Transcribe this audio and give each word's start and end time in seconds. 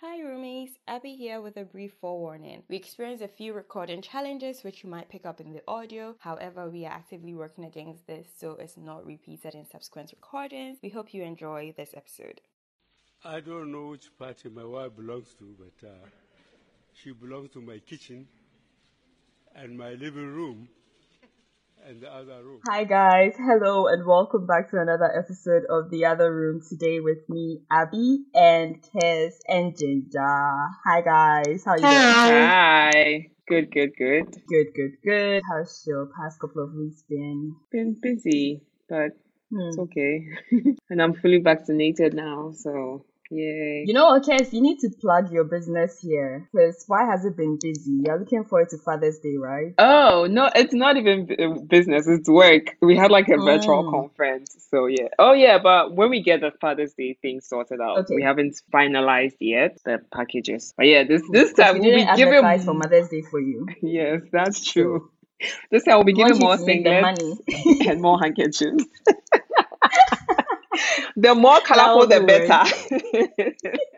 Hi 0.00 0.20
roomies, 0.20 0.78
Abby 0.86 1.16
here 1.16 1.40
with 1.40 1.56
a 1.56 1.64
brief 1.64 1.92
forewarning. 2.00 2.62
We 2.68 2.76
experienced 2.76 3.24
a 3.24 3.26
few 3.26 3.52
recording 3.52 4.00
challenges 4.00 4.62
which 4.62 4.84
you 4.84 4.88
might 4.88 5.08
pick 5.08 5.26
up 5.26 5.40
in 5.40 5.52
the 5.52 5.62
audio. 5.66 6.14
However, 6.20 6.70
we 6.70 6.86
are 6.86 6.92
actively 6.92 7.34
working 7.34 7.64
against 7.64 8.06
this 8.06 8.28
so 8.38 8.52
it's 8.52 8.76
not 8.76 9.04
repeated 9.04 9.56
in 9.56 9.68
subsequent 9.68 10.12
recordings. 10.12 10.78
We 10.84 10.90
hope 10.90 11.12
you 11.12 11.24
enjoy 11.24 11.74
this 11.76 11.94
episode. 11.96 12.40
I 13.24 13.40
don't 13.40 13.72
know 13.72 13.88
which 13.88 14.16
party 14.16 14.48
my 14.50 14.64
wife 14.64 14.94
belongs 14.94 15.34
to, 15.40 15.56
but 15.58 15.88
uh, 15.88 16.06
she 16.94 17.10
belongs 17.10 17.50
to 17.54 17.60
my 17.60 17.80
kitchen 17.80 18.28
and 19.56 19.76
my 19.76 19.94
living 19.94 20.32
room 20.32 20.68
and 21.88 22.02
the 22.02 22.12
other 22.12 22.44
room. 22.44 22.60
Hi 22.68 22.84
guys, 22.84 23.34
hello 23.38 23.86
and 23.86 24.06
welcome 24.06 24.46
back 24.46 24.70
to 24.70 24.80
another 24.80 25.10
episode 25.16 25.62
of 25.70 25.90
The 25.90 26.04
Other 26.04 26.34
Room. 26.34 26.60
Today 26.68 27.00
with 27.00 27.26
me, 27.28 27.62
Abby 27.70 28.24
and 28.34 28.76
Kez 28.82 29.32
and 29.48 29.74
Ginger. 29.76 30.20
Hi 30.20 31.00
guys, 31.00 31.64
how 31.64 31.76
you 31.76 31.80
doing? 31.80 32.14
Hi. 32.22 33.30
Good, 33.48 33.70
good, 33.72 33.90
good. 33.96 34.24
Good, 34.48 34.66
good, 34.76 34.92
good. 35.02 35.42
How's 35.50 35.82
your 35.86 36.10
past 36.20 36.38
couple 36.40 36.62
of 36.62 36.74
weeks 36.74 37.02
been? 37.08 37.56
Been 37.72 37.96
busy, 38.00 38.60
but 38.88 39.12
Hmm. 39.50 39.68
it's 39.68 39.78
okay. 39.78 40.26
and 40.90 41.00
I'm 41.00 41.14
fully 41.14 41.40
vaccinated 41.40 42.12
now, 42.12 42.52
so 42.52 43.06
yay. 43.30 43.84
You 43.86 43.94
know 43.94 44.18
Kez, 44.20 44.52
you 44.52 44.60
need 44.60 44.78
to 44.80 44.90
plug 45.00 45.32
your 45.32 45.44
business 45.44 45.98
here 46.00 46.48
because 46.52 46.84
why 46.86 47.06
has 47.10 47.24
it 47.24 47.36
been 47.36 47.58
busy? 47.60 48.00
You're 48.04 48.18
looking 48.18 48.44
forward 48.44 48.68
to 48.70 48.78
Father's 48.78 49.18
Day, 49.18 49.36
right? 49.38 49.74
Oh, 49.78 50.26
no, 50.30 50.50
it's 50.54 50.74
not 50.74 50.96
even 50.96 51.28
uh, 51.38 51.60
business, 51.68 52.06
it's 52.08 52.28
work. 52.28 52.76
We 52.80 52.96
had 52.96 53.10
like 53.10 53.28
a 53.28 53.36
virtual 53.36 53.84
Mm. 53.84 53.90
conference, 53.90 54.56
so 54.70 54.86
yeah. 54.86 55.08
Oh, 55.18 55.32
yeah, 55.32 55.58
but 55.58 55.94
when 55.94 56.10
we 56.10 56.22
get 56.22 56.40
the 56.40 56.52
Father's 56.60 56.94
Day 56.94 57.18
thing 57.20 57.40
sorted 57.40 57.80
out, 57.80 57.98
Okay. 57.98 58.14
we 58.14 58.22
haven't 58.22 58.60
finalized 58.72 59.36
yet 59.40 59.78
the 59.84 60.00
packages. 60.14 60.74
But 60.76 60.86
yeah, 60.86 61.04
this 61.04 61.22
this 61.30 61.52
time 61.52 61.74
we 61.74 61.80
we'll 61.80 62.06
be 62.06 62.12
giving 62.16 62.34
advertise 62.34 62.64
for 62.64 62.74
Mother's 62.74 63.08
Day 63.08 63.22
for 63.30 63.40
you. 63.40 63.66
yes, 63.82 64.22
that's 64.32 64.64
So 64.64 64.72
true. 64.72 65.10
This 65.70 65.84
time 65.84 65.96
we'll 65.96 66.04
be 66.04 66.12
giving 66.14 66.38
more 66.40 66.56
to 66.56 66.64
make 66.64 66.82
the 66.84 66.90
singlets 66.90 67.38
and 67.88 68.00
more 68.02 68.18
handkerchiefs. 68.20 68.84
The 71.20 71.34
more 71.34 71.60
colorful, 71.60 72.06
the 72.06 72.20
better. 72.24 72.64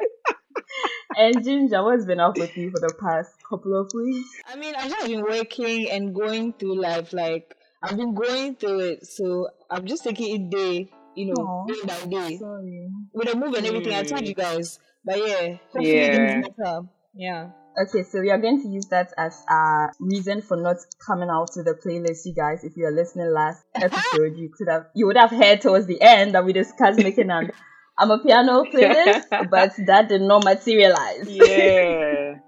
And 1.17 1.43
Ginger, 1.45 1.83
what's 1.83 2.05
been 2.05 2.21
up 2.21 2.39
with 2.39 2.57
you 2.57 2.71
for 2.71 2.79
the 2.81 2.95
past 3.01 3.33
couple 3.49 3.79
of 3.79 3.91
weeks? 3.95 4.29
I 4.47 4.57
mean, 4.57 4.75
I've 4.77 4.91
just 4.91 5.07
been 5.07 5.23
working 5.23 5.91
and 5.91 6.15
going 6.15 6.53
through 6.55 6.81
life. 6.81 7.13
Like 7.13 7.55
I've 7.83 7.97
been 7.97 8.15
going 8.15 8.55
through 8.57 8.81
it, 8.81 9.07
so 9.07 9.49
I'm 9.71 9.87
just 9.87 10.05
taking 10.05 10.29
it 10.37 10.51
day, 10.51 10.89
you 11.17 11.27
know, 11.27 11.35
Oh, 11.39 11.67
day 11.69 11.81
by 11.87 12.07
day 12.07 12.39
sorry. 12.39 12.89
with 13.13 13.29
the 13.29 13.37
move 13.37 13.55
and 13.55 13.67
everything. 13.67 13.95
I 13.95 14.05
told 14.05 14.27
you 14.27 14.35
guys, 14.35 14.79
but 15.05 15.19
yeah, 15.19 15.57
hopefully 15.73 15.97
yeah. 15.97 16.41
things 16.41 16.49
better. 16.57 16.81
Yeah. 17.15 17.51
Okay, 17.79 18.03
so 18.03 18.21
we 18.21 18.31
are 18.31 18.39
going 18.39 18.61
to 18.63 18.69
use 18.69 18.87
that 18.87 19.13
as 19.17 19.45
a 19.49 19.89
reason 20.01 20.43
for 20.43 20.57
not 20.57 20.77
coming 21.07 21.31
out 21.31 21.53
to 21.53 21.63
the 21.63 21.75
playlist, 21.75 22.27
you 22.27 22.35
guys. 22.35 22.65
If 22.65 22.77
you 22.77 22.85
are 22.87 22.93
listening 22.93 23.33
last 23.33 23.63
episode, 23.75 24.37
you 24.37 24.51
could 24.57 24.69
have 24.69 24.87
you 24.95 25.07
would 25.07 25.17
have 25.17 25.31
heard 25.31 25.61
towards 25.61 25.87
the 25.87 26.01
end 26.03 26.35
that 26.35 26.45
we 26.45 26.53
discussed 26.53 26.99
making 26.99 27.31
an 27.31 27.53
Amapiano 27.99 28.65
playlist, 28.71 29.49
but 29.51 29.73
that 29.87 30.09
did 30.09 30.23
not 30.23 30.45
materialize. 30.45 31.29
Yeah. 31.29 32.39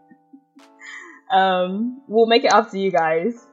um, 1.33 2.03
we'll 2.09 2.27
make 2.27 2.45
it 2.45 2.53
up 2.53 2.71
to 2.73 2.79
you 2.79 2.91
guys. 2.91 3.47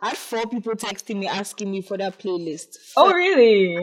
I 0.00 0.10
had 0.10 0.18
four 0.18 0.46
people 0.46 0.74
texting 0.74 1.18
me 1.18 1.26
asking 1.26 1.70
me 1.72 1.82
for 1.82 1.98
that 1.98 2.18
playlist. 2.18 2.76
Oh 2.96 3.12
really? 3.12 3.76
I 3.76 3.80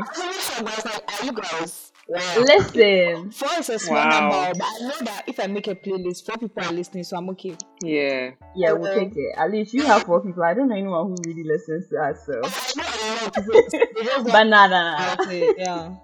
was 0.62 0.86
like, 0.86 1.22
are 1.22 1.26
you 1.26 1.34
guys? 1.34 1.85
Wow. 2.08 2.36
Listen, 2.38 3.32
Four 3.32 3.50
is 3.60 3.70
a 3.70 3.80
small 3.80 3.96
Wow. 3.98 4.10
number, 4.30 4.60
but 4.60 4.68
I 4.68 4.80
know 4.88 5.06
that 5.06 5.24
if 5.28 5.40
I 5.40 5.48
make 5.48 5.68
a 5.68 5.74
playlist, 5.76 6.24
four 6.26 6.38
people 6.38 6.64
are 6.64 6.72
listening, 6.72 7.04
so 7.04 7.18
I'm 7.18 7.28
okay. 7.32 7.56
Yeah. 7.82 8.32
yeah, 8.56 8.74
we'll 8.74 8.92
Um, 8.92 9.00
take 9.00 9.14
it. 9.16 9.34
At 9.38 9.50
least 9.52 9.74
you 9.74 9.84
have 9.86 10.04
four 10.04 10.22
people. 10.22 10.44
I 10.44 10.54
don't 10.54 10.70
know 10.70 10.76
anyone 10.76 11.08
who 11.08 11.16
really 11.26 11.44
listens 11.44 11.90
to 11.90 11.98
us, 11.98 12.24
so. 12.26 12.34
I 12.44 12.78
know 12.78 12.84
a 12.84 13.10
lot 13.16 13.28
of 13.28 13.34
people. 13.34 13.62
They 13.96 14.04
just 14.04 14.26
but 14.26 14.44
nah, 14.44 14.68
nah, 14.68 14.92
nah. 14.98 15.14
about 15.14 15.34
it. 15.34 15.56
Yeah. 15.58 15.96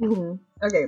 Mhm. 0.00 0.38
Okay, 0.62 0.86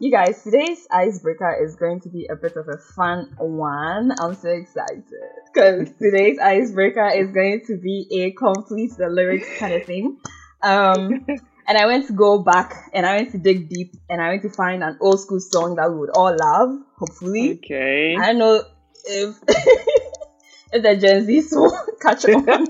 you 0.00 0.10
guys, 0.10 0.42
today's 0.42 0.86
icebreaker 0.90 1.62
is 1.62 1.76
going 1.76 2.00
to 2.00 2.08
be 2.08 2.26
a 2.30 2.34
bit 2.34 2.56
of 2.56 2.66
a 2.66 2.78
fun 2.96 3.34
one. 3.38 4.10
I'm 4.18 4.34
so 4.34 4.48
excited 4.48 5.04
because 5.52 5.90
today's 6.00 6.38
icebreaker 6.38 7.08
is 7.10 7.30
going 7.30 7.60
to 7.66 7.76
be 7.76 8.06
a 8.10 8.30
complete 8.32 8.92
the 8.96 9.08
lyrics 9.10 9.46
kind 9.58 9.74
of 9.74 9.84
thing. 9.84 10.16
Um, 10.62 11.26
and 11.68 11.78
I 11.78 11.86
went 11.86 12.06
to 12.08 12.14
go 12.14 12.42
back 12.42 12.90
and 12.94 13.06
I 13.06 13.16
went 13.16 13.32
to 13.32 13.38
dig 13.38 13.68
deep 13.70 13.94
and 14.10 14.20
I 14.22 14.30
went 14.30 14.42
to 14.42 14.50
find 14.50 14.82
an 14.84 14.98
old 15.00 15.20
school 15.20 15.40
song 15.40 15.76
that 15.76 15.90
we 15.90 15.98
would 15.98 16.10
all 16.10 16.34
love. 16.36 16.80
Hopefully, 16.98 17.62
Okay. 17.64 18.16
I 18.16 18.26
don't 18.28 18.38
know 18.38 18.62
if 19.04 19.36
if 20.72 20.82
the 20.82 20.96
Gen 20.96 21.26
Z 21.26 21.48
will 21.52 21.72
catch 22.00 22.24
on, 22.26 22.66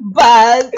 but 0.00 0.74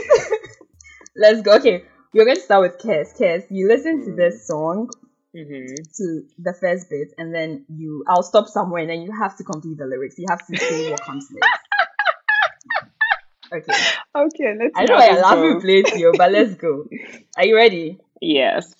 let's 1.16 1.42
go. 1.42 1.56
Okay, 1.56 1.84
we're 2.14 2.24
going 2.24 2.36
to 2.36 2.42
start 2.42 2.62
with 2.62 2.80
Kes. 2.80 3.18
Kes, 3.18 3.44
you 3.50 3.68
listen 3.68 4.04
to 4.04 4.12
this 4.14 4.46
song 4.46 4.90
hmm 5.34 5.74
to 5.96 6.22
the 6.38 6.54
first 6.60 6.88
bit, 6.90 7.08
and 7.18 7.34
then 7.34 7.64
you, 7.68 8.04
I'll 8.08 8.22
stop 8.22 8.46
somewhere, 8.48 8.82
and 8.82 8.90
then 8.90 9.02
you 9.02 9.12
have 9.12 9.36
to 9.38 9.44
complete 9.44 9.78
the 9.78 9.86
lyrics. 9.86 10.16
You 10.18 10.26
have 10.30 10.46
to 10.46 10.56
say 10.56 10.90
what 10.90 11.02
comes 11.04 11.28
next. 11.30 11.65
Okay. 13.52 13.72
Okay, 14.14 14.54
let's 14.58 14.72
I 14.76 14.84
know 14.84 14.96
I 14.96 15.20
love 15.20 15.44
you 15.44 15.54
goes. 15.54 15.62
play 15.62 15.82
to 15.82 15.98
you, 15.98 16.14
but 16.16 16.32
let's 16.32 16.54
go. 16.54 16.84
Are 17.36 17.44
you 17.44 17.56
ready? 17.56 17.98
Yes. 18.20 18.74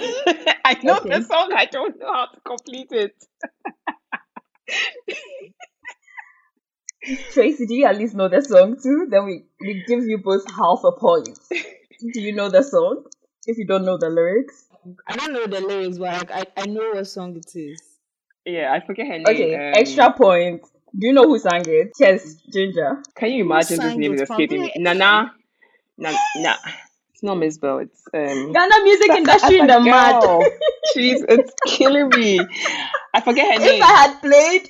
I 0.64 0.74
know 0.82 0.98
Okay. 0.98 1.10
the 1.10 1.22
song, 1.22 1.52
I 1.54 1.66
don't 1.66 1.98
know 1.98 2.12
how 2.12 2.26
to 2.26 2.40
complete 2.40 2.92
it. 2.92 3.14
Tracy, 7.32 7.66
do 7.66 7.74
you 7.74 7.86
at 7.86 7.96
least 7.98 8.14
know 8.14 8.28
the 8.28 8.42
song 8.42 8.76
too? 8.82 9.06
Then 9.10 9.24
we, 9.26 9.44
we 9.60 9.84
give 9.86 10.04
you 10.04 10.18
both 10.18 10.44
half 10.50 10.80
a 10.84 10.92
point. 10.92 11.38
Do 12.12 12.20
you 12.20 12.32
know 12.34 12.48
the 12.50 12.62
song? 12.62 13.04
If 13.46 13.58
you 13.58 13.66
don't 13.66 13.84
know 13.84 13.96
the 13.98 14.08
lyrics. 14.10 14.66
I 15.06 15.16
don't 15.16 15.32
know 15.32 15.46
the 15.46 15.60
lyrics, 15.60 15.98
but 15.98 16.12
like, 16.12 16.30
I, 16.30 16.62
I 16.62 16.66
know 16.66 16.92
what 16.94 17.06
song 17.06 17.36
it 17.36 17.54
is. 17.56 17.80
Yeah, 18.44 18.72
I 18.72 18.84
forget 18.84 19.06
her 19.08 19.18
name. 19.18 19.52
Okay, 19.52 19.54
Um, 19.54 19.72
extra 19.72 20.12
point. 20.12 20.62
Do 20.98 21.06
you 21.06 21.12
know 21.12 21.24
who 21.24 21.38
sang 21.38 21.64
it? 21.66 21.92
Yes, 21.98 22.36
Ginger. 22.52 23.02
Can 23.16 23.30
you 23.32 23.44
imagine 23.44 23.80
this 23.80 23.96
name 23.96 24.12
is 24.14 24.20
it? 24.20 24.22
escaping 24.22 24.60
me? 24.60 24.70
Probably 24.72 24.72
Nana. 24.76 25.32
Na, 25.98 26.10
na. 26.36 26.54
It's 27.16 27.22
not 27.22 27.38
Mzbel. 27.38 27.82
It's 27.84 28.06
um. 28.12 28.52
Ghana 28.52 28.84
music 28.84 29.08
industry 29.08 29.58
in 29.60 29.66
the 29.68 29.80
mud. 29.80 30.22
Jeez, 30.94 31.24
it's 31.30 31.50
killing 31.66 32.10
me. 32.10 32.38
I 33.14 33.22
forget 33.22 33.46
her 33.46 33.54
if 33.54 33.60
name. 33.62 33.80
If 33.80 33.82
I 33.82 33.92
had 33.92 34.20
played 34.20 34.68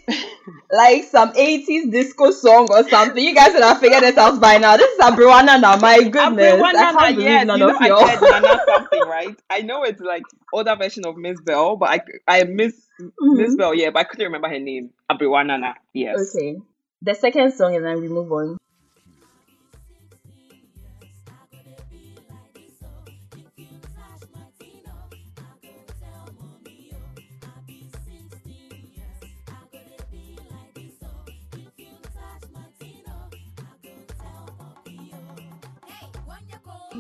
like 0.71 1.03
some 1.03 1.33
80s 1.33 1.91
disco 1.91 2.31
song 2.31 2.69
or 2.71 2.89
something, 2.89 3.21
you 3.21 3.35
guys 3.35 3.53
would 3.53 3.65
have 3.65 3.81
figured 3.81 4.05
it 4.05 4.17
out 4.17 4.41
by 4.41 4.59
now. 4.59 4.77
This 4.77 4.93
is 4.93 5.01
Abriwana 5.01 5.61
now, 5.61 5.75
my 5.79 6.05
goodness. 6.05 6.63
I 6.63 6.73
can't 6.93 7.17
believe 7.17 7.27
yes, 7.27 7.47
none 7.49 7.59
you 7.59 7.67
know 7.67 7.75
of 7.75 7.83
I 7.83 7.87
y'all. 7.89 8.07
said 8.07 8.21
Nana 8.23 8.61
something, 8.69 9.03
right? 9.09 9.37
I 9.51 9.63
know 9.63 9.83
it's 9.83 10.01
like 10.01 10.27
older 10.53 10.77
version 10.77 11.05
of 11.05 11.17
Mzbel, 11.17 11.81
but 11.81 11.89
I 11.91 12.01
I 12.29 12.45
miss 12.45 12.81
Miss 13.01 13.55
Mhm. 13.55 13.59
Bell, 13.59 13.75
yeah, 13.75 13.91
but 13.91 13.99
I 13.99 14.05
couldn't 14.05 14.27
remember 14.27 14.49
her 14.49 14.61
name. 14.61 14.91
Abrewa 15.11 15.75
yes. 15.93 16.33
Okay. 16.37 16.59
The 17.03 17.15
second 17.15 17.55
song, 17.55 17.75
and 17.75 17.85
then 17.85 18.01
we 18.01 18.07
move 18.07 18.31
on. 18.31 18.57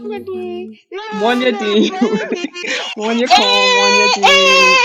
One 0.06 0.12
your 0.12 0.20
D. 0.20 0.80
One 1.20 1.40
your 1.40 1.52
D. 1.52 1.90
one 2.94 3.18
your 3.18 3.28
call. 3.28 3.78
One 3.78 3.96
your 3.98 4.08
D. 4.14 4.22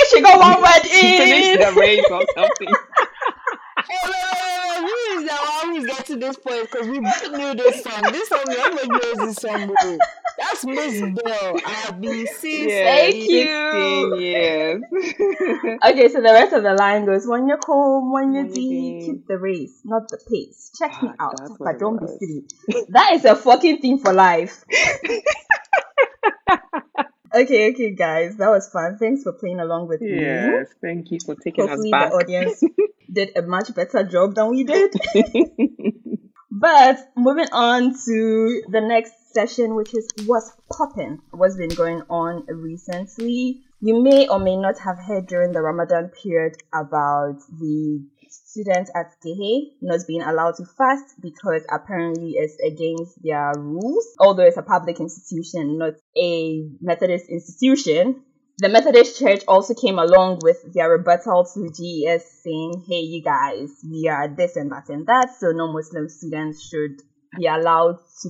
She 0.09 0.21
got 0.21 0.39
one 0.39 0.62
word 0.62 0.85
in. 0.85 0.89
She 0.89 1.18
finished 1.18 1.59
the 1.59 1.79
rape 1.79 2.12
or 2.12 2.23
something. 2.35 2.75
Who 4.81 4.88
is 5.19 5.27
that 5.27 5.63
one 5.63 5.85
get 5.85 6.06
to 6.07 6.15
this 6.15 6.38
point? 6.38 6.69
Because 6.71 6.88
we 6.88 7.00
knew 7.00 7.53
this 7.53 7.83
song. 7.83 8.01
This 8.12 8.29
song, 8.29 8.44
everyone 8.47 9.00
knows 9.00 9.18
this 9.18 9.35
song. 9.35 9.68
Bro. 9.68 9.97
That's 10.51 10.63
Miss 10.65 11.01
Bell. 11.24 11.59
I've 11.65 12.01
been 12.01 12.27
seeing 12.27 12.69
Thank 12.69 13.15
Sixteen 13.15 14.15
years. 14.15 14.81
Okay, 15.83 16.09
so 16.09 16.21
the 16.21 16.31
rest 16.33 16.53
of 16.53 16.63
the 16.63 16.74
line 16.74 17.06
goes: 17.06 17.25
When 17.25 17.48
you're 17.48 17.57
cold, 17.57 18.12
when 18.12 18.33
you're 18.33 18.44
When 18.44 18.51
you're 18.51 18.56
deep, 18.56 19.00
deep. 19.00 19.06
keep 19.06 19.27
the 19.27 19.38
race, 19.38 19.81
not 19.86 20.09
the 20.09 20.18
pace. 20.30 20.71
Check 20.77 21.01
me 21.01 21.09
Ah, 21.19 21.25
out, 21.25 21.38
that's 21.38 21.51
what 21.59 21.65
but 21.65 21.75
it 21.75 21.80
don't 21.80 21.98
be 22.00 22.06
was. 22.06 22.19
silly. 22.19 22.86
That 22.89 23.13
is 23.13 23.25
a 23.25 23.36
fucking 23.36 23.80
thing 23.80 24.00
for 24.00 24.13
life. 24.13 24.63
okay, 27.36 27.71
okay, 27.71 27.92
guys, 27.95 28.36
that 28.38 28.50
was 28.50 28.69
fun. 28.69 28.97
Thanks 28.97 29.24
for 29.24 29.33
playing 29.33 29.59
along 29.59 29.88
with 29.88 30.01
me. 30.01 30.19
yes, 30.19 30.68
thank 30.81 31.12
you 31.12 31.19
for 31.25 31.36
taking 31.36 31.68
Hopefully, 31.68 31.89
us 31.89 31.92
back. 31.92 32.12
the 32.12 32.18
audience 32.18 32.63
did 33.12 33.31
a 33.38 33.42
much 33.42 33.74
better 33.74 34.04
job 34.04 34.36
than 34.36 34.50
we 34.50 34.63
did. 34.63 34.94
But 36.54 37.00
moving 37.15 37.47
on 37.54 37.94
to 38.06 38.62
the 38.69 38.81
next 38.81 39.13
session, 39.33 39.75
which 39.75 39.94
is 39.94 40.07
what's 40.25 40.51
popping, 40.72 41.19
what's 41.31 41.57
been 41.57 41.69
going 41.69 42.01
on 42.10 42.45
recently. 42.48 43.62
You 43.80 44.01
may 44.04 44.28
or 44.28 44.39
may 44.39 44.56
not 44.56 44.78
have 44.80 45.00
heard 45.00 45.28
during 45.28 45.51
the 45.51 45.62
Ramadan 45.62 46.10
period 46.10 46.57
about 46.74 47.39
the 47.60 48.04
students 48.30 48.92
at 48.95 49.13
Gehe 49.25 49.74
not 49.81 50.01
being 50.07 50.22
allowed 50.22 50.56
to 50.56 50.66
fast 50.66 51.16
because 51.22 51.63
apparently 51.72 52.33
it's 52.36 52.57
against 52.60 53.22
their 53.24 53.54
rules. 53.57 54.06
Although 54.19 54.44
it's 54.44 54.57
a 54.57 54.62
public 54.62 55.00
institution, 55.00 55.78
not 55.78 55.94
a 56.18 56.69
Methodist 56.81 57.30
institution, 57.30 58.24
the 58.57 58.69
Methodist 58.69 59.18
Church 59.18 59.44
also 59.48 59.74
came 59.74 59.98
along 59.98 60.39
with 60.44 60.57
their 60.74 60.92
rebuttal 60.92 61.45
to 61.54 61.69
GES 61.69 62.44
saying, 62.44 62.86
hey, 62.88 63.00
you 63.00 63.24
guys, 63.24 63.69
we 63.89 64.07
are 64.07 64.28
this 64.28 64.56
and 64.56 64.72
that 64.72 64.89
and 64.89 65.07
that, 65.07 65.33
so 65.39 65.51
no 65.51 65.72
Muslim 65.74 66.07
students 66.10 66.68
should 66.68 67.01
be 67.39 67.48
allowed 67.48 67.98
to 68.22 68.30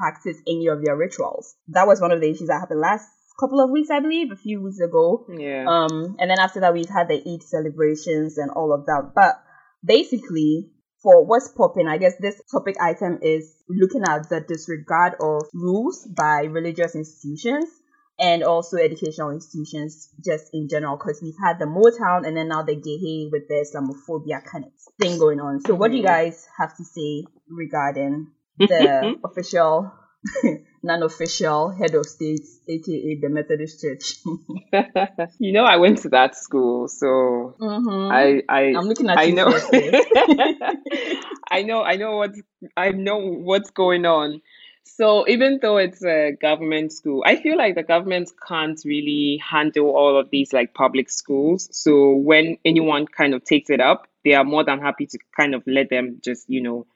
practice 0.00 0.38
any 0.46 0.68
of 0.68 0.82
their 0.82 0.96
rituals. 0.96 1.54
That 1.68 1.86
was 1.86 2.00
one 2.00 2.12
of 2.12 2.20
the 2.20 2.30
issues 2.30 2.48
that 2.48 2.60
happened 2.60 2.80
last 2.80 3.06
couple 3.38 3.60
of 3.60 3.70
weeks, 3.70 3.90
I 3.90 4.00
believe, 4.00 4.32
a 4.32 4.36
few 4.36 4.62
weeks 4.62 4.80
ago. 4.80 5.26
yeah. 5.28 5.64
Um, 5.66 6.16
and 6.18 6.30
then 6.30 6.38
after 6.38 6.60
that, 6.60 6.74
we've 6.74 6.88
had 6.88 7.08
the 7.08 7.22
Eid 7.26 7.42
celebrations 7.42 8.38
and 8.38 8.50
all 8.50 8.72
of 8.72 8.86
that. 8.86 9.12
But 9.14 9.42
basically, 9.84 10.70
for 11.02 11.24
what's 11.24 11.48
popping, 11.48 11.88
I 11.88 11.98
guess 11.98 12.14
this 12.20 12.40
topic 12.52 12.76
item 12.80 13.18
is 13.22 13.56
looking 13.68 14.02
at 14.06 14.28
the 14.28 14.40
disregard 14.40 15.14
of 15.20 15.48
rules 15.54 16.06
by 16.06 16.42
religious 16.42 16.94
institutions 16.94 17.64
and 18.18 18.42
also 18.42 18.76
educational 18.76 19.30
institutions 19.30 20.10
just 20.22 20.50
in 20.52 20.68
general 20.68 20.98
because 20.98 21.20
we've 21.22 21.40
had 21.42 21.58
the 21.58 21.64
Motown 21.64 22.26
and 22.26 22.36
then 22.36 22.48
now 22.48 22.62
the 22.62 22.76
Gehe 22.76 23.30
with 23.32 23.48
the 23.48 23.64
Islamophobia 23.64 24.44
kind 24.44 24.66
of 24.66 24.72
thing 25.00 25.18
going 25.18 25.40
on. 25.40 25.62
So 25.62 25.74
what 25.74 25.90
do 25.90 25.96
you 25.96 26.02
guys 26.02 26.46
have 26.58 26.76
to 26.76 26.84
say 26.84 27.24
regarding 27.48 28.28
the 28.68 29.14
official, 29.24 29.92
non-official 30.82 31.70
head 31.70 31.94
of 31.94 32.06
state, 32.06 32.46
aka 32.68 33.18
the 33.20 33.28
Methodist 33.28 33.80
Church? 33.80 34.16
you 35.38 35.52
know, 35.52 35.64
I 35.64 35.76
went 35.76 35.98
to 36.02 36.08
that 36.10 36.36
school, 36.36 36.88
so 36.88 37.56
mm-hmm. 37.60 38.12
I, 38.12 38.42
I, 38.48 38.60
I'm 38.76 38.86
looking 38.86 39.08
at 39.10 39.18
I 39.18 39.22
you 39.24 39.34
know. 39.34 39.48
I 41.50 41.62
know, 41.62 41.82
I 41.82 41.96
know 41.96 42.16
what's, 42.16 42.40
I 42.76 42.90
know 42.90 43.18
what's 43.18 43.70
going 43.70 44.06
on. 44.06 44.40
So 44.84 45.26
even 45.28 45.60
though 45.62 45.76
it's 45.76 46.04
a 46.04 46.32
government 46.40 46.92
school, 46.92 47.22
I 47.24 47.36
feel 47.36 47.56
like 47.56 47.74
the 47.74 47.82
government 47.82 48.30
can't 48.46 48.78
really 48.84 49.40
handle 49.42 49.86
all 49.86 50.18
of 50.18 50.30
these 50.30 50.52
like 50.52 50.74
public 50.74 51.10
schools. 51.10 51.68
So 51.72 52.14
when 52.16 52.58
anyone 52.64 53.06
kind 53.06 53.34
of 53.34 53.44
takes 53.44 53.70
it 53.70 53.80
up, 53.80 54.08
they 54.24 54.34
are 54.34 54.44
more 54.44 54.64
than 54.64 54.80
happy 54.80 55.06
to 55.06 55.18
kind 55.36 55.54
of 55.54 55.62
let 55.66 55.90
them 55.90 56.20
just, 56.22 56.48
you 56.50 56.60
know, 56.60 56.86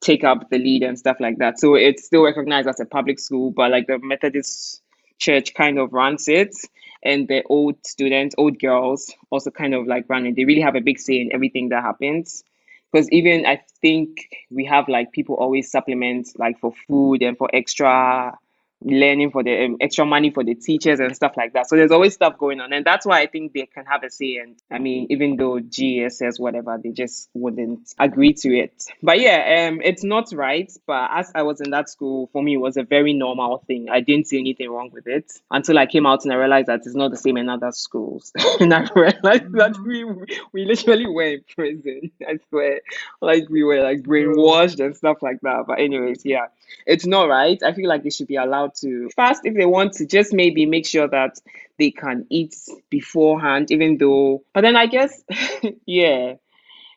take 0.00 0.24
up 0.24 0.50
the 0.50 0.58
lead 0.58 0.82
and 0.82 0.98
stuff 0.98 1.16
like 1.20 1.38
that. 1.38 1.58
So 1.58 1.74
it's 1.74 2.04
still 2.04 2.24
recognized 2.24 2.68
as 2.68 2.80
a 2.80 2.84
public 2.84 3.18
school, 3.18 3.50
but 3.50 3.70
like 3.70 3.86
the 3.86 3.98
Methodist 3.98 4.82
church 5.18 5.54
kind 5.54 5.78
of 5.78 5.92
runs 5.92 6.28
it 6.28 6.54
and 7.02 7.28
the 7.28 7.42
old 7.48 7.76
students, 7.86 8.34
old 8.38 8.58
girls 8.58 9.12
also 9.30 9.50
kind 9.50 9.74
of 9.74 9.86
like 9.86 10.04
run 10.08 10.26
it. 10.26 10.36
They 10.36 10.44
really 10.44 10.60
have 10.60 10.74
a 10.74 10.80
big 10.80 10.98
say 10.98 11.20
in 11.20 11.32
everything 11.32 11.68
that 11.70 11.82
happens. 11.82 12.44
Because 12.92 13.10
even 13.10 13.46
I 13.46 13.60
think 13.80 14.28
we 14.50 14.64
have 14.66 14.88
like 14.88 15.12
people 15.12 15.36
always 15.36 15.70
supplement 15.70 16.28
like 16.38 16.58
for 16.58 16.72
food 16.86 17.22
and 17.22 17.36
for 17.36 17.50
extra 17.52 18.36
learning 18.82 19.30
for 19.30 19.42
the 19.42 19.64
um, 19.64 19.76
extra 19.80 20.04
money 20.04 20.30
for 20.30 20.44
the 20.44 20.54
teachers 20.54 21.00
and 21.00 21.14
stuff 21.14 21.32
like 21.36 21.52
that. 21.54 21.68
So 21.68 21.76
there's 21.76 21.90
always 21.90 22.14
stuff 22.14 22.38
going 22.38 22.60
on, 22.60 22.72
and 22.72 22.84
that's 22.84 23.06
why 23.06 23.20
I 23.20 23.26
think 23.26 23.52
they 23.52 23.66
can 23.66 23.84
have 23.86 24.02
a 24.04 24.10
say. 24.10 24.36
And 24.36 24.56
I 24.70 24.78
mean, 24.78 25.06
even 25.10 25.36
though 25.36 25.60
GES 25.60 26.22
whatever, 26.38 26.78
they 26.82 26.90
just 26.90 27.28
wouldn't 27.34 27.92
agree 27.98 28.34
to 28.34 28.56
it. 28.56 28.84
But 29.02 29.20
yeah, 29.20 29.68
um, 29.68 29.80
it's 29.82 30.04
not 30.04 30.32
right. 30.32 30.70
But 30.86 31.10
as 31.12 31.32
I 31.34 31.42
was 31.42 31.60
in 31.60 31.70
that 31.70 31.88
school, 31.88 32.28
for 32.32 32.42
me, 32.42 32.54
it 32.54 32.58
was 32.58 32.76
a 32.76 32.82
very 32.82 33.12
normal 33.12 33.58
thing. 33.66 33.88
I 33.90 34.00
didn't 34.00 34.28
see 34.28 34.38
anything 34.38 34.70
wrong 34.70 34.90
with 34.92 35.06
it 35.06 35.32
until 35.50 35.78
I 35.78 35.86
came 35.86 36.06
out 36.06 36.24
and 36.24 36.32
I 36.32 36.36
realized 36.36 36.68
that 36.68 36.80
it's 36.84 36.94
not 36.94 37.10
the 37.10 37.16
same 37.16 37.36
in 37.36 37.48
other 37.48 37.72
schools. 37.72 38.32
and 38.60 38.72
I 38.72 38.88
realized 38.94 39.52
that 39.52 39.76
we 39.84 40.04
we 40.52 40.64
literally 40.64 41.06
were 41.06 41.22
in 41.22 41.44
prison. 41.54 42.10
I 42.26 42.38
swear, 42.50 42.80
like 43.20 43.48
we 43.48 43.64
were 43.64 43.82
like 43.82 44.02
brainwashed 44.02 44.84
and 44.84 44.96
stuff 44.96 45.22
like 45.22 45.40
that. 45.42 45.64
But 45.66 45.80
anyways, 45.80 46.24
yeah 46.24 46.46
it's 46.86 47.06
not 47.06 47.28
right. 47.28 47.60
I 47.62 47.72
feel 47.72 47.88
like 47.88 48.02
they 48.02 48.10
should 48.10 48.28
be 48.28 48.36
allowed 48.36 48.74
to 48.82 49.08
fast 49.16 49.42
if 49.44 49.54
they 49.54 49.66
want 49.66 49.94
to, 49.94 50.06
just 50.06 50.32
maybe 50.32 50.66
make 50.66 50.86
sure 50.86 51.08
that 51.08 51.38
they 51.78 51.90
can 51.90 52.26
eat 52.30 52.54
beforehand, 52.90 53.70
even 53.70 53.98
though. 53.98 54.42
But 54.52 54.62
then 54.62 54.76
I 54.76 54.86
guess, 54.86 55.22
yeah, 55.86 56.34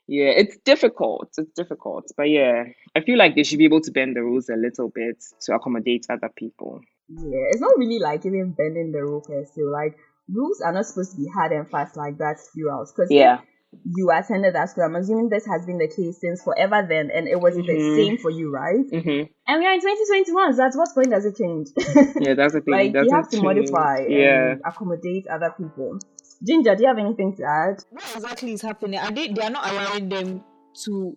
yeah, 0.08 0.30
it's 0.30 0.58
difficult. 0.66 1.30
It's 1.38 1.54
difficult. 1.54 2.12
But 2.18 2.30
yeah, 2.30 2.66
I 2.96 3.02
feel 3.02 3.18
like 3.18 3.36
they 3.36 3.44
should 3.44 3.60
be 3.60 3.66
able 3.66 3.82
to 3.82 3.92
bend 3.92 4.16
the 4.16 4.24
rules 4.24 4.50
a 4.50 4.56
little 4.56 4.90
bit 4.90 5.24
to 5.42 5.56
accommodate 5.56 6.08
other 6.10 6.30
people. 6.36 6.82
Yeah, 7.10 7.46
it's 7.52 7.62
not 7.62 7.78
really 7.78 8.00
like 8.00 8.26
even 8.26 8.52
bending 8.52 8.92
the 8.92 9.04
rule 9.04 9.22
per 9.22 9.46
se. 9.46 9.62
Like 9.62 9.98
rules 10.28 10.62
are 10.62 10.74
not 10.74 10.86
supposed 10.86 11.12
to 11.12 11.18
be 11.18 11.28
hard 11.28 11.52
and 11.52 11.70
fast 11.70 11.96
like 11.96 12.18
that 12.18 12.40
throughout. 12.40 12.88
Because 12.88 13.12
Yeah. 13.12 13.42
You 13.86 14.10
attended 14.12 14.56
that 14.56 14.70
school, 14.70 14.84
I'm 14.86 14.96
assuming 14.96 15.30
this 15.30 15.46
has 15.46 15.66
been 15.66 15.78
the 15.78 15.88
case 15.88 16.20
since 16.20 16.42
forever. 16.44 16.86
Then, 16.88 17.12
and 17.14 17.28
it 17.28 17.40
was 17.40 17.56
the 17.56 17.62
Mhm. 17.64 17.96
same 17.96 18.18
for 18.18 18.32
you, 18.32 18.52
right? 18.52 18.86
hmm 18.90 19.24
And 19.48 19.60
we 19.60 19.66
are 19.66 19.74
in 19.74 19.82
2021. 19.82 20.54
So 20.56 20.64
at 20.66 20.74
what 20.76 20.90
point 20.94 21.10
does 21.12 21.26
it 21.26 21.36
change? 21.38 21.68
Yeah, 22.20 22.34
that's 22.34 22.54
the 22.54 22.62
thing. 22.62 22.74
like 22.78 22.94
It 22.96 23.06
you 23.06 23.16
have 23.16 23.30
to 23.30 23.38
change. 23.38 23.44
modify 23.44 24.06
Yeah. 24.08 24.52
and 24.54 24.62
accommodate 24.66 25.28
other 25.28 25.54
people. 25.58 26.00
Ginger, 26.46 26.76
do 26.76 26.82
you 26.84 26.88
have 26.88 26.98
anything 26.98 27.36
to 27.38 27.44
add? 27.44 27.84
What 27.92 28.04
exactly 28.16 28.54
is 28.54 28.62
happening? 28.62 29.00
Are 29.00 29.12
they 29.12 29.28
they 29.28 29.42
are 29.42 29.50
not 29.50 29.70
allowing 29.72 30.10
them 30.10 30.44
to 30.86 31.14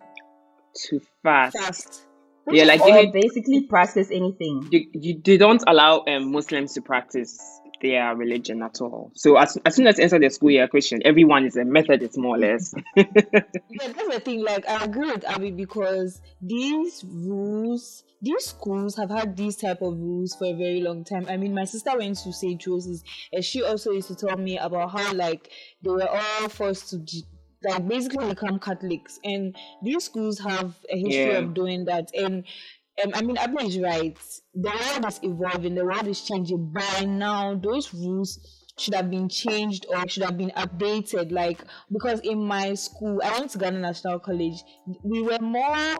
Too 0.75 1.01
fast. 1.21 1.57
fast? 1.57 2.07
Yeah, 2.51 2.65
like 2.65 2.81
or 2.81 2.91
they, 2.91 3.05
basically 3.07 3.61
practice 3.67 4.09
anything? 4.11 4.67
you, 4.69 4.87
you, 4.93 5.21
they 5.23 5.37
don't 5.37 5.63
allow 5.65 6.03
um, 6.07 6.31
Muslims 6.33 6.73
to 6.73 6.81
practice 6.81 7.39
their 7.83 8.15
religion 8.15 8.63
at 8.63 8.81
all. 8.81 9.11
So 9.13 9.37
as, 9.37 9.57
as 9.65 9.75
soon 9.75 9.85
as 9.85 9.99
enter 9.99 10.17
the 10.17 10.29
school, 10.31 10.49
a 10.59 10.67
Christian. 10.67 11.01
Everyone 11.05 11.45
is 11.45 11.55
a 11.57 11.65
Methodist, 11.65 12.17
more 12.17 12.37
or 12.37 12.39
less. 12.39 12.73
Yeah, 12.95 13.87
that's 13.87 14.07
the 14.15 14.21
thing. 14.23 14.43
Like, 14.43 14.67
I 14.67 14.83
agree 14.85 15.11
with 15.11 15.25
Abby 15.25 15.51
because 15.51 16.21
these 16.41 17.03
rules, 17.07 18.03
these 18.21 18.45
schools 18.45 18.95
have 18.97 19.09
had 19.09 19.35
these 19.35 19.55
type 19.57 19.81
of 19.81 19.97
rules 19.97 20.35
for 20.35 20.45
a 20.45 20.53
very 20.53 20.81
long 20.81 21.03
time. 21.03 21.25
I 21.27 21.37
mean, 21.37 21.53
my 21.53 21.65
sister 21.65 21.91
went 21.97 22.17
to 22.19 22.31
St. 22.33 22.59
Joseph's, 22.61 23.03
and 23.31 23.43
she 23.43 23.63
also 23.63 23.91
used 23.91 24.07
to 24.09 24.15
tell 24.15 24.37
me 24.37 24.57
about 24.57 24.91
how 24.91 25.13
like 25.13 25.49
they 25.81 25.89
were 25.89 26.07
all 26.07 26.49
forced 26.49 26.89
to. 26.91 26.99
g- 26.99 27.23
Like 27.63 27.87
basically 27.87 28.27
become 28.29 28.59
Catholics, 28.59 29.19
and 29.23 29.55
these 29.81 30.03
schools 30.03 30.37
have 30.39 30.75
a 30.91 30.97
history 30.97 31.31
Yeah. 31.31 31.39
of 31.39 31.53
doing 31.53 31.85
that. 31.85 32.11
And 32.13 32.43
um, 33.03 33.11
I 33.15 33.21
mean, 33.21 33.37
Abby 33.37 33.65
is 33.67 33.79
right. 33.79 34.17
The 34.53 34.69
world 34.69 35.05
is 35.07 35.19
evolving. 35.23 35.75
The 35.75 35.85
world 35.85 36.07
is 36.07 36.21
changing. 36.21 36.73
By 36.73 37.05
now, 37.05 37.55
those 37.55 37.93
rules 37.93 38.39
should 38.77 38.93
have 38.95 39.09
been 39.09 39.29
changed 39.29 39.85
or 39.89 40.07
should 40.07 40.23
have 40.23 40.37
been 40.37 40.51
updated. 40.51 41.31
Like 41.31 41.61
because 41.91 42.19
in 42.21 42.43
my 42.45 42.73
school, 42.75 43.21
I 43.23 43.39
went 43.39 43.51
to 43.51 43.57
Ghana 43.57 43.79
National 43.79 44.19
College. 44.19 44.63
We 45.03 45.21
were 45.21 45.39
more 45.39 45.97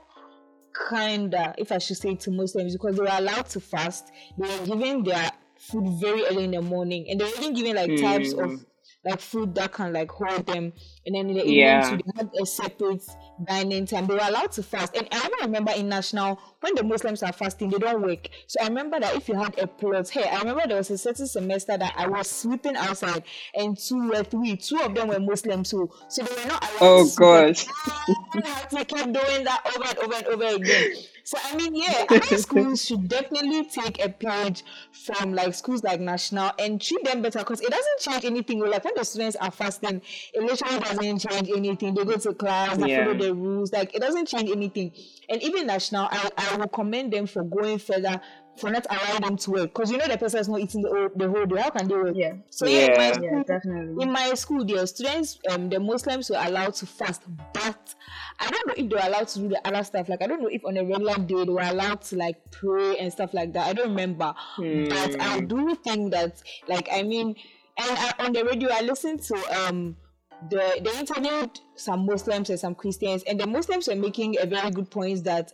kinder, 0.89 1.53
if 1.57 1.71
I 1.71 1.77
should 1.77 1.97
say, 1.97 2.15
to 2.15 2.31
Muslims 2.31 2.73
because 2.73 2.95
they 2.95 3.01
were 3.03 3.09
allowed 3.11 3.47
to 3.49 3.59
fast. 3.59 4.11
They 4.37 4.47
were 4.47 4.65
given 4.65 5.03
their 5.03 5.29
food 5.59 5.99
very 6.01 6.25
early 6.25 6.45
in 6.45 6.51
the 6.51 6.61
morning, 6.61 7.05
and 7.09 7.19
they 7.19 7.25
were 7.25 7.31
even 7.39 7.53
given 7.53 7.75
like 7.75 7.95
types 7.99 8.33
of 8.33 8.39
Mm. 8.49 8.65
like 9.05 9.19
food 9.19 9.53
that 9.55 9.71
can 9.73 9.93
like 9.93 10.09
hold 10.11 10.45
them. 10.45 10.73
And 11.05 11.15
then 11.15 11.29
in 11.29 11.35
the 11.35 11.41
evening, 11.41 11.57
Yeah. 11.57 11.89
too, 11.89 11.97
they 11.97 12.11
had 12.15 12.29
a 12.41 12.45
separate 12.45 13.03
dining 13.45 13.85
time. 13.85 14.07
They 14.07 14.13
were 14.15 14.19
allowed 14.23 14.51
to 14.53 14.63
fast. 14.63 14.95
And 14.95 15.07
I 15.11 15.29
remember 15.41 15.71
in 15.75 15.89
national 15.89 16.39
when 16.61 16.75
the 16.75 16.83
Muslims 16.83 17.23
are 17.23 17.33
fasting, 17.33 17.69
they 17.69 17.77
don't 17.77 18.01
work. 18.01 18.29
So 18.47 18.59
I 18.61 18.67
remember 18.67 18.99
that 18.99 19.15
if 19.15 19.27
you 19.27 19.35
had 19.35 19.57
a 19.59 19.67
plot, 19.67 20.09
hey, 20.09 20.23
I 20.23 20.39
remember 20.39 20.63
there 20.67 20.77
was 20.77 20.89
a 20.91 20.97
certain 20.97 21.27
semester 21.27 21.77
that 21.77 21.93
I 21.97 22.07
was 22.07 22.27
sleeping 22.29 22.75
outside, 22.75 23.23
and 23.55 23.77
two 23.77 24.09
were 24.09 24.23
three, 24.23 24.55
two 24.57 24.79
of 24.79 24.95
them 24.95 25.09
were 25.09 25.19
Muslims 25.19 25.69
too. 25.71 25.89
So 26.09 26.23
they 26.23 26.41
were 26.41 26.47
not 26.47 26.63
allowed 26.63 26.77
Oh, 26.81 27.11
gosh. 27.15 27.65
I 28.05 28.83
keep 28.83 28.87
doing 29.03 29.43
that 29.43 29.61
over 29.75 29.87
and 29.87 29.97
over 29.99 30.13
and 30.15 30.27
over 30.27 30.55
again. 30.55 30.93
So 31.23 31.37
I 31.43 31.55
mean, 31.55 31.75
yeah, 31.75 32.05
high 32.09 32.35
schools 32.37 32.85
should 32.85 33.07
definitely 33.07 33.65
take 33.65 34.03
a 34.03 34.09
page 34.09 34.63
from 34.91 35.33
like 35.33 35.53
schools 35.53 35.83
like 35.83 35.99
National 35.99 36.51
and 36.59 36.81
treat 36.81 37.03
them 37.05 37.21
better 37.21 37.39
because 37.39 37.61
it 37.61 37.69
doesn't 37.69 37.99
change 37.99 38.25
anything. 38.25 38.59
Like 38.59 38.83
when 38.83 38.93
the 38.95 39.05
students 39.05 39.37
are 39.37 39.51
fasting, 39.51 40.01
it 40.33 40.41
literally 40.43 40.79
doesn't 40.79 41.19
change 41.19 41.49
anything. 41.55 41.93
They 41.93 42.03
go 42.03 42.17
to 42.17 42.33
class, 42.33 42.77
they 42.77 42.89
Yeah. 42.89 43.05
follow 43.05 43.17
the 43.17 43.32
rules, 43.33 43.71
like 43.71 43.93
it 43.95 43.99
doesn't 44.01 44.27
change 44.27 44.49
anything. 44.49 44.91
And 45.29 45.41
even 45.41 45.67
National, 45.67 46.07
I, 46.11 46.29
I 46.37 46.57
will 46.57 46.67
commend 46.67 47.13
them 47.13 47.25
for 47.27 47.43
going 47.43 47.77
further 47.79 48.19
for 48.57 48.69
not 48.69 48.85
allowing 48.87 49.21
them 49.21 49.35
to 49.35 49.49
work 49.51 49.73
because 49.73 49.89
you 49.91 49.97
know 49.97 50.07
the 50.07 50.15
person 50.17 50.39
is 50.39 50.47
not 50.47 50.59
eating 50.59 50.83
the 50.83 50.89
whole, 50.89 51.09
the 51.15 51.27
whole 51.29 51.45
day. 51.47 51.59
How 51.59 51.71
can 51.71 51.87
they 51.87 51.95
work? 51.95 52.15
Yeah. 52.15 52.33
So 52.51 52.67
yeah, 52.67 52.85
in 52.85 52.91
my 52.95 53.11
school, 53.11 53.23
Yeah, 53.23 53.43
definitely. 53.47 54.03
in 54.03 54.11
my 54.11 54.33
school, 54.35 54.63
the 54.65 54.85
students, 54.85 55.39
um, 55.49 55.69
the 55.69 55.79
Muslims 55.79 56.29
were 56.29 56.37
allowed 56.39 56.75
to 56.75 56.85
fast, 56.85 57.23
but 57.51 57.95
I 58.39 58.49
don't 58.51 58.67
know 58.67 58.73
if 58.77 58.89
they 58.89 58.95
were 58.95 59.07
allowed 59.07 59.27
to 59.29 59.39
do 59.39 59.49
the 59.49 59.67
other 59.67 59.83
stuff. 59.83 60.07
Like 60.07 60.21
I 60.21 60.27
don't 60.27 60.41
know 60.41 60.49
if 60.51 60.63
on 60.65 60.77
a 60.77 60.83
regular 60.85 61.15
day 61.15 61.45
they 61.45 61.51
were 61.51 61.61
allowed 61.61 62.01
to 62.03 62.15
like 62.15 62.35
pray 62.51 62.97
and 62.99 63.11
stuff 63.11 63.33
like 63.33 63.53
that. 63.53 63.65
I 63.67 63.73
don't 63.73 63.89
remember, 63.89 64.33
but 64.57 65.15
I 65.19 65.39
Hmm. 65.39 65.45
do 65.47 65.75
think 65.83 66.11
that, 66.11 66.41
like, 66.67 66.87
I 66.91 67.01
mean, 67.01 67.29
and 67.29 67.97
I, 67.97 68.13
on 68.19 68.33
the 68.33 68.43
radio 68.45 68.69
I 68.71 68.81
listened 68.81 69.21
to 69.23 69.67
um 69.67 69.97
the 70.49 70.79
they 70.83 70.99
interviewed 70.99 71.59
some 71.75 72.05
Muslims 72.05 72.49
and 72.49 72.59
some 72.59 72.75
Christians, 72.75 73.23
and 73.23 73.39
the 73.39 73.47
Muslims 73.47 73.87
were 73.87 73.95
making 73.95 74.35
a 74.39 74.45
very 74.45 74.69
good 74.71 74.89
point 74.89 75.23
that 75.23 75.51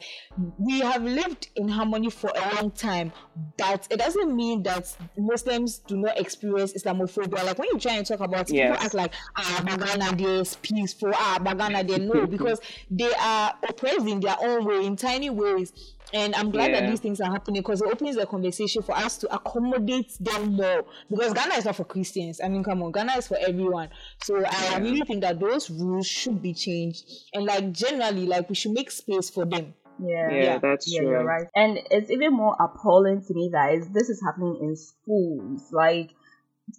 we 0.57 0.79
have 0.81 1.03
lived 1.03 1.50
in 1.55 1.67
harmony 1.67 2.09
for 2.09 2.31
a 2.36 2.55
long 2.55 2.71
time, 2.71 3.12
but 3.57 3.88
it 3.89 3.98
doesn't 3.98 4.36
mean 4.36 4.63
that 4.63 4.95
Muslims 5.17 5.79
do 5.79 5.98
not 5.98 6.19
experience 6.19 6.74
Islamophobia. 6.74 7.45
Like 7.45 7.57
when 7.57 7.69
you 7.71 7.79
try 7.79 7.93
and 7.93 8.05
talk 8.05 8.19
about 8.19 8.50
Yes. 8.50 8.71
people 8.71 8.86
act 8.86 8.93
like 8.93 9.13
ah 9.36 9.63
Bagana 9.65 10.17
they 10.17 10.39
is 10.39 10.55
peaceful, 10.55 11.12
ah 11.13 11.39
Bagana 11.41 11.88
they 11.88 11.98
no, 12.00 12.25
because 12.36 12.59
they 12.89 13.12
are 13.13 13.53
oppressed 13.67 14.07
in 14.07 14.19
their 14.19 14.36
own 14.41 14.65
way, 14.65 14.86
in 14.86 14.95
tiny 14.95 15.29
ways. 15.29 15.74
And 16.13 16.34
I'm 16.36 16.50
glad 16.51 16.74
that 16.74 16.89
these 16.89 17.00
things 17.00 17.22
are 17.22 17.32
happening 17.32 17.62
because 17.62 17.82
it 17.82 17.88
opens 17.92 18.16
the 18.16 18.25
conversation 18.25 18.82
for 18.82 18.96
us 18.96 19.18
to 19.20 19.34
accommodate 19.34 20.12
them 20.20 20.54
more. 20.54 20.84
Because 21.10 21.34
Ghana 21.34 21.56
is 21.56 21.66
not 21.66 21.75
for 21.75 21.84
Christians. 21.86 22.39
I 22.44 22.48
mean, 22.50 22.63
come 22.63 22.82
on, 22.82 22.92
Ghana 22.92 23.13
is 23.18 23.28
for 23.28 23.38
everyone. 23.38 23.89
So 24.24 24.44
I 24.46 24.78
really 24.80 25.01
think 25.01 25.22
that 25.22 25.39
those 25.39 25.70
rules 25.70 26.08
should 26.08 26.42
be 26.42 26.54
changed. 26.54 27.04
And 27.34 27.46
like 27.46 27.72
generally, 27.72 28.25
like 28.25 28.50
we 28.50 28.56
should 28.56 28.72
make 28.72 28.89
space 28.92 29.30
for 29.30 29.46
them. 29.46 29.74
Yeah. 30.01 30.32
Yeah, 30.32 30.58
that's 30.60 30.92
Yeah, 30.92 31.01
true. 31.01 31.10
you're 31.12 31.25
right. 31.25 31.48
And 31.56 31.80
it's 31.92 32.10
even 32.10 32.34
more 32.34 32.56
appalling 32.60 33.22
to 33.28 33.34
me 33.34 33.50
that 33.51 33.74
is 33.74 33.89
this 33.89 34.10
is 34.10 34.22
happening 34.25 34.58
in 34.62 34.75
schools. 34.75 35.70
Like 35.72 36.12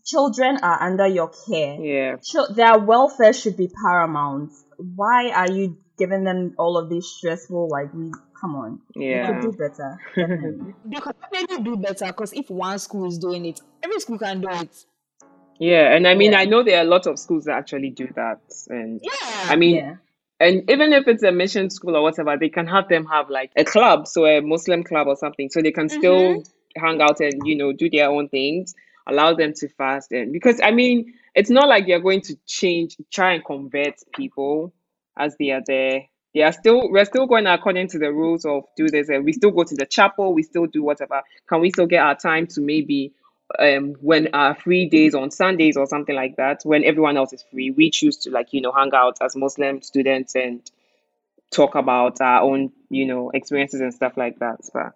children 0.06 0.58
are 0.62 0.82
under 0.82 1.06
your 1.06 1.30
care. 1.46 1.74
Yeah. 1.80 2.16
Chil- 2.22 2.54
their 2.54 2.78
welfare 2.78 3.32
should 3.32 3.56
be 3.56 3.68
paramount. 3.84 4.50
Why 4.78 5.30
are 5.30 5.50
you 5.50 5.78
giving 5.98 6.24
them 6.24 6.54
all 6.58 6.78
of 6.78 6.88
these 6.88 7.06
stressful 7.06 7.68
like 7.70 7.92
we 7.92 8.10
come 8.40 8.56
on. 8.56 8.80
You 8.94 9.08
Yeah. 9.10 9.40
could 9.40 9.42
do 9.42 9.52
better. 9.52 9.98
Definitely. 10.16 10.74
Could 11.00 11.16
maybe 11.32 11.62
do 11.62 11.76
better 11.76 12.06
because 12.06 12.32
if 12.32 12.48
one 12.50 12.78
school 12.78 13.06
is 13.06 13.18
doing 13.18 13.44
it, 13.46 13.60
every 13.82 14.00
school 14.00 14.18
can 14.18 14.40
do 14.40 14.48
it. 14.50 14.84
Yeah. 15.58 15.94
And 15.94 16.06
I 16.08 16.14
mean, 16.14 16.32
Yeah. 16.32 16.40
I 16.40 16.44
know 16.46 16.62
there 16.62 16.78
are 16.78 16.84
a 16.84 16.88
lot 16.88 17.06
of 17.06 17.18
schools 17.18 17.44
that 17.44 17.56
actually 17.56 17.90
do 17.90 18.08
that. 18.16 18.40
And 18.68 19.00
Yeah. 19.02 19.10
I 19.48 19.56
mean, 19.56 19.76
yeah. 19.76 19.96
and 20.40 20.70
even 20.70 20.92
if 20.92 21.06
it's 21.06 21.22
a 21.22 21.32
mission 21.32 21.70
school 21.70 21.96
or 21.96 22.02
whatever, 22.02 22.36
they 22.38 22.48
can 22.48 22.66
have 22.66 22.88
them 22.88 23.06
have 23.06 23.28
like 23.28 23.52
a 23.56 23.64
club, 23.64 24.06
so 24.06 24.24
a 24.24 24.40
Muslim 24.40 24.84
club 24.84 25.06
or 25.06 25.16
something, 25.16 25.50
so 25.50 25.60
they 25.60 25.72
can 25.72 25.88
mm-hmm. 25.88 25.98
still 25.98 26.42
hang 26.76 27.00
out 27.00 27.20
and 27.20 27.34
you 27.44 27.56
know 27.56 27.72
do 27.72 27.90
their 27.90 28.08
own 28.08 28.28
things. 28.28 28.74
Allow 29.06 29.34
them 29.34 29.52
to 29.54 29.68
fast 29.68 30.12
and 30.12 30.32
because 30.32 30.60
I 30.62 30.70
mean, 30.70 31.14
it's 31.34 31.50
not 31.50 31.68
like 31.68 31.86
they're 31.86 32.00
going 32.00 32.20
to 32.22 32.36
change, 32.46 32.96
try 33.10 33.34
and 33.34 33.44
convert 33.44 33.94
people 34.14 34.72
as 35.18 35.36
they 35.38 35.50
are 35.50 35.62
there. 35.66 36.04
Are 36.36 36.52
still 36.52 36.90
we're 36.90 37.04
still 37.04 37.26
going 37.26 37.46
according 37.46 37.88
to 37.88 37.98
the 37.98 38.12
rules 38.12 38.44
of 38.44 38.64
do 38.76 38.88
this 38.88 39.08
and 39.08 39.24
we 39.24 39.32
still 39.32 39.50
go 39.50 39.64
to 39.64 39.74
the 39.74 39.86
chapel, 39.86 40.32
we 40.32 40.42
still 40.42 40.66
do 40.66 40.82
whatever. 40.82 41.22
Can 41.48 41.60
we 41.60 41.70
still 41.70 41.86
get 41.86 42.02
our 42.02 42.14
time 42.14 42.46
to 42.48 42.60
maybe 42.60 43.12
um 43.58 43.94
when 44.00 44.28
our 44.32 44.54
free 44.54 44.88
days 44.88 45.14
on 45.14 45.32
Sundays 45.32 45.76
or 45.76 45.86
something 45.86 46.14
like 46.14 46.36
that, 46.36 46.60
when 46.62 46.84
everyone 46.84 47.16
else 47.16 47.32
is 47.32 47.44
free, 47.50 47.72
we 47.72 47.90
choose 47.90 48.18
to 48.18 48.30
like, 48.30 48.52
you 48.52 48.60
know, 48.60 48.72
hang 48.72 48.90
out 48.94 49.18
as 49.20 49.34
Muslim 49.34 49.82
students 49.82 50.36
and 50.36 50.62
talk 51.50 51.74
about 51.74 52.20
our 52.20 52.42
own, 52.42 52.70
you 52.90 53.06
know, 53.06 53.30
experiences 53.30 53.80
and 53.80 53.92
stuff 53.92 54.16
like 54.16 54.38
that. 54.38 54.60
But 54.72 54.92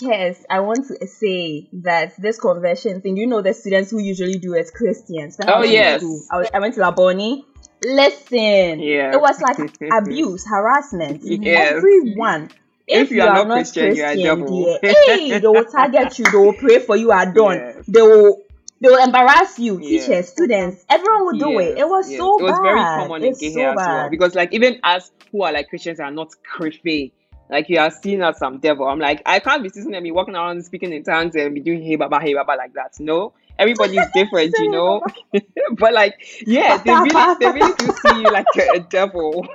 Yes, 0.00 0.44
I 0.50 0.60
want 0.60 0.86
to 0.88 1.06
say 1.06 1.68
that 1.84 2.14
this 2.18 2.40
conversion 2.40 3.00
thing, 3.00 3.16
you 3.16 3.26
know, 3.26 3.42
the 3.42 3.54
students 3.54 3.90
who 3.90 4.00
usually 4.00 4.38
do 4.38 4.54
as 4.54 4.70
Christians. 4.70 5.38
When 5.38 5.48
Oh, 5.48 5.62
yes. 5.62 6.00
school, 6.00 6.20
I, 6.30 6.38
was, 6.38 6.50
I 6.52 6.58
went 6.58 6.74
to 6.74 6.80
Labone. 6.80 7.44
Listen, 7.84 8.80
Yeah. 8.80 9.12
it 9.14 9.20
was 9.20 9.40
like 9.40 9.58
abuse, 9.92 10.46
harassment. 10.46 11.22
Yes. 11.24 11.74
Everyone. 11.76 12.50
If 12.86 13.10
you 13.10 13.22
are 13.22 13.44
not 13.46 13.54
Christian, 13.54 13.94
you 13.96 14.04
are 14.04 14.14
devil. 14.16 14.78
dear, 14.82 14.94
hey, 15.06 15.38
they 15.38 15.46
will 15.46 15.64
target 15.64 16.18
you. 16.18 16.24
They 16.30 16.36
will 16.38 16.52
pray 16.54 16.78
for 16.80 16.96
you. 16.96 17.10
Are 17.12 17.30
done. 17.32 17.56
Yes. 17.56 17.86
They 17.88 18.02
will. 18.02 18.40
They 18.80 18.90
will 18.90 19.02
embarrass 19.02 19.58
you, 19.58 19.78
teachers, 19.78 20.28
students, 20.28 20.84
everyone 20.90 21.24
will 21.24 21.38
do 21.38 21.58
it. 21.58 21.78
It 21.78 21.88
was 21.88 22.06
so 22.14 22.38
It 22.38 22.42
was 22.42 22.52
bad. 22.52 22.62
very 22.62 22.80
common 22.80 23.22
in 23.24 23.28
it's 23.30 23.40
Gehe 23.40 23.52
so 23.54 23.60
as 23.70 23.76
well. 23.76 23.86
bad. 23.86 24.10
Because 24.10 24.34
like 24.34 24.52
even 24.52 24.78
us 24.82 25.10
who 25.32 25.42
are 25.42 25.52
like 25.52 25.68
Christians 25.70 26.00
are 26.00 26.10
not 26.10 26.32
creepy. 26.44 27.14
Like 27.48 27.70
you 27.70 27.78
are 27.78 27.90
seen 27.90 28.20
as 28.22 28.36
some 28.38 28.58
devil. 28.58 28.86
I'm 28.86 28.98
like, 28.98 29.22
I 29.24 29.38
can't 29.38 29.62
be 29.62 29.70
sitting 29.70 29.94
and 29.94 30.02
be 30.02 30.10
walking 30.10 30.34
around 30.34 30.62
speaking 30.66 30.92
in 30.92 31.02
tongues 31.02 31.34
and 31.36 31.54
be 31.54 31.60
doing 31.60 31.82
hey 31.82 31.96
baba, 31.96 32.18
hey 32.20 32.34
baba 32.34 32.56
like 32.58 32.74
that. 32.74 32.94
No. 33.00 33.32
Everybody's 33.58 34.06
different, 34.12 34.54
you 34.58 34.70
know. 34.70 35.02
but 35.78 35.92
like, 35.92 36.14
yeah, 36.46 36.78
they 36.78 36.92
really 36.92 37.36
they 37.40 37.50
really 37.52 37.72
do 37.78 37.90
see 37.92 38.20
you 38.22 38.30
like 38.30 38.46
a, 38.56 38.76
a 38.76 38.80
devil. 38.80 39.46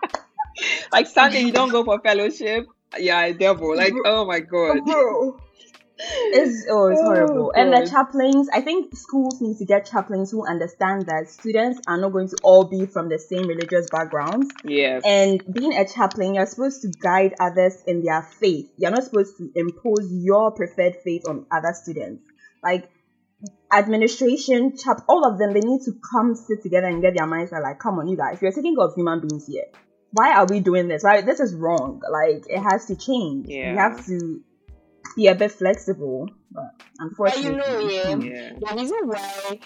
like 0.92 1.06
Sunday 1.06 1.40
you 1.40 1.52
don't 1.52 1.70
go 1.70 1.84
for 1.84 2.00
fellowship. 2.00 2.66
Yeah, 2.98 3.24
a 3.26 3.34
devil. 3.34 3.76
Like, 3.76 3.94
oh 4.04 4.24
my 4.26 4.40
god. 4.40 4.78
It's 6.02 6.66
oh, 6.70 6.88
it's 6.88 7.00
Oh, 7.00 7.04
horrible. 7.04 7.52
And 7.54 7.72
the 7.72 7.88
chaplains, 7.88 8.48
I 8.52 8.62
think 8.62 8.96
schools 8.96 9.40
need 9.40 9.58
to 9.58 9.66
get 9.66 9.84
chaplains 9.84 10.30
who 10.30 10.46
understand 10.46 11.06
that 11.06 11.28
students 11.28 11.80
are 11.86 11.98
not 11.98 12.12
going 12.12 12.28
to 12.28 12.36
all 12.42 12.64
be 12.64 12.86
from 12.86 13.08
the 13.08 13.18
same 13.18 13.46
religious 13.46 13.88
backgrounds. 13.90 14.48
Yes. 14.64 15.02
And 15.04 15.42
being 15.52 15.74
a 15.74 15.86
chaplain, 15.86 16.34
you're 16.34 16.46
supposed 16.46 16.82
to 16.82 16.88
guide 17.02 17.34
others 17.38 17.82
in 17.86 18.02
their 18.02 18.22
faith. 18.22 18.70
You're 18.78 18.90
not 18.90 19.04
supposed 19.04 19.36
to 19.38 19.50
impose 19.54 20.10
your 20.10 20.52
preferred 20.52 20.96
faith 21.04 21.28
on 21.28 21.46
other 21.52 21.74
students. 21.74 22.22
Like 22.62 22.90
administration, 23.72 24.76
chap, 24.76 25.02
all 25.08 25.24
of 25.30 25.38
them, 25.38 25.52
they 25.52 25.60
need 25.60 25.80
to 25.84 25.92
come 26.12 26.34
sit 26.34 26.62
together 26.62 26.86
and 26.88 27.02
get 27.02 27.14
their 27.16 27.26
minds 27.26 27.52
right. 27.52 27.62
Like, 27.62 27.78
come 27.78 27.98
on, 27.98 28.08
you 28.08 28.16
guys, 28.16 28.38
you're 28.42 28.52
taking 28.52 28.76
care 28.76 28.84
of 28.86 28.94
human 28.94 29.20
beings 29.20 29.46
here. 29.46 29.64
Why 30.12 30.34
are 30.34 30.46
we 30.46 30.60
doing 30.60 30.88
this? 30.88 31.04
Right? 31.04 31.24
This 31.24 31.40
is 31.40 31.54
wrong. 31.54 32.00
Like, 32.10 32.42
it 32.48 32.60
has 32.60 32.86
to 32.86 32.96
change. 32.96 33.46
We 33.46 33.54
Yeah. 33.54 33.76
have 33.76 34.04
to 34.06 34.40
be 35.16 35.28
a 35.28 35.34
bit 35.34 35.52
flexible. 35.52 36.28
But 36.52 36.64
But 37.16 37.38
you 37.38 37.50
unfortunately, 37.50 37.56
know, 37.56 37.88
yeah, 37.88 38.16
Yeah. 38.18 38.52
the 38.58 38.76
reason 38.76 38.98
why, 39.04 39.60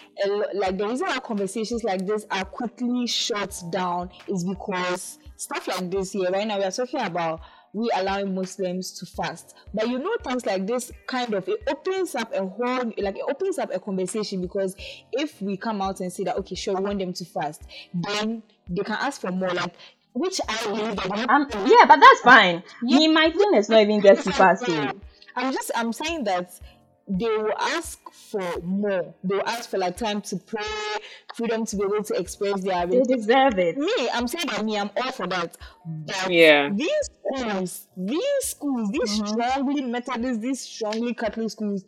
like 0.55 0.77
the 0.77 0.87
reason 0.87 1.07
why 1.07 1.19
conversations 1.21 1.83
like 1.83 2.07
this 2.07 2.27
are 2.31 2.45
quickly 2.45 3.07
shut 3.07 3.63
down 3.71 4.11
is 4.29 4.45
because 4.45 5.19
stuff 5.37 5.67
like 5.69 5.91
this 5.91 6.13
here 6.13 6.31
right 6.31 6.47
now 6.47 6.59
we 6.59 6.65
are 6.65 6.71
talking 6.71 7.01
about 7.01 7.41
we 7.75 7.90
allowing 7.95 8.35
Muslims 8.35 8.93
to 8.93 9.04
fast, 9.04 9.54
but 9.75 9.88
you 9.88 9.99
know 9.99 10.16
things 10.23 10.47
like 10.47 10.66
this 10.66 10.90
kind 11.07 11.35
of 11.35 11.47
it 11.49 11.62
opens 11.69 12.14
up 12.14 12.33
a 12.33 12.47
whole 12.47 12.93
like 12.99 13.16
it 13.16 13.25
opens 13.28 13.59
up 13.59 13.71
a 13.75 13.81
conversation 13.81 14.40
because 14.40 14.76
if 15.12 15.43
we 15.43 15.57
come 15.57 15.83
out 15.83 16.00
and 16.00 16.12
say 16.12 16.25
that 16.25 16.37
okay 16.37 16.54
sure 16.54 16.75
we 16.76 16.83
want 16.85 17.00
them 17.00 17.12
to 17.12 17.25
fast, 17.25 17.64
then 17.93 18.43
they 18.71 18.83
can 18.83 18.97
ask 18.99 19.21
for 19.21 19.33
more 19.33 19.50
like 19.50 19.75
which 20.14 20.40
I 20.49 20.64
believe 20.64 20.97
that 20.97 21.11
they 21.11 21.21
have 21.21 21.28
um, 21.28 21.49
yeah, 21.66 21.85
but 21.87 21.99
that's 22.00 22.21
fine. 22.21 22.62
Me, 22.83 23.09
my 23.09 23.31
thing 23.31 23.54
is 23.57 23.69
not 23.69 23.83
even 23.83 24.00
get 24.00 24.21
too 24.23 24.31
fast. 24.31 24.64
I'm 25.37 25.52
just 25.52 25.73
I'm 25.75 25.93
saying 25.93 26.25
that 26.25 26.59
they 27.09 27.27
will 27.27 27.53
ask 27.59 27.99
for 28.13 28.61
more. 28.63 29.15
They 29.23 29.37
will 29.37 29.47
ask 29.47 29.71
for 29.71 29.79
like 29.79 29.97
time 29.97 30.21
to 30.23 30.37
pray, 30.37 30.65
freedom 31.35 31.65
to 31.67 31.77
be 31.77 31.85
able 31.85 32.03
to 32.05 32.15
express 32.15 32.63
their 32.63 32.87
They 32.87 33.01
deserve 33.03 33.59
it. 33.59 33.77
Me, 33.77 34.09
I'm 34.13 34.27
saying 34.27 34.47
that 34.49 34.65
me, 34.65 34.79
I'm 34.79 34.91
all 34.97 35.13
for 35.13 35.27
that. 35.27 35.57
But 35.85 36.31
Yeah. 36.31 36.69
these 36.69 37.11
schools, 37.13 37.89
these 37.97 38.45
schools, 38.45 38.91
these 38.91 39.11
Mm-hmm. 39.11 39.25
strongly 39.33 39.83
Methodist, 39.83 40.41
these 40.41 40.61
strongly 40.61 41.15
Catholic 41.15 41.51
schools, 41.51 41.85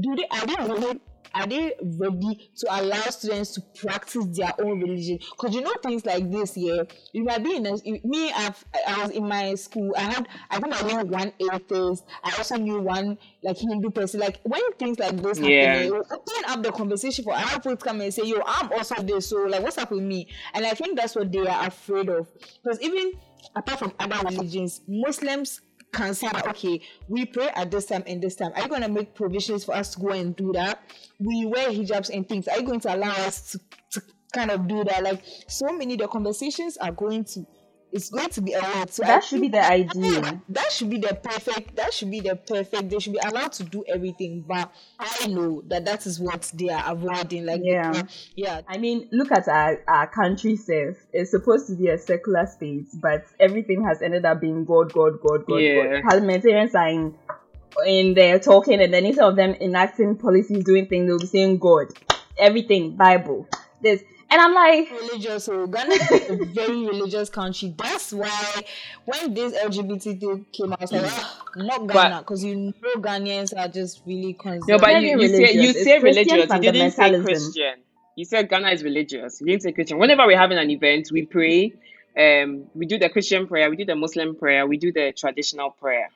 do 0.00 0.14
they 0.16 0.26
are 0.30 0.46
they 0.46 0.72
really 0.72 1.00
are 1.36 1.46
they 1.46 1.74
ready 1.82 2.50
to 2.56 2.66
allow 2.80 3.00
students 3.02 3.52
to 3.52 3.60
practice 3.80 4.24
their 4.32 4.52
own 4.58 4.80
religion? 4.80 5.18
Because 5.18 5.54
you 5.54 5.60
know 5.60 5.74
things 5.82 6.06
like 6.06 6.30
this, 6.30 6.56
yeah. 6.56 6.82
You 7.12 7.24
might 7.24 7.44
be 7.44 7.56
in 7.56 7.66
a, 7.66 7.76
me. 8.04 8.32
I've, 8.32 8.64
I 8.86 9.02
was 9.02 9.10
in 9.10 9.28
my 9.28 9.54
school. 9.54 9.92
I 9.96 10.00
had 10.00 10.28
I 10.50 10.58
think 10.58 10.82
I 10.82 10.86
knew 11.02 11.10
one 11.10 11.32
atheist. 11.52 12.04
I 12.24 12.34
also 12.38 12.56
knew 12.56 12.80
one 12.80 13.18
like 13.42 13.58
Hindu 13.58 13.90
person. 13.90 14.20
Like 14.20 14.40
when 14.44 14.62
things 14.78 14.98
like 14.98 15.16
this 15.22 15.38
happen, 15.38 15.52
Yeah. 15.52 15.80
it 15.80 15.92
will 15.92 16.06
open 16.10 16.42
up 16.48 16.62
the 16.62 16.72
conversation 16.72 17.22
for 17.24 17.34
other 17.34 17.56
people 17.56 17.76
to 17.76 17.84
come 17.84 18.00
and 18.00 18.12
say, 18.14 18.22
"Yo, 18.24 18.40
I'm 18.46 18.72
also 18.72 18.94
this." 19.02 19.28
So 19.28 19.36
like, 19.44 19.62
what's 19.62 19.78
up 19.78 19.90
with 19.90 20.02
me? 20.02 20.28
And 20.54 20.64
I 20.64 20.72
think 20.72 20.96
that's 20.98 21.14
what 21.14 21.30
they 21.30 21.46
are 21.46 21.66
afraid 21.66 22.08
of. 22.08 22.28
Because 22.64 22.80
even 22.80 23.12
apart 23.54 23.78
from 23.78 23.92
other 24.00 24.16
religions, 24.28 24.80
Muslims 24.88 25.60
can 25.96 26.14
say 26.14 26.28
that 26.28 26.46
okay, 26.48 26.80
we 27.08 27.24
pray 27.24 27.48
at 27.54 27.70
this 27.70 27.86
time 27.86 28.04
and 28.06 28.22
this 28.22 28.36
time. 28.36 28.52
Are 28.54 28.62
you 28.62 28.68
going 28.68 28.82
to 28.82 28.88
make 28.88 29.14
provisions 29.14 29.64
for 29.64 29.74
us 29.74 29.94
to 29.94 30.00
go 30.00 30.08
and 30.08 30.36
do 30.36 30.52
that? 30.52 30.82
We 31.18 31.46
wear 31.46 31.70
hijabs 31.70 32.10
and 32.14 32.28
things. 32.28 32.46
Are 32.48 32.58
you 32.58 32.66
going 32.66 32.80
to 32.80 32.94
allow 32.94 33.12
us 33.26 33.52
to, 33.52 33.60
to 33.92 34.02
kind 34.32 34.50
of 34.50 34.68
do 34.68 34.84
that? 34.84 35.02
Like 35.02 35.22
so 35.48 35.72
many, 35.72 35.96
the 35.96 36.06
conversations 36.06 36.76
are 36.76 36.92
going 36.92 37.24
to 37.24 37.46
it's 37.96 38.10
going 38.10 38.28
to 38.28 38.42
be 38.42 38.52
a 38.52 38.60
lot. 38.60 38.92
So 38.92 39.02
that 39.04 39.24
should 39.24 39.40
be 39.40 39.48
the 39.48 39.64
idea. 39.64 40.42
That 40.50 40.70
should 40.70 40.90
be 40.90 40.98
the 40.98 41.14
perfect. 41.14 41.76
That 41.76 41.94
should 41.94 42.10
be 42.10 42.20
the 42.20 42.36
perfect. 42.36 42.90
They 42.90 42.98
should 42.98 43.14
be 43.14 43.18
allowed 43.24 43.52
to 43.54 43.64
do 43.64 43.84
everything, 43.88 44.44
but 44.46 44.70
I 45.00 45.26
know 45.28 45.62
that 45.68 45.86
that 45.86 46.06
is 46.06 46.20
what 46.20 46.50
they 46.54 46.68
are 46.68 46.84
avoiding. 46.92 47.46
Like 47.46 47.62
yeah, 47.64 48.02
yeah. 48.36 48.60
I 48.68 48.76
mean, 48.76 49.08
look 49.12 49.32
at 49.32 49.48
our 49.48 49.82
our 49.88 50.06
country. 50.06 50.56
Safe. 50.56 50.96
It's 51.12 51.30
supposed 51.30 51.68
to 51.68 51.74
be 51.74 51.88
a 51.88 51.98
secular 51.98 52.46
state, 52.46 52.86
but 53.00 53.24
everything 53.40 53.82
has 53.84 54.02
ended 54.02 54.26
up 54.26 54.40
being 54.40 54.64
God, 54.66 54.92
God, 54.92 55.18
God, 55.20 55.46
God, 55.46 55.56
Yeah. 55.56 56.00
God. 56.00 56.02
Parliamentarians 56.02 56.74
are 56.74 56.88
in 56.88 57.14
in 57.86 58.14
there 58.14 58.38
talking, 58.38 58.80
and 58.82 58.92
then 58.92 59.06
instead 59.06 59.24
of 59.24 59.36
them 59.36 59.54
enacting 59.60 60.16
policies, 60.16 60.64
doing 60.64 60.86
things, 60.86 61.06
they'll 61.08 61.18
be 61.18 61.26
saying 61.26 61.58
God, 61.58 61.86
everything, 62.38 62.96
Bible, 62.96 63.48
this. 63.82 64.02
And 64.28 64.40
I'm 64.40 64.54
like, 64.54 64.90
religious. 64.90 65.44
So 65.44 65.66
Ghana 65.66 65.94
is 65.94 66.30
a 66.30 66.44
very 66.46 66.86
religious 66.86 67.30
country. 67.30 67.74
That's 67.76 68.12
why 68.12 68.64
when 69.04 69.34
this 69.34 69.54
LGBT 69.54 70.20
thing 70.20 70.46
came 70.52 70.72
out, 70.72 70.80
I 70.80 70.84
was 70.84 70.92
like, 70.92 71.12
"Ah, 71.14 71.44
not 71.56 71.86
Ghana, 71.86 72.18
because 72.18 72.42
you 72.44 72.56
know 72.56 72.72
Ghanaians 72.96 73.56
are 73.56 73.68
just 73.68 74.02
really 74.04 74.34
conservative. 74.34 74.68
No, 74.68 74.78
but 74.78 75.00
you, 75.00 75.20
you 75.20 75.28
say 75.28 75.52
you 75.52 75.60
religious. 75.60 75.76
It's 75.76 75.84
say 75.84 76.00
Christian 76.00 76.38
religious. 76.38 76.52
You 76.54 76.72
didn't 76.72 76.90
say. 76.92 77.20
Christian. 77.22 77.74
You 78.16 78.24
said 78.24 78.48
Ghana 78.48 78.70
is 78.70 78.82
religious. 78.82 79.40
You 79.40 79.46
didn't 79.46 79.62
say 79.62 79.72
Christian. 79.72 79.98
Whenever 79.98 80.26
we're 80.26 80.38
having 80.38 80.58
an 80.58 80.70
event, 80.70 81.08
we 81.12 81.26
pray. 81.26 81.72
Um, 82.18 82.64
we 82.74 82.86
do 82.86 82.98
the 82.98 83.10
Christian 83.10 83.46
prayer. 83.46 83.68
We 83.70 83.76
do 83.76 83.84
the 83.84 83.94
Muslim 83.94 84.34
prayer. 84.36 84.66
We 84.66 84.78
do 84.78 84.90
the 84.90 85.12
traditional 85.12 85.70
prayer. 85.70 86.10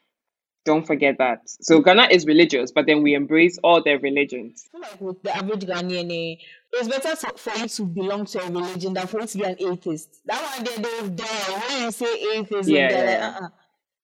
Don't 0.71 0.87
forget 0.87 1.19
that. 1.19 1.41
So 1.47 1.81
Ghana 1.81 2.11
is 2.12 2.27
religious, 2.27 2.71
but 2.71 2.87
then 2.87 3.03
we 3.03 3.15
embrace 3.15 3.59
all 3.65 3.83
their 3.83 3.99
religions. 3.99 4.69
I 4.69 4.71
feel 4.71 4.81
like 4.81 5.00
with 5.00 5.23
the 5.25 5.37
average 5.37 5.67
Ghanaian, 5.67 6.12
eh, 6.12 6.41
it's 6.75 6.87
better 6.87 7.17
for 7.37 7.59
you 7.59 7.67
to 7.67 7.83
belong 7.87 8.25
to 8.27 8.41
a 8.41 8.49
religion 8.49 8.95
than 8.95 9.09
for 9.09 9.21
you 9.21 9.27
to 9.27 9.39
be 9.39 9.45
an 9.47 9.57
atheist. 9.59 10.21
That 10.27 10.41
one 10.41 10.65
they 10.65 10.77
they 10.77 11.09
die 11.09 11.27
when 11.27 11.83
you 11.83 11.91
say 11.91 12.37
atheist. 12.37 12.69
Yeah, 12.69 12.89
they're 12.89 13.05
yeah. 13.05 13.27
like, 13.27 13.43
uh-uh. 13.43 13.49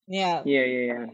yeah. 0.08 0.42
Yeah, 0.44 0.64
yeah, 0.64 0.92
yeah. 0.92 1.06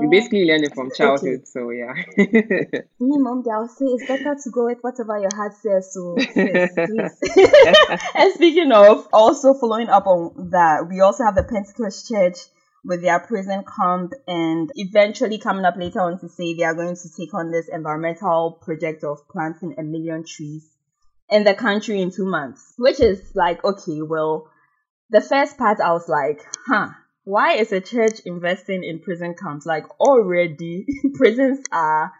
We 0.00 0.06
eh, 0.06 0.10
basically 0.10 0.46
learn 0.46 0.64
it 0.64 0.74
from 0.74 0.90
childhood. 0.96 1.46
So 1.46 1.70
yeah. 1.70 1.92
me, 2.18 3.18
mom, 3.22 3.44
I'll 3.54 3.68
say 3.68 3.84
it's 3.84 4.08
better 4.08 4.34
to 4.34 4.50
go 4.50 4.64
with 4.64 4.78
whatever 4.80 5.16
your 5.20 5.30
heart 5.32 5.54
says. 5.54 5.94
So, 5.94 6.16
sis, 6.18 6.70
please. 6.74 7.20
and 8.16 8.34
speaking 8.34 8.72
of, 8.72 9.06
also 9.12 9.54
following 9.54 9.88
up 9.88 10.08
on 10.08 10.50
that, 10.50 10.88
we 10.88 11.00
also 11.00 11.22
have 11.22 11.36
the 11.36 11.44
Pentecost 11.44 12.08
Church 12.08 12.38
with 12.84 13.02
their 13.02 13.20
prison 13.20 13.64
camp 13.64 14.12
and 14.26 14.70
eventually 14.74 15.38
coming 15.38 15.64
up 15.64 15.76
later 15.76 16.00
on 16.00 16.18
to 16.18 16.28
say 16.28 16.54
they 16.54 16.64
are 16.64 16.74
going 16.74 16.96
to 16.96 17.08
take 17.16 17.32
on 17.34 17.50
this 17.50 17.68
environmental 17.68 18.58
project 18.62 19.04
of 19.04 19.18
planting 19.28 19.74
a 19.78 19.82
million 19.82 20.24
trees 20.24 20.68
in 21.30 21.44
the 21.44 21.54
country 21.54 22.00
in 22.00 22.10
two 22.10 22.26
months. 22.26 22.74
Which 22.76 23.00
is 23.00 23.32
like, 23.34 23.64
okay, 23.64 24.02
well, 24.02 24.50
the 25.10 25.20
first 25.20 25.58
part 25.58 25.80
I 25.80 25.92
was 25.92 26.08
like, 26.08 26.44
huh, 26.66 26.88
why 27.24 27.54
is 27.54 27.72
a 27.72 27.80
church 27.80 28.20
investing 28.26 28.82
in 28.82 29.00
prison 29.00 29.34
camps? 29.40 29.64
Like 29.64 29.84
already 30.00 30.86
prisons 31.14 31.64
are 31.70 32.12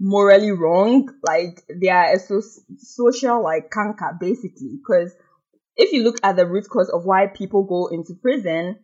morally 0.00 0.52
wrong. 0.52 1.10
Like 1.22 1.62
they 1.68 1.88
are 1.88 2.14
a 2.14 2.18
so- 2.18 2.40
social 2.78 3.42
like 3.42 3.70
canker 3.70 4.16
basically. 4.18 4.78
Because 4.78 5.12
if 5.76 5.92
you 5.92 6.02
look 6.02 6.16
at 6.22 6.36
the 6.36 6.46
root 6.46 6.68
cause 6.68 6.88
of 6.88 7.04
why 7.04 7.26
people 7.26 7.64
go 7.64 7.88
into 7.88 8.14
prison, 8.14 8.78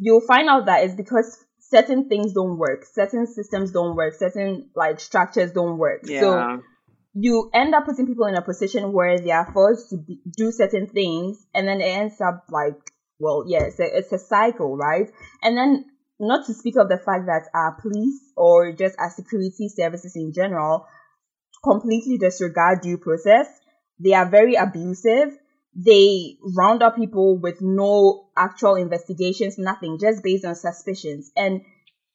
you'll 0.00 0.26
find 0.26 0.48
out 0.48 0.66
that 0.66 0.84
it's 0.84 0.94
because 0.94 1.38
certain 1.60 2.08
things 2.08 2.32
don't 2.32 2.58
work, 2.58 2.84
certain 2.84 3.26
systems 3.26 3.70
don't 3.70 3.94
work, 3.94 4.14
certain 4.14 4.70
like 4.74 4.98
structures 4.98 5.52
don't 5.52 5.78
work. 5.78 6.00
Yeah. 6.04 6.20
So 6.20 6.62
you 7.14 7.50
end 7.52 7.74
up 7.74 7.84
putting 7.84 8.06
people 8.06 8.26
in 8.26 8.34
a 8.34 8.42
position 8.42 8.92
where 8.92 9.18
they 9.18 9.30
are 9.30 9.50
forced 9.52 9.90
to 9.90 9.98
be, 9.98 10.20
do 10.36 10.50
certain 10.50 10.86
things, 10.86 11.44
and 11.54 11.68
then 11.68 11.80
it 11.80 11.84
ends 11.84 12.20
up 12.20 12.44
like, 12.50 12.78
well, 13.18 13.44
yeah, 13.46 13.64
it's 13.64 13.78
a, 13.78 13.98
it's 13.98 14.12
a 14.12 14.18
cycle, 14.18 14.76
right? 14.76 15.10
And 15.42 15.56
then, 15.56 15.84
not 16.18 16.46
to 16.46 16.54
speak 16.54 16.76
of 16.76 16.88
the 16.88 16.98
fact 16.98 17.26
that 17.26 17.48
our 17.54 17.80
police 17.80 18.20
or 18.36 18.72
just 18.72 18.94
our 18.98 19.10
security 19.10 19.68
services 19.68 20.14
in 20.16 20.32
general 20.34 20.86
completely 21.64 22.18
disregard 22.18 22.80
due 22.82 22.98
process. 22.98 23.46
They 23.98 24.12
are 24.14 24.28
very 24.28 24.54
abusive. 24.54 25.36
They 25.74 26.36
round 26.56 26.82
up 26.82 26.96
people 26.96 27.38
with 27.38 27.60
no 27.60 28.26
actual 28.36 28.74
investigations, 28.74 29.56
nothing, 29.58 29.98
just 30.00 30.22
based 30.22 30.44
on 30.44 30.54
suspicions. 30.54 31.30
And 31.36 31.62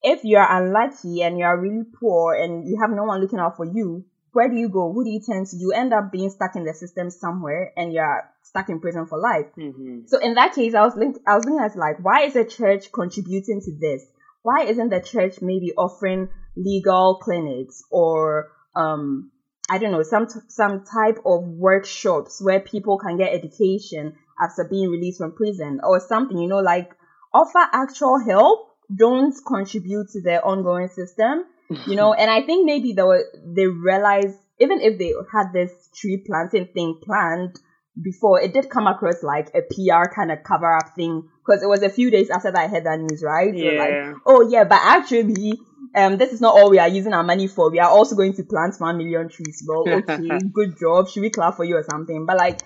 if 0.03 0.23
you're 0.23 0.45
unlucky 0.47 1.21
and 1.23 1.37
you're 1.37 1.59
really 1.59 1.83
poor 1.99 2.35
and 2.35 2.67
you 2.67 2.77
have 2.81 2.91
no 2.91 3.03
one 3.03 3.21
looking 3.21 3.39
out 3.39 3.55
for 3.55 3.65
you, 3.65 4.05
where 4.33 4.49
do 4.49 4.55
you 4.55 4.67
go? 4.67 4.91
Who 4.91 5.03
do 5.05 5.09
you 5.09 5.21
turn 5.21 5.45
to? 5.45 5.55
You 5.55 5.71
end 5.71 5.93
up 5.93 6.11
being 6.11 6.29
stuck 6.29 6.55
in 6.57 6.65
the 6.65 6.73
system 6.73 7.09
somewhere 7.09 7.71
and 7.77 7.93
you're 7.93 8.23
stuck 8.43 8.69
in 8.69 8.79
prison 8.81 9.05
for 9.05 9.17
life. 9.17 9.45
hmm 9.55 10.01
So 10.07 10.19
in 10.19 10.35
that 10.35 10.53
case, 10.53 10.75
I 10.75 10.83
was 10.83 10.95
link- 10.97 11.21
I 11.25 11.35
was 11.35 11.45
looking 11.45 11.63
at 11.63 11.75
like, 11.77 11.97
why 11.99 12.23
is 12.23 12.33
the 12.33 12.43
church 12.43 12.91
contributing 12.91 13.61
to 13.61 13.71
this? 13.79 14.05
Why 14.43 14.65
isn't 14.65 14.89
the 14.89 14.99
church 14.99 15.41
maybe 15.41 15.71
offering 15.77 16.29
legal 16.57 17.15
clinics 17.15 17.81
or 17.89 18.51
um 18.75 19.31
I 19.69 19.77
don't 19.77 19.91
know 19.91 20.03
some 20.03 20.27
t- 20.27 20.39
some 20.47 20.83
type 20.85 21.19
of 21.25 21.43
workshops 21.43 22.41
where 22.41 22.59
people 22.59 22.97
can 22.97 23.17
get 23.17 23.33
education 23.33 24.15
after 24.39 24.63
being 24.63 24.89
released 24.89 25.19
from 25.19 25.33
prison 25.33 25.79
or 25.83 25.99
something? 25.99 26.37
You 26.37 26.47
know, 26.47 26.59
like 26.59 26.91
offer 27.33 27.67
actual 27.73 28.19
help. 28.19 28.71
Don't 28.93 29.33
contribute 29.47 30.09
to 30.09 30.21
the 30.21 30.43
ongoing 30.43 30.89
system. 30.89 31.45
You 31.87 31.95
know, 31.95 32.13
and 32.19 32.29
I 32.29 32.41
think 32.45 32.65
maybe 32.65 32.93
they 32.93 33.01
were, 33.01 33.25
they 33.43 33.65
realized 33.65 34.37
even 34.59 34.79
if 34.81 34.99
they 34.99 35.13
had 35.33 35.51
this 35.51 35.71
tree 35.95 36.17
planting 36.17 36.67
thing 36.67 36.99
planned 37.03 37.59
before 38.01 38.41
it 38.41 38.53
did 38.53 38.69
come 38.69 38.87
across 38.87 39.23
like 39.23 39.49
a 39.55 39.61
PR 39.61 40.13
kind 40.13 40.31
of 40.31 40.43
cover 40.43 40.75
up 40.77 40.95
thing 40.95 41.29
because 41.45 41.63
it 41.63 41.67
was 41.67 41.81
a 41.83 41.89
few 41.89 42.11
days 42.11 42.29
after 42.29 42.51
that 42.51 42.59
I 42.59 42.67
heard 42.67 42.85
that 42.85 42.99
news, 42.99 43.23
right? 43.23 43.53
So 43.53 43.65
like, 43.65 43.89
Yeah. 43.89 44.13
oh 44.25 44.41
yeah, 44.49 44.63
but 44.65 44.79
actually, 44.81 45.53
um, 45.95 46.17
this 46.17 46.33
is 46.33 46.41
not 46.41 46.55
all 46.57 46.69
we 46.69 46.79
are 46.79 46.87
using 46.89 47.13
our 47.13 47.23
money 47.23 47.47
for. 47.47 47.71
We 47.71 47.79
are 47.79 47.89
also 47.89 48.15
going 48.15 48.33
to 48.33 48.43
plant 48.43 48.75
one 48.79 48.97
million 48.97 49.29
trees. 49.29 49.63
Well, 49.67 49.83
okay, 49.99 50.39
good 50.53 50.77
job. 50.79 51.07
Should 51.09 51.21
we 51.21 51.29
clap 51.29 51.55
for 51.55 51.63
you 51.63 51.77
or 51.77 51.85
something? 51.89 52.25
But 52.25 52.37
like, 52.37 52.59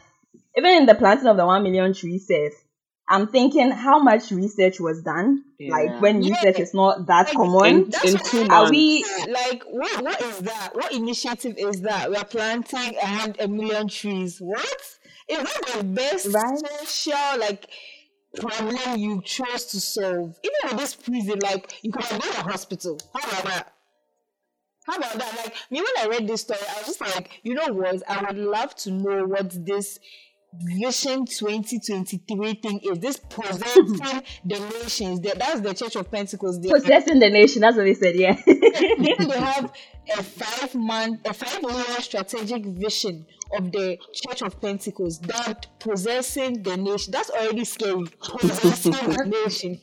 even 0.58 0.72
in 0.72 0.86
the 0.88 0.96
planting 0.96 1.28
of 1.28 1.38
the 1.38 1.46
one 1.46 1.62
million 1.63 1.94
trees, 1.94 2.26
safe. 2.28 2.54
I'm 3.12 3.28
thinking 3.28 3.72
how 3.72 3.98
much 4.00 4.30
research 4.30 4.80
was 4.80 5.02
done. 5.02 5.44
Yeah. 5.60 5.72
Like 5.72 6.00
when 6.02 6.22
Yeah. 6.22 6.30
research 6.36 6.60
is 6.60 6.74
not 6.76 7.08
that 7.08 7.28
Like, 7.28 7.36
common. 7.36 7.65
in, 7.65 7.89
That's 7.89 8.04
in 8.06 8.13
what- 8.13 8.26
two 8.26 8.48
Are 8.50 8.70
we 8.70 9.04
like 9.28 9.63
what 9.65 10.04
what 10.04 10.22
is 10.22 10.38
that? 10.39 10.70
What 10.76 10.92
initiative 10.94 11.56
is 11.58 11.82
that? 11.82 12.10
We 12.12 12.18
are 12.18 12.26
planting 12.26 12.96
a, 13.04 13.34
a 13.46 13.48
million 13.48 13.88
trees. 13.88 14.38
What? 14.39 14.82
Is 15.30 15.38
that 15.38 15.78
the 15.78 15.84
best 15.84 16.28
Right. 16.28 16.60
social 16.80 17.39
like 17.39 17.68
problem 18.36 18.98
you 18.98 19.22
chose 19.24 19.65
to 19.65 19.80
solve? 19.80 20.38
Even 20.44 20.60
with 20.72 20.78
this 20.80 20.96
prison, 20.96 21.39
like 21.42 21.74
you 21.84 21.92
could 21.92 22.06
have 22.06 22.22
done 22.22 22.30
a 22.32 22.52
hospital. 22.52 23.00
How 23.13 23.30
about 23.30 23.44
that? 23.46 23.74
How 24.86 24.98
about 24.98 25.13
that? 25.13 25.36
Like 25.38 25.54
me 25.70 25.82
when 25.82 25.98
I 26.00 26.08
read 26.08 26.28
this 26.28 26.42
story, 26.42 26.60
I 26.70 26.78
was 26.80 26.88
just 26.88 27.02
like, 27.02 27.42
you 27.44 27.54
know 27.54 27.68
what? 27.68 28.02
I 28.10 28.24
would 28.24 28.38
love 28.38 28.76
to 28.78 28.92
know 28.92 29.26
what 29.26 29.65
this 29.65 30.00
Vision 30.52 31.26
2023 31.28 32.54
thing 32.56 32.80
is. 32.82 32.98
This 32.98 33.18
possessing 33.18 34.22
the 34.46 34.60
nations. 34.82 35.20
That, 35.22 35.38
that's 35.38 35.62
the 35.62 35.74
Church 35.76 35.96
of 35.96 36.10
Pentecost. 36.12 36.63
They 36.63 36.70
possessing 36.70 37.20
the 37.20 37.30
nation? 37.30 37.62
That's 37.62 37.78
what 37.78 37.84
they 37.84 37.94
said. 37.94 38.15
Yeah. 38.15 38.34
then 38.46 39.28
they 39.28 39.39
have 39.39 39.72
a 40.17 40.24
five 40.24 40.76
month, 40.76 41.22
a 41.26 41.34
five 41.34 41.62
year 41.62 42.00
strategic 42.02 42.65
vision 42.65 43.26
of 43.58 43.72
the 43.72 43.98
Church 44.13 44.43
of 44.43 44.62
Pentecost 44.62 45.24
that 45.24 45.65
possessing 45.80 46.62
the 46.62 46.78
nation. 46.78 47.12
That's 47.12 47.32
already 47.32 47.65
scary. 47.65 48.06
Possessing 48.22 48.91
the 48.91 49.26
nation. 49.45 49.82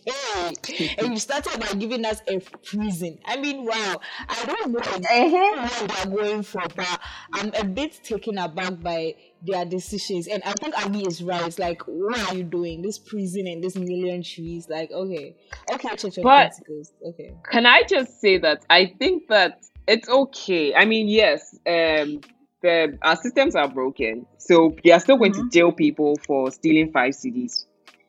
Hey, 0.64 0.94
and 0.98 1.12
you 1.12 1.18
started 1.18 1.58
by 1.58 1.72
giving 1.78 2.04
us 2.04 2.20
a 2.28 2.38
prison. 2.64 3.18
I 3.24 3.36
mean, 3.38 3.64
wow. 3.64 4.00
I 4.28 4.44
don't 4.44 4.70
know 4.72 4.78
Uh-huh. 4.78 5.86
what 5.86 5.88
they're 6.04 6.16
going 6.16 6.42
for, 6.42 6.62
but 6.76 7.00
I'm 7.32 7.52
a 7.54 7.64
bit 7.64 7.98
taken 8.04 8.38
aback 8.38 8.80
by 8.80 9.14
their 9.42 9.64
decisions. 9.64 10.28
And 10.28 10.42
I 10.44 10.52
think 10.52 10.74
Abby 10.78 11.00
is 11.02 11.22
right. 11.22 11.56
Like, 11.58 11.82
what 11.86 12.18
are 12.30 12.34
you 12.36 12.44
doing? 12.44 12.82
This 12.82 12.98
prison 12.98 13.46
and 13.48 13.62
this 13.64 13.74
million 13.76 14.22
trees. 14.22 14.68
Like, 14.68 14.90
okay, 14.92 15.34
okay, 15.72 15.88
Church 15.96 16.18
of 16.18 16.22
But- 16.22 16.52
Pentecost. 16.52 16.92
Okay. 17.04 17.34
Can 17.50 17.66
I 17.66 17.82
just 17.82 18.20
say 18.20 18.38
that 18.38 18.64
I 18.70 18.94
think 18.98 19.28
that 19.28 19.60
it's 19.86 20.08
okay. 20.08 20.74
I 20.74 20.84
mean, 20.84 21.08
yes, 21.08 21.54
um, 21.66 22.20
the 22.62 22.98
our 23.02 23.16
systems 23.16 23.54
are 23.54 23.68
broken, 23.68 24.26
so 24.38 24.74
they 24.84 24.92
are 24.92 25.00
still 25.00 25.16
going 25.16 25.32
to 25.34 25.48
jail 25.50 25.72
people 25.72 26.16
for 26.26 26.50
stealing 26.50 26.90
five 26.92 27.14
CDs 27.14 27.66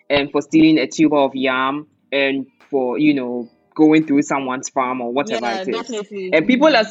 and 0.09 0.31
for 0.31 0.41
stealing 0.41 0.77
a 0.77 0.87
tuber 0.87 1.17
of 1.17 1.35
yam 1.35 1.87
and 2.11 2.45
for 2.69 2.97
you 2.97 3.13
know 3.13 3.49
going 3.75 4.05
through 4.07 4.23
someone's 4.23 4.69
farm 4.69 5.01
or 5.01 5.11
whatever 5.11 5.45
yeah, 5.45 5.61
it 5.61 5.67
is. 5.67 5.75
definitely. 5.83 6.29
And 6.33 6.47
people 6.47 6.75
are 6.75 6.85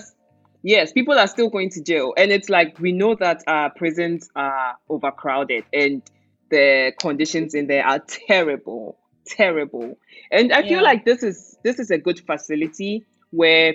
yes, 0.62 0.92
people 0.92 1.18
are 1.18 1.27
still 1.27 1.49
going 1.51 1.70
to 1.70 1.83
jail, 1.83 2.14
and 2.16 2.31
it's 2.31 2.49
like 2.49 2.79
we 2.79 2.92
know 2.92 3.14
that 3.16 3.42
our 3.46 3.70
prisons 3.70 4.29
are 4.37 4.77
overcrowded 4.88 5.64
and 5.72 6.03
the 6.51 6.92
conditions 7.01 7.55
in 7.55 7.66
there 7.66 7.85
are 7.85 8.01
terrible, 8.29 8.99
terrible. 9.27 9.99
And 10.31 10.53
I 10.53 10.62
feel 10.62 10.79
Yeah. 10.79 10.83
like 10.83 11.05
this 11.05 11.22
is 11.22 11.57
this 11.64 11.79
is 11.79 11.90
a 11.90 11.99
good 11.99 12.20
facility 12.20 13.05
where 13.31 13.75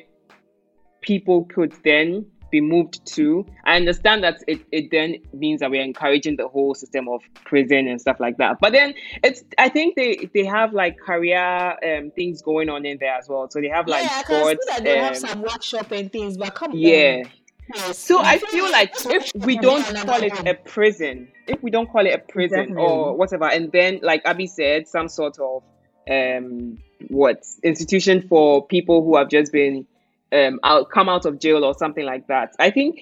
people 1.01 1.45
could 1.45 1.73
then 1.83 2.25
be 2.51 2.61
moved 2.61 3.03
to. 3.05 3.45
I 3.65 3.77
understand 3.77 4.23
that 4.23 4.43
it, 4.47 4.61
it 4.71 4.91
then 4.91 5.15
means 5.33 5.61
that 5.61 5.71
we're 5.71 5.81
encouraging 5.81 6.35
the 6.35 6.47
whole 6.47 6.75
system 6.75 7.07
of 7.07 7.21
prison 7.45 7.87
and 7.87 7.99
stuff 7.99 8.19
like 8.19 8.37
that. 8.37 8.59
But 8.59 8.73
then 8.73 8.93
it's 9.23 9.43
I 9.57 9.69
think 9.69 9.95
they 9.95 10.29
they 10.33 10.45
have 10.45 10.73
like 10.73 10.99
career 10.99 11.77
um, 11.83 12.11
things 12.11 12.41
going 12.41 12.69
on 12.69 12.85
in 12.85 12.97
there 12.99 13.15
as 13.15 13.27
well. 13.27 13.49
So 13.49 13.61
they 13.61 13.69
have 13.69 13.87
like 13.87 14.03
yeah, 14.03 14.17
I 14.19 14.23
can 14.23 14.47
see 14.47 14.57
that 14.67 14.83
they 14.83 14.97
have 14.97 15.15
um, 15.15 15.19
some 15.19 15.41
workshop 15.41 15.91
and 15.91 16.11
things, 16.11 16.37
but 16.37 16.53
come 16.53 16.71
yeah. 16.73 17.23
on. 17.23 17.31
Yes. 17.73 17.99
So 17.99 18.19
I 18.19 18.37
feel 18.37 18.49
feel 18.49 18.71
like 18.71 18.93
if 19.05 19.31
we 19.45 19.57
don't 19.57 19.83
call 20.05 20.21
it 20.21 20.33
a 20.45 20.55
prison, 20.55 21.29
if 21.47 21.63
we 21.63 21.71
don't 21.71 21.89
call 21.89 22.05
it 22.05 22.13
a 22.13 22.17
prison 22.17 22.59
Definitely. 22.59 22.83
or 22.83 23.15
whatever, 23.15 23.45
and 23.45 23.71
then 23.71 23.99
like 24.03 24.21
Abby 24.25 24.47
said, 24.47 24.87
some 24.87 25.07
sort 25.07 25.39
of 25.39 25.63
um 26.09 26.77
what 27.07 27.45
institution 27.63 28.27
for 28.27 28.65
people 28.65 29.03
who 29.03 29.15
have 29.15 29.29
just 29.29 29.51
been 29.51 29.87
um 30.31 30.59
out 30.63 30.89
come 30.89 31.09
out 31.09 31.25
of 31.25 31.39
jail 31.39 31.63
or 31.63 31.73
something 31.73 32.05
like 32.05 32.27
that. 32.27 32.53
I 32.59 32.71
think 32.71 32.99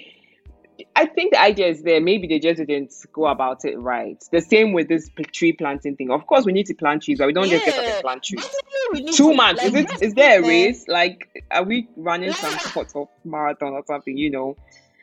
I 0.95 1.05
think 1.05 1.33
the 1.33 1.41
idea 1.41 1.67
is 1.67 1.83
there. 1.83 2.01
Maybe 2.01 2.27
they 2.27 2.39
just 2.39 2.57
didn't 2.57 2.93
go 3.13 3.27
about 3.27 3.65
it 3.65 3.77
right. 3.77 4.21
The 4.31 4.41
same 4.41 4.73
with 4.73 4.87
this 4.87 5.09
tree 5.33 5.53
planting 5.53 5.95
thing. 5.95 6.11
Of 6.11 6.25
course, 6.27 6.45
we 6.45 6.53
need 6.53 6.67
to 6.67 6.73
plant 6.73 7.03
trees, 7.03 7.17
but 7.17 7.27
we 7.27 7.33
don't 7.33 7.49
just 7.49 7.65
get 7.65 7.77
up 7.77 7.85
and 7.85 8.01
plant 8.01 8.23
trees. 8.23 8.47
Two 9.15 9.33
months. 9.33 9.61
like, 9.61 9.73
Is 9.73 9.75
it? 9.75 10.01
Is 10.01 10.13
there 10.13 10.41
a 10.41 10.47
race? 10.47 10.87
Like, 10.87 11.43
are 11.51 11.63
we 11.63 11.87
running 11.95 12.33
some 12.33 12.57
sort 12.59 12.95
of 12.95 13.07
marathon 13.23 13.73
or 13.73 13.83
something? 13.85 14.17
You 14.17 14.31
know, 14.31 14.57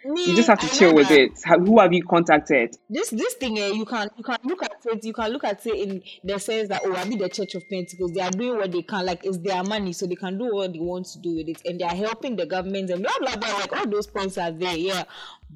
Me, 0.06 0.24
you 0.24 0.36
just 0.36 0.48
have 0.48 0.60
to 0.60 0.66
I 0.66 0.68
chill 0.68 0.94
with 0.94 1.10
it. 1.10 1.32
Who 1.44 1.80
have 1.80 1.92
you 1.92 2.02
contacted? 2.04 2.76
this 2.88 3.10
this 3.10 3.34
thing 3.34 3.58
eh, 3.58 3.68
you 3.68 3.84
can 3.84 4.08
you 4.16 4.22
can 4.22 4.38
look 4.44 4.62
at 4.62 4.72
it 4.84 5.04
you 5.04 5.12
can 5.12 5.30
look 5.32 5.42
at 5.44 5.64
it 5.66 5.74
in 5.88 6.02
the 6.22 6.38
sense 6.38 6.68
that 6.68 6.82
oh 6.84 6.94
I 6.94 7.04
mean 7.04 7.18
the 7.18 7.28
Church 7.28 7.54
of 7.54 7.68
Pentecost 7.68 8.14
they 8.14 8.20
are 8.20 8.30
doing 8.30 8.56
what 8.56 8.70
they 8.70 8.82
can 8.82 9.04
like 9.04 9.24
it's 9.24 9.38
their 9.38 9.64
money 9.64 9.92
so 9.92 10.06
they 10.06 10.14
can 10.14 10.38
do 10.38 10.54
what 10.54 10.72
they 10.72 10.78
want 10.78 11.06
to 11.06 11.18
do 11.18 11.34
with 11.36 11.48
it. 11.48 11.60
And 11.64 11.80
they 11.80 11.84
are 11.84 11.94
helping 11.94 12.36
the 12.36 12.46
government 12.46 12.90
and 12.90 13.02
blah 13.02 13.18
blah 13.18 13.36
blah 13.36 13.52
like 13.58 13.76
all 13.76 13.88
those 13.88 14.06
points 14.06 14.38
are 14.38 14.52
there 14.52 14.76
yeah. 14.76 15.04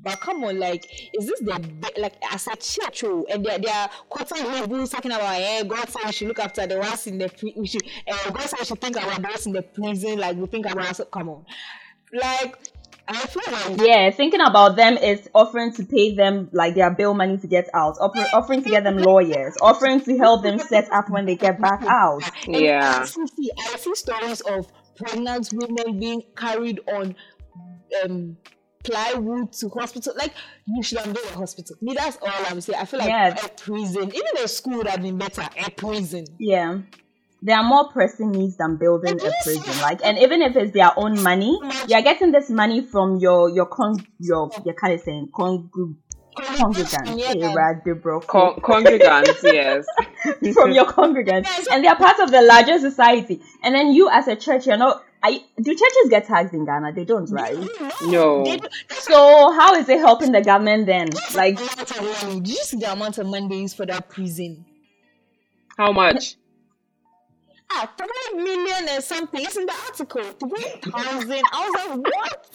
But 0.03 0.21
come 0.21 0.43
on 0.45 0.59
like 0.59 0.85
is 1.15 1.27
this 1.27 1.41
the 1.41 1.93
like 1.99 2.15
as 2.33 2.47
a 2.47 2.57
church 2.57 3.05
oh, 3.05 3.27
and 3.31 3.45
they 3.45 3.55
are- 3.55 3.59
they 3.59 3.69
are 3.71 3.89
quoting 4.09 4.51
Hebrews 4.51 4.91
talking 4.91 5.13
about 5.13 5.35
eh 5.39 5.63
God 5.65 5.89
said 5.89 6.03
we 6.07 6.13
should 6.13 6.29
look 6.29 6.39
after 6.41 6.67
the 6.67 6.79
ones 6.79 7.07
in 7.07 7.19
the 7.19 7.29
pri- 7.29 7.55
we 7.57 7.67
should 7.67 7.83
uh, 8.11 8.31
God 8.31 8.43
said 8.49 8.59
we 8.61 8.65
should 8.65 8.81
think 8.81 8.97
about 8.97 9.23
those 9.23 9.47
in 9.47 9.53
the 9.53 9.63
prison 9.63 10.19
like 10.19 10.37
we 10.37 10.47
think 10.47 10.67
about 10.67 10.99
come 11.13 11.29
on. 11.29 11.45
Like 12.13 12.57
I 13.11 13.27
feel 13.27 13.43
like 13.77 13.87
Yeah, 13.87 14.11
thinking 14.11 14.41
about 14.41 14.77
them 14.77 14.97
is 14.97 15.29
offering 15.35 15.73
to 15.75 15.85
pay 15.85 16.15
them 16.15 16.49
like 16.53 16.75
their 16.75 16.91
bill 16.95 17.15
money 17.15 17.37
to 17.39 17.47
get 17.47 17.69
out, 17.75 17.97
offer, 18.01 18.25
offering 18.33 18.63
to 18.63 18.71
get 18.71 18.85
them 18.85 18.99
lawyers, 18.99 19.57
offering 19.61 20.01
to 20.03 20.17
help 20.17 20.43
them 20.43 20.59
set 20.59 20.91
up 20.93 21.11
when 21.11 21.27
they 21.27 21.37
get 21.37 21.61
back 21.61 21.83
out. 21.85 22.23
Yeah. 22.47 23.01
I 23.03 23.05
see, 23.05 23.51
I 23.59 23.77
see 23.77 23.95
stories 23.95 24.41
of 24.43 24.67
pregnant 24.97 25.49
women 25.53 25.99
being 25.99 26.23
carried 26.37 26.81
on 26.87 27.17
um, 28.05 28.37
plywood 28.85 29.53
to 29.55 29.69
hospital. 29.71 30.15
Like 30.17 30.33
you 30.67 30.83
should 30.83 30.99
have 30.99 31.13
been 31.13 31.25
a 31.33 31.37
hospital. 31.37 31.77
Me, 31.81 31.95
that's 31.95 32.17
all 32.23 32.29
I'm 32.47 32.61
saying. 32.61 32.79
I 32.81 32.85
feel 32.85 33.01
like 33.01 33.09
Yeah. 33.09 33.35
a 33.45 33.49
prison, 33.49 34.05
even 34.09 34.45
a 34.45 34.49
school 34.49 34.79
would 34.79 34.87
have 34.87 35.03
been 35.03 35.19
better. 35.19 35.47
A 35.67 35.71
prison. 35.71 36.27
Yeah. 36.39 36.79
There 37.43 37.57
are 37.57 37.65
more 37.65 37.89
pressing 37.91 38.33
needs 38.33 38.57
than 38.57 38.77
building 38.77 39.19
a 39.21 39.31
prison. 39.43 39.81
Like, 39.81 40.01
and 40.05 40.19
even 40.19 40.43
if 40.43 40.57
it's 40.57 40.73
their 40.73 40.91
own 40.99 41.23
money, 41.23 41.59
you're 41.89 42.03
getting 42.03 42.33
this 42.33 42.51
money 42.51 42.83
from 42.83 43.17
your 43.17 43.49
your 43.51 43.67
con 43.67 43.97
your 44.19 44.51
your 44.65 44.75
kind 44.75 44.95
of 44.95 45.01
saying 45.01 45.29
congr- 45.33 45.95
congregants. 46.37 47.19
Yeah. 47.19 47.55
eh, 47.87 47.93
bro. 47.95 48.21
Con- 48.21 48.57
congregants, 48.61 49.43
yes. 49.43 49.87
from 50.55 50.73
your 50.73 50.87
congregants, 50.87 51.67
and 51.73 51.85
they're 51.85 51.97
part 51.97 52.21
of 52.21 52.31
the 52.31 52.43
larger 52.43 52.79
society. 52.79 53.41
And 53.63 53.75
then 53.75 53.93
you, 53.93 54.11
as 54.11 54.29
a 54.29 54.37
church, 54.37 54.67
you're 54.67 54.77
not. 54.77 55.03
I, 55.23 55.33
do 55.61 55.71
churches 55.75 56.09
get 56.09 56.27
taxed 56.27 56.55
in 56.55 56.65
Ghana? 56.65 56.95
They 56.95 57.05
don't, 57.05 57.31
right? 57.31 57.59
No. 58.07 58.43
Do- 58.45 58.59
that's 58.89 59.07
So 59.07 59.53
how 59.53 59.75
is 59.75 59.87
it 59.89 59.99
helping 59.99 60.33
the 60.33 60.41
government 60.41 60.87
then? 60.87 61.11
Like, 61.35 61.59
the 61.59 61.65
amount 61.65 61.91
of 61.91 62.23
money. 62.29 62.41
Did 62.41 62.49
you 62.49 62.55
see 62.65 62.79
the 62.79 62.91
amount 62.93 63.19
of 63.19 63.27
money 63.27 63.49
they 63.49 63.57
use 63.57 63.75
for 63.75 63.85
that 63.85 64.09
prison? 64.09 64.65
How 65.77 65.93
much? 65.93 66.37
Ah, 67.73 67.93
three 67.97 68.43
million 68.43 68.89
and 68.89 69.05
something. 69.05 69.41
It's 69.43 69.57
in 69.57 69.67
the 69.67 69.75
article. 69.89 70.23
Three 70.23 70.91
thousand. 70.91 71.43
I 71.53 71.71
was 71.71 71.89
like, 71.89 72.15
what? 72.15 72.51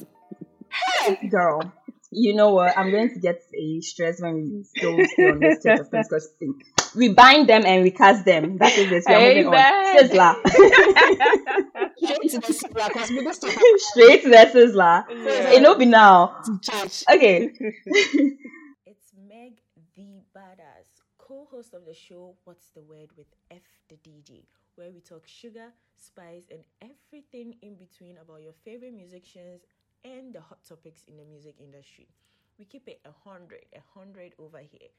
Hey, 0.99 1.27
girl, 1.29 1.71
you 2.11 2.35
know 2.35 2.53
what? 2.53 2.77
I'm 2.77 2.91
going 2.91 3.13
to 3.13 3.19
get 3.19 3.41
a 3.53 3.81
stress 3.81 4.21
when 4.21 4.35
we 4.35 4.63
still 4.63 5.03
stay 5.05 5.29
on 5.29 5.39
this 5.39 5.63
church 5.63 5.79
of 5.79 5.91
Pentecost 5.91 6.37
thing. 6.39 6.53
We 6.95 7.09
bind 7.09 7.47
them 7.49 7.65
and 7.65 7.83
we 7.83 7.91
cast 7.91 8.25
them. 8.25 8.57
That 8.57 8.77
is 8.77 8.91
it. 8.91 9.03
We 9.07 9.13
are 9.13 9.19
moving 9.19 9.47
on. 9.47 9.97
Sizzler. 9.97 10.35
straight 11.97 12.31
to 12.31 12.39
the 12.39 12.53
city 12.53 12.73
because 12.73 13.09
we 13.09 13.23
just 13.23 13.41
Straight 13.91 14.23
to 14.23 14.29
the 14.29 14.49
sizzler. 14.53 15.03
It'll 15.53 15.75
be 15.75 15.85
now. 15.85 16.41
Okay. 17.09 17.51
It's 18.85 19.11
Meg 19.27 19.59
the 19.95 20.21
Badass, 20.35 20.87
co 21.17 21.47
host 21.51 21.73
of 21.73 21.85
the 21.85 21.93
show 21.93 22.35
What's 22.45 22.69
the 22.75 22.81
Word 22.81 23.09
with 23.17 23.27
F 23.51 23.61
the 23.89 23.95
DJ, 23.95 24.43
where 24.75 24.91
we 24.91 24.99
talk 24.99 25.27
sugar, 25.27 25.73
spice, 25.95 26.43
and 26.51 26.63
everything 26.81 27.55
in 27.61 27.75
between 27.75 28.17
about 28.17 28.41
your 28.41 28.53
favorite 28.63 28.93
musicians 28.93 29.61
and 30.03 30.33
the 30.33 30.41
hot 30.41 30.59
topics 30.67 31.03
in 31.07 31.17
the 31.17 31.25
music 31.25 31.55
industry. 31.59 32.07
We 32.59 32.65
keep 32.65 32.87
it 32.87 33.01
a 33.05 33.29
hundred, 33.29 33.65
a 33.75 33.81
hundred 33.97 34.33
over 34.39 34.59
here. 34.59 34.89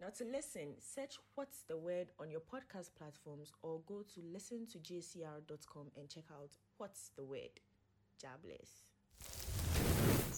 Now 0.00 0.08
to 0.18 0.24
listen, 0.24 0.74
search 0.78 1.18
What's 1.34 1.62
the 1.68 1.76
Word 1.76 2.08
on 2.18 2.30
your 2.30 2.40
podcast 2.40 2.90
platforms 2.96 3.52
or 3.62 3.80
go 3.86 4.02
to 4.14 4.20
listentogcr.com 4.20 5.90
and 5.96 6.08
check 6.08 6.24
out 6.32 6.56
What's 6.78 7.10
the 7.16 7.24
Word. 7.24 7.60
Jobless. 8.20 9.69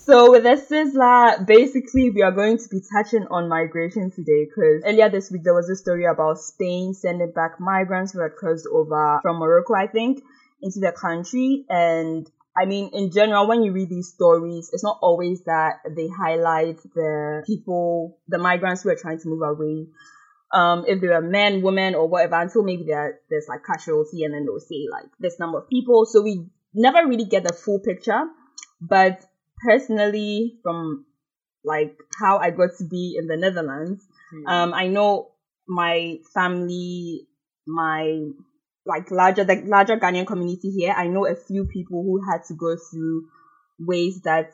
So 0.05 0.33
with 0.33 0.43
the 0.43 0.57
Sizzler, 0.57 1.47
basically 1.47 2.11
we 2.11 2.23
are 2.23 2.33
going 2.33 2.59
to 2.59 2.69
be 2.69 2.81
touching 2.93 3.25
on 3.31 3.49
migration 3.49 4.11
today 4.11 4.47
because 4.47 4.83
earlier 4.85 5.09
this 5.09 5.31
week 5.31 5.45
there 5.45 5.55
was 5.55 5.71
a 5.71 5.77
story 5.77 6.07
about 6.07 6.41
Spain 6.41 6.93
sending 6.93 7.31
back 7.31 7.61
migrants 7.61 8.12
who 8.12 8.21
had 8.21 8.35
crossed 8.35 8.67
over 8.67 9.21
from 9.23 9.37
Morocco, 9.37 9.75
I 9.75 9.87
think, 9.87 10.21
into 10.61 10.81
the 10.81 10.91
country. 10.91 11.67
And 11.69 12.29
I 12.57 12.65
mean, 12.65 12.91
in 12.93 13.12
general, 13.12 13.47
when 13.47 13.62
you 13.62 13.71
read 13.71 13.91
these 13.91 14.09
stories, 14.09 14.71
it's 14.73 14.83
not 14.83 14.99
always 15.01 15.45
that 15.45 15.75
they 15.88 16.09
highlight 16.09 16.83
the 16.95 17.45
people, 17.47 18.19
the 18.27 18.38
migrants 18.38 18.83
who 18.83 18.88
are 18.88 18.97
trying 19.01 19.21
to 19.21 19.29
move 19.29 19.43
away. 19.43 19.87
Um, 20.53 20.85
if 20.88 21.01
they 21.01 21.07
are 21.07 21.23
men, 21.23 21.62
women, 21.62 21.95
or 21.95 22.09
whatever, 22.09 22.41
until 22.41 22.65
maybe 22.65 22.85
there's 22.85 23.47
like 23.49 23.65
casualty 23.65 24.25
and 24.25 24.35
then 24.35 24.47
they'll 24.47 24.59
say 24.59 24.88
like 24.91 25.11
this 25.21 25.38
number 25.38 25.59
of 25.59 25.69
people. 25.69 26.07
So 26.07 26.23
we 26.23 26.47
never 26.75 27.07
really 27.07 27.27
get 27.27 27.45
the 27.45 27.53
full 27.53 27.79
picture. 27.79 28.25
But 28.81 29.25
personally, 29.64 30.59
from 30.62 31.07
like 31.64 31.96
how 32.18 32.38
I 32.38 32.51
got 32.51 32.70
to 32.79 32.85
be 32.85 33.16
in 33.18 33.27
the 33.27 33.37
Netherlands, 33.37 34.05
um, 34.46 34.75
I 34.75 34.88
know 34.88 35.31
my 35.66 36.18
family, 36.35 37.27
my 37.66 38.29
like 38.85 39.11
larger 39.11 39.44
the 39.44 39.62
larger 39.66 39.96
Ghanaian 39.96 40.27
community 40.27 40.70
here. 40.70 40.94
I 40.96 41.07
know 41.07 41.27
a 41.27 41.37
few 41.37 41.64
people 41.66 42.03
who 42.03 42.20
had 42.29 42.44
to 42.48 42.55
go 42.55 42.77
through 42.77 43.29
ways 43.79 44.20
that 44.22 44.53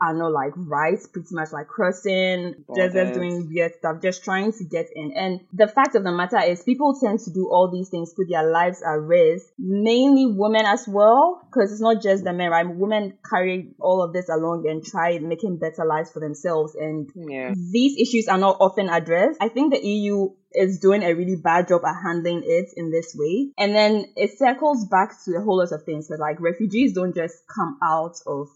are 0.00 0.14
not 0.14 0.32
like 0.32 0.52
rice, 0.56 1.06
pretty 1.06 1.28
much 1.32 1.52
like 1.52 1.68
crossing 1.68 2.54
just, 2.74 2.94
doing 3.14 3.48
weird 3.48 3.72
stuff, 3.78 4.02
just 4.02 4.24
trying 4.24 4.52
to 4.52 4.64
get 4.64 4.86
in. 4.94 5.12
And 5.16 5.40
the 5.52 5.68
fact 5.68 5.94
of 5.94 6.04
the 6.04 6.12
matter 6.12 6.38
is, 6.38 6.62
people 6.62 6.98
tend 7.00 7.20
to 7.20 7.32
do 7.32 7.48
all 7.50 7.70
these 7.72 7.88
things, 7.88 8.12
put 8.14 8.26
their 8.28 8.50
lives 8.50 8.82
at 8.82 9.00
risk. 9.00 9.46
Mainly 9.58 10.26
women 10.26 10.66
as 10.66 10.86
well, 10.86 11.40
because 11.46 11.72
it's 11.72 11.80
not 11.80 12.02
just 12.02 12.24
the 12.24 12.32
men, 12.32 12.50
right? 12.50 12.66
Women 12.68 13.18
carry 13.28 13.74
all 13.80 14.02
of 14.02 14.12
this 14.12 14.28
along 14.28 14.68
and 14.68 14.84
try 14.84 15.18
making 15.18 15.58
better 15.58 15.84
lives 15.86 16.12
for 16.12 16.20
themselves. 16.20 16.74
And 16.74 17.08
Yeah. 17.14 17.54
these 17.54 17.96
issues 17.98 18.28
are 18.28 18.38
not 18.38 18.58
often 18.60 18.88
addressed. 18.88 19.38
I 19.40 19.48
think 19.48 19.72
the 19.72 19.84
EU 19.84 20.28
is 20.52 20.78
doing 20.80 21.02
a 21.02 21.14
really 21.14 21.36
bad 21.36 21.68
job 21.68 21.84
at 21.84 22.02
handling 22.02 22.42
it 22.44 22.68
in 22.76 22.90
this 22.90 23.14
way. 23.18 23.52
And 23.58 23.74
then 23.74 24.06
it 24.16 24.38
circles 24.38 24.86
back 24.86 25.12
to 25.24 25.36
a 25.36 25.40
whole 25.40 25.58
lot 25.58 25.72
of 25.72 25.84
things. 25.84 26.08
But 26.08 26.18
like 26.18 26.40
refugees 26.40 26.94
don't 26.94 27.14
just 27.14 27.36
come 27.54 27.78
out 27.82 28.16
of 28.26 28.48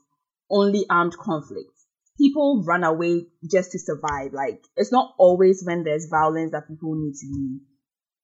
only 0.50 0.84
armed 0.90 1.16
conflicts. 1.16 1.86
People 2.18 2.62
run 2.66 2.84
away 2.84 3.26
just 3.50 3.72
to 3.72 3.78
survive. 3.78 4.32
Like 4.32 4.62
it's 4.76 4.92
not 4.92 5.14
always 5.18 5.62
when 5.64 5.84
there's 5.84 6.08
violence 6.10 6.52
that 6.52 6.68
people 6.68 6.94
need 6.94 7.14
to 7.14 7.26
leave. 7.26 7.60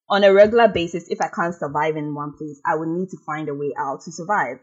On 0.09 0.23
a 0.23 0.33
regular 0.33 0.69
basis, 0.69 1.09
if 1.09 1.21
I 1.21 1.29
can't 1.29 1.55
survive 1.55 1.97
in 1.97 2.15
one 2.15 2.33
place, 2.37 2.61
I 2.65 2.77
would 2.77 2.89
need 2.89 3.09
to 3.11 3.19
find 3.27 3.49
a 3.49 3.55
way 3.55 3.73
out 3.77 4.03
to 4.03 4.13
survive. 4.13 4.59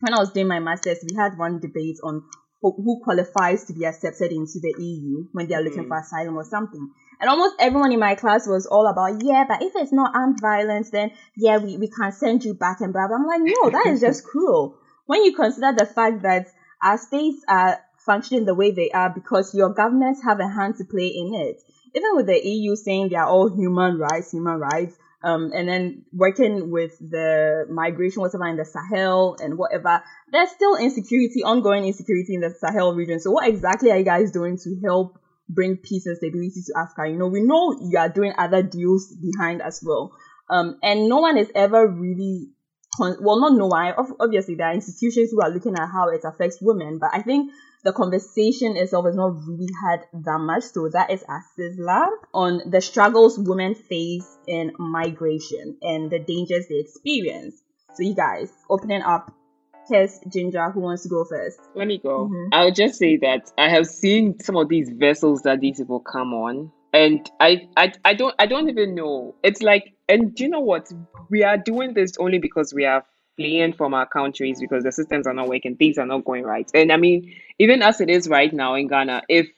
When 0.00 0.14
I 0.14 0.18
was 0.18 0.32
doing 0.32 0.48
my 0.48 0.58
masters, 0.58 0.98
we 1.08 1.16
had 1.16 1.38
one 1.38 1.60
debate 1.60 1.98
on 2.02 2.24
who 2.72 3.00
qualifies 3.04 3.64
to 3.64 3.72
be 3.72 3.84
accepted 3.84 4.32
into 4.32 4.58
the 4.60 4.74
EU 4.78 5.26
when 5.32 5.46
they 5.46 5.54
are 5.54 5.62
looking 5.62 5.84
mm. 5.84 5.88
for 5.88 5.98
asylum 5.98 6.36
or 6.36 6.44
something. 6.44 6.90
And 7.20 7.30
almost 7.30 7.56
everyone 7.60 7.92
in 7.92 8.00
my 8.00 8.14
class 8.14 8.46
was 8.46 8.66
all 8.66 8.86
about, 8.86 9.22
yeah, 9.22 9.44
but 9.46 9.62
if 9.62 9.72
it's 9.76 9.92
not 9.92 10.14
armed 10.14 10.40
violence, 10.40 10.90
then 10.90 11.12
yeah, 11.36 11.58
we, 11.58 11.76
we 11.76 11.88
can 11.88 12.10
send 12.10 12.44
you 12.44 12.54
back 12.54 12.80
and 12.80 12.92
blah, 12.92 13.06
blah. 13.06 13.16
I'm 13.16 13.26
like, 13.26 13.42
no, 13.42 13.70
that 13.70 13.86
is 13.86 14.00
just 14.00 14.24
cruel. 14.24 14.78
When 15.06 15.24
you 15.24 15.34
consider 15.34 15.72
the 15.76 15.86
fact 15.86 16.22
that 16.22 16.46
our 16.84 16.98
states 16.98 17.42
are 17.48 17.80
functioning 17.98 18.44
the 18.44 18.54
way 18.54 18.70
they 18.70 18.90
are 18.90 19.10
because 19.10 19.54
your 19.54 19.70
governments 19.70 20.22
have 20.22 20.38
a 20.38 20.48
hand 20.48 20.76
to 20.76 20.84
play 20.84 21.06
in 21.06 21.34
it. 21.34 21.62
Even 21.94 22.16
with 22.16 22.26
the 22.26 22.46
EU 22.46 22.76
saying 22.76 23.08
they 23.08 23.16
are 23.16 23.26
all 23.26 23.48
human 23.48 23.98
rights, 23.98 24.32
human 24.32 24.58
rights, 24.58 24.96
um, 25.22 25.52
and 25.54 25.66
then 25.66 26.04
working 26.12 26.70
with 26.70 26.98
the 26.98 27.64
migration, 27.70 28.20
whatever 28.20 28.46
in 28.46 28.56
the 28.56 28.64
Sahel 28.64 29.36
and 29.42 29.56
whatever, 29.56 30.02
there's 30.30 30.50
still 30.50 30.76
insecurity, 30.76 31.42
ongoing 31.42 31.86
insecurity 31.86 32.34
in 32.34 32.42
the 32.42 32.50
Sahel 32.50 32.94
region. 32.94 33.20
So 33.20 33.30
what 33.30 33.48
exactly 33.48 33.90
are 33.90 33.96
you 33.96 34.04
guys 34.04 34.32
doing 34.32 34.58
to 34.58 34.76
help 34.84 35.18
bring 35.48 35.78
peace 35.78 36.04
and 36.04 36.18
stability 36.18 36.60
to 36.66 36.74
Africa? 36.78 37.10
You 37.10 37.16
know, 37.16 37.28
we 37.28 37.42
know 37.42 37.74
you 37.80 37.96
are 37.96 38.10
doing 38.10 38.34
other 38.36 38.62
deals 38.62 39.14
behind 39.16 39.62
as 39.62 39.82
well. 39.82 40.12
Um, 40.50 40.78
and 40.82 41.08
no 41.08 41.20
one 41.20 41.38
is 41.38 41.50
ever 41.54 41.88
really, 41.88 42.50
con- 42.96 43.16
well, 43.20 43.40
not 43.40 43.54
no 43.54 43.66
why. 43.66 43.92
Obviously, 44.20 44.54
there 44.54 44.68
are 44.68 44.74
institutions 44.74 45.30
who 45.30 45.40
are 45.40 45.50
looking 45.50 45.74
at 45.74 45.88
how 45.88 46.08
it 46.08 46.22
affects 46.24 46.60
women, 46.60 46.98
but 46.98 47.10
I 47.12 47.22
think 47.22 47.52
the 47.84 47.92
conversation 47.92 48.76
itself 48.76 49.06
is 49.06 49.14
not 49.14 49.34
really 49.46 49.68
had 49.84 50.06
that 50.24 50.38
much. 50.38 50.64
So 50.64 50.88
that 50.88 51.10
is 51.10 51.22
a 51.22 51.40
Sizzler 51.58 52.06
on 52.32 52.62
the 52.70 52.80
struggles 52.80 53.38
women 53.38 53.74
face 53.74 54.26
in 54.46 54.72
migration 54.78 55.76
and 55.82 56.10
the 56.10 56.18
dangers 56.18 56.66
they 56.68 56.76
experience. 56.76 57.62
So 57.94 58.02
you 58.02 58.14
guys, 58.14 58.50
opening 58.68 59.02
up. 59.02 59.32
Tess, 59.86 60.18
Ginger, 60.26 60.70
who 60.70 60.80
wants 60.80 61.02
to 61.02 61.10
go 61.10 61.26
first? 61.26 61.60
Let 61.74 61.86
me 61.86 61.98
go. 61.98 62.24
Mm-hmm. 62.24 62.54
I'll 62.54 62.72
just 62.72 62.94
say 62.94 63.18
that 63.18 63.52
I 63.58 63.68
have 63.68 63.86
seen 63.86 64.40
some 64.40 64.56
of 64.56 64.70
these 64.70 64.88
vessels 64.88 65.42
that 65.42 65.60
these 65.60 65.76
people 65.76 66.00
come 66.00 66.32
on, 66.32 66.72
and 66.94 67.28
I, 67.40 67.68
I, 67.76 67.92
I 68.04 68.14
don't, 68.14 68.34
I 68.38 68.46
don't 68.46 68.70
even 68.70 68.94
know. 68.94 69.34
It's 69.42 69.62
like, 69.62 69.94
and 70.08 70.34
do 70.34 70.44
you 70.44 70.50
know 70.50 70.60
what? 70.60 70.90
We 71.28 71.42
are 71.44 71.58
doing 71.58 71.92
this 71.92 72.12
only 72.20 72.38
because 72.38 72.72
we 72.72 72.84
are 72.86 73.04
fleeing 73.36 73.72
from 73.72 73.94
our 73.94 74.06
countries 74.06 74.60
because 74.60 74.84
the 74.84 74.92
systems 74.92 75.26
are 75.26 75.34
not 75.34 75.48
working, 75.48 75.76
things 75.76 75.98
are 75.98 76.06
not 76.06 76.24
going 76.24 76.44
right. 76.44 76.70
And 76.72 76.92
I 76.92 76.96
mean, 76.96 77.34
even 77.58 77.82
as 77.82 78.00
it 78.00 78.10
is 78.10 78.28
right 78.28 78.52
now 78.52 78.76
in 78.76 78.86
Ghana, 78.88 79.24
if 79.28 79.48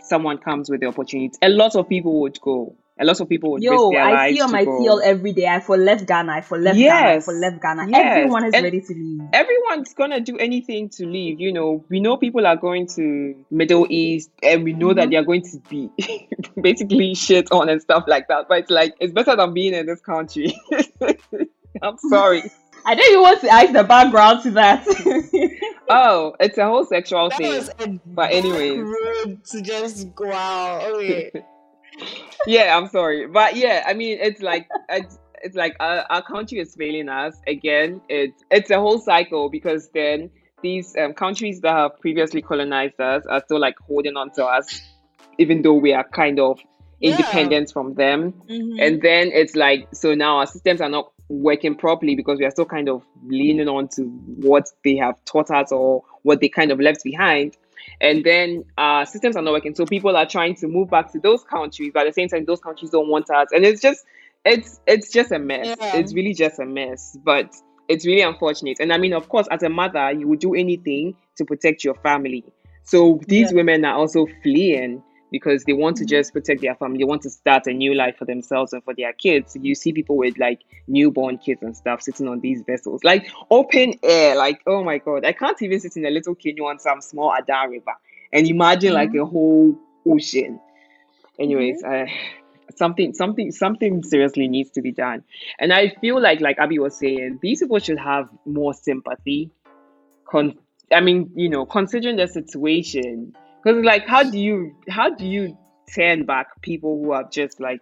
someone 0.00 0.38
comes 0.38 0.70
with 0.70 0.80
the 0.80 0.86
opportunity, 0.86 1.32
a 1.42 1.48
lot 1.48 1.74
of 1.74 1.88
people 1.88 2.20
would 2.20 2.40
go. 2.40 2.76
A 2.98 3.04
lot 3.04 3.20
of 3.20 3.28
people 3.28 3.50
would 3.50 3.62
Yo, 3.62 3.92
I 3.92 4.32
see 4.32 4.40
on 4.40 4.50
my 4.50 4.64
TL 4.64 5.02
every 5.04 5.34
day. 5.34 5.46
I 5.46 5.60
for 5.60 5.76
left 5.76 6.06
Ghana. 6.06 6.32
I 6.32 6.40
for 6.40 6.56
left 6.56 6.78
yes. 6.78 6.92
Ghana. 6.92 7.16
I 7.16 7.20
for 7.20 7.34
left 7.34 7.60
Ghana. 7.60 7.90
Yes. 7.90 8.16
Everyone 8.16 8.44
is 8.46 8.54
and 8.54 8.64
ready 8.64 8.80
to 8.80 8.94
leave. 8.94 9.20
Everyone's 9.34 9.92
gonna 9.92 10.20
do 10.20 10.38
anything 10.38 10.88
to 10.90 11.06
leave. 11.06 11.38
You 11.38 11.52
know, 11.52 11.84
we 11.90 12.00
know 12.00 12.16
people 12.16 12.46
are 12.46 12.56
going 12.56 12.86
to 12.96 13.34
Middle 13.50 13.86
East, 13.90 14.30
and 14.42 14.64
we 14.64 14.72
know 14.72 14.88
mm-hmm. 14.88 14.96
that 14.96 15.10
they 15.10 15.16
are 15.16 15.24
going 15.24 15.42
to 15.42 15.58
be 15.68 15.90
basically 16.60 17.14
shit 17.14 17.52
on 17.52 17.68
and 17.68 17.82
stuff 17.82 18.04
like 18.06 18.28
that. 18.28 18.48
But 18.48 18.60
it's 18.60 18.70
like 18.70 18.94
it's 18.98 19.12
better 19.12 19.36
than 19.36 19.52
being 19.52 19.74
in 19.74 19.84
this 19.84 20.00
country. 20.00 20.58
I'm 21.82 21.98
sorry. 21.98 22.50
I 22.86 22.94
know 22.94 23.04
you 23.04 23.20
want 23.20 23.40
to 23.42 23.48
ask 23.50 23.72
the 23.74 23.84
background 23.84 24.42
to 24.44 24.52
that. 24.52 24.86
oh, 25.90 26.34
it's 26.40 26.56
a 26.56 26.64
whole 26.64 26.86
sexual 26.86 27.28
that 27.28 27.36
thing. 27.76 28.00
but 28.06 28.30
anyways, 28.30 28.88
to 29.50 29.60
just 29.60 30.14
go 30.14 30.32
out. 30.32 30.82
Okay. 30.94 31.44
Yeah, 32.46 32.76
I'm 32.76 32.88
sorry, 32.88 33.26
but 33.26 33.56
yeah, 33.56 33.84
I 33.86 33.94
mean, 33.94 34.18
it's 34.20 34.40
like 34.40 34.68
it's, 34.88 35.18
it's 35.42 35.56
like 35.56 35.76
our, 35.80 36.04
our 36.10 36.22
country 36.22 36.58
is 36.58 36.74
failing 36.74 37.08
us 37.08 37.36
again. 37.46 38.00
It's 38.08 38.44
it's 38.50 38.70
a 38.70 38.78
whole 38.78 38.98
cycle 38.98 39.50
because 39.50 39.88
then 39.94 40.30
these 40.62 40.96
um, 40.96 41.14
countries 41.14 41.60
that 41.60 41.72
have 41.72 42.00
previously 42.00 42.42
colonized 42.42 43.00
us 43.00 43.24
are 43.26 43.42
still 43.44 43.60
like 43.60 43.76
holding 43.86 44.16
on 44.16 44.32
to 44.32 44.44
us, 44.44 44.80
even 45.38 45.62
though 45.62 45.74
we 45.74 45.92
are 45.92 46.04
kind 46.04 46.40
of 46.40 46.58
independent 47.00 47.68
yeah. 47.68 47.72
from 47.72 47.94
them. 47.94 48.32
Mm-hmm. 48.48 48.80
And 48.80 49.02
then 49.02 49.30
it's 49.32 49.54
like 49.54 49.88
so 49.92 50.14
now 50.14 50.38
our 50.38 50.46
systems 50.46 50.80
are 50.80 50.88
not 50.88 51.12
working 51.28 51.74
properly 51.74 52.14
because 52.14 52.38
we 52.38 52.44
are 52.44 52.50
still 52.50 52.64
kind 52.64 52.88
of 52.88 53.04
leaning 53.26 53.68
on 53.68 53.88
to 53.88 54.02
what 54.02 54.66
they 54.84 54.96
have 54.96 55.22
taught 55.24 55.50
us 55.50 55.72
or 55.72 56.02
what 56.22 56.40
they 56.40 56.48
kind 56.48 56.70
of 56.70 56.80
left 56.80 57.02
behind. 57.04 57.56
And 58.00 58.24
then 58.24 58.64
uh, 58.78 59.04
systems 59.04 59.36
are 59.36 59.42
not 59.42 59.52
working. 59.52 59.74
So 59.74 59.86
people 59.86 60.16
are 60.16 60.26
trying 60.26 60.54
to 60.56 60.68
move 60.68 60.90
back 60.90 61.12
to 61.12 61.20
those 61.20 61.44
countries, 61.44 61.92
but 61.94 62.06
at 62.06 62.06
the 62.06 62.12
same 62.12 62.28
time, 62.28 62.44
those 62.44 62.60
countries 62.60 62.90
don't 62.90 63.08
want 63.08 63.30
us. 63.30 63.48
And 63.52 63.64
it's 63.64 63.80
just, 63.80 64.04
it's 64.44 64.80
it's 64.86 65.10
just 65.10 65.32
a 65.32 65.38
mess. 65.38 65.76
Yeah. 65.80 65.96
It's 65.96 66.14
really 66.14 66.34
just 66.34 66.58
a 66.58 66.66
mess. 66.66 67.16
But 67.24 67.54
it's 67.88 68.06
really 68.06 68.22
unfortunate. 68.22 68.78
And 68.80 68.92
I 68.92 68.98
mean, 68.98 69.12
of 69.12 69.28
course, 69.28 69.46
as 69.50 69.62
a 69.62 69.68
mother, 69.68 70.12
you 70.12 70.28
would 70.28 70.40
do 70.40 70.54
anything 70.54 71.16
to 71.36 71.44
protect 71.44 71.84
your 71.84 71.94
family. 71.94 72.44
So 72.84 73.20
these 73.26 73.50
yeah. 73.50 73.56
women 73.56 73.84
are 73.84 73.94
also 73.94 74.26
fleeing 74.42 75.02
because 75.30 75.64
they 75.64 75.72
want 75.72 75.96
to 75.96 76.04
mm-hmm. 76.04 76.10
just 76.10 76.32
protect 76.32 76.62
their 76.62 76.74
family. 76.74 76.98
They 76.98 77.04
want 77.04 77.22
to 77.22 77.30
start 77.30 77.66
a 77.66 77.72
new 77.72 77.94
life 77.94 78.16
for 78.16 78.24
themselves 78.24 78.72
and 78.72 78.82
for 78.84 78.94
their 78.94 79.12
kids. 79.12 79.56
You 79.60 79.74
see 79.74 79.92
people 79.92 80.16
with 80.16 80.38
like 80.38 80.60
newborn 80.86 81.38
kids 81.38 81.62
and 81.62 81.76
stuff 81.76 82.02
sitting 82.02 82.28
on 82.28 82.40
these 82.40 82.62
vessels, 82.62 83.02
like 83.04 83.30
open 83.50 83.94
air. 84.02 84.36
Like, 84.36 84.60
oh 84.66 84.84
my 84.84 84.98
God, 84.98 85.24
I 85.24 85.32
can't 85.32 85.60
even 85.62 85.80
sit 85.80 85.96
in 85.96 86.06
a 86.06 86.10
little 86.10 86.34
canoe 86.34 86.66
on 86.66 86.78
some 86.78 87.00
small 87.00 87.34
Ada 87.36 87.68
River 87.68 87.94
and 88.32 88.46
imagine 88.46 88.94
mm-hmm. 88.94 88.96
like 88.96 89.14
a 89.14 89.24
whole 89.24 89.78
ocean. 90.06 90.60
Anyways, 91.38 91.82
mm-hmm. 91.82 92.04
uh, 92.04 92.12
something 92.76 93.14
something 93.14 93.50
something 93.52 94.02
seriously 94.02 94.48
needs 94.48 94.70
to 94.70 94.82
be 94.82 94.92
done 94.92 95.22
and 95.58 95.72
i 95.72 95.88
feel 96.00 96.20
like 96.20 96.40
like 96.40 96.58
abby 96.58 96.78
was 96.78 96.96
saying 96.98 97.38
these 97.40 97.60
people 97.60 97.78
should 97.78 97.98
have 97.98 98.28
more 98.44 98.74
sympathy 98.74 99.50
Con- 100.28 100.58
i 100.92 101.00
mean 101.00 101.30
you 101.34 101.48
know 101.48 101.64
considering 101.64 102.16
the 102.16 102.26
situation 102.26 103.34
because 103.66 103.84
like, 103.84 104.06
how 104.06 104.22
do 104.22 104.38
you 104.38 104.76
how 104.88 105.10
do 105.10 105.26
you 105.26 105.58
turn 105.92 106.24
back 106.24 106.62
people 106.62 107.02
who 107.02 107.12
have 107.12 107.32
just 107.32 107.58
like, 107.58 107.80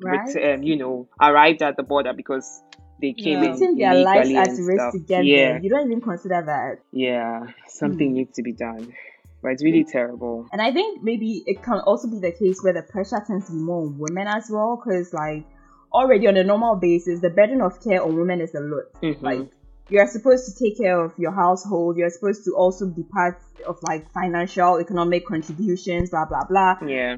right. 0.00 0.54
um, 0.54 0.62
you 0.62 0.76
know, 0.76 1.08
arrived 1.20 1.62
at 1.62 1.76
the 1.76 1.82
border 1.82 2.12
because 2.12 2.62
they 3.00 3.12
came 3.12 3.42
yeah. 3.42 3.56
in 3.56 3.76
their 3.76 3.94
lives 3.94 4.30
at 4.30 4.50
risk 4.50 4.92
to 4.92 5.00
get 5.00 5.24
yeah. 5.24 5.36
there. 5.36 5.60
You 5.62 5.70
don't 5.70 5.86
even 5.86 6.00
consider 6.00 6.42
that. 6.46 6.78
Yeah, 6.92 7.46
something 7.66 8.10
hmm. 8.10 8.14
needs 8.14 8.36
to 8.36 8.42
be 8.42 8.52
done. 8.52 8.94
But 9.42 9.52
it's 9.52 9.64
really 9.64 9.84
terrible. 9.84 10.46
And 10.52 10.62
I 10.62 10.72
think 10.72 11.02
maybe 11.02 11.42
it 11.44 11.60
can 11.60 11.80
also 11.80 12.08
be 12.08 12.20
the 12.20 12.32
case 12.32 12.62
where 12.62 12.72
the 12.72 12.82
pressure 12.82 13.22
tends 13.26 13.46
to 13.46 13.52
be 13.52 13.58
more 13.58 13.82
on 13.82 13.98
women 13.98 14.28
as 14.28 14.48
well, 14.48 14.80
because 14.82 15.12
like 15.12 15.44
already 15.92 16.28
on 16.28 16.36
a 16.36 16.44
normal 16.44 16.76
basis, 16.76 17.20
the 17.20 17.30
burden 17.30 17.60
of 17.60 17.82
care 17.82 18.00
on 18.00 18.14
women 18.14 18.40
is 18.40 18.54
a 18.54 18.60
lot. 18.60 18.92
Mm-hmm. 19.02 19.24
Like 19.24 19.50
you're 19.88 20.06
supposed 20.06 20.46
to 20.46 20.64
take 20.64 20.78
care 20.78 21.04
of 21.04 21.12
your 21.18 21.32
household. 21.32 21.96
You're 21.96 22.10
supposed 22.10 22.44
to 22.44 22.54
also 22.56 22.86
be 22.86 23.02
part 23.02 23.40
of 23.66 23.78
like 23.82 24.10
financial, 24.12 24.78
economic 24.78 25.26
contributions, 25.26 26.10
blah 26.10 26.26
blah 26.26 26.44
blah. 26.44 26.78
Yeah, 26.86 27.16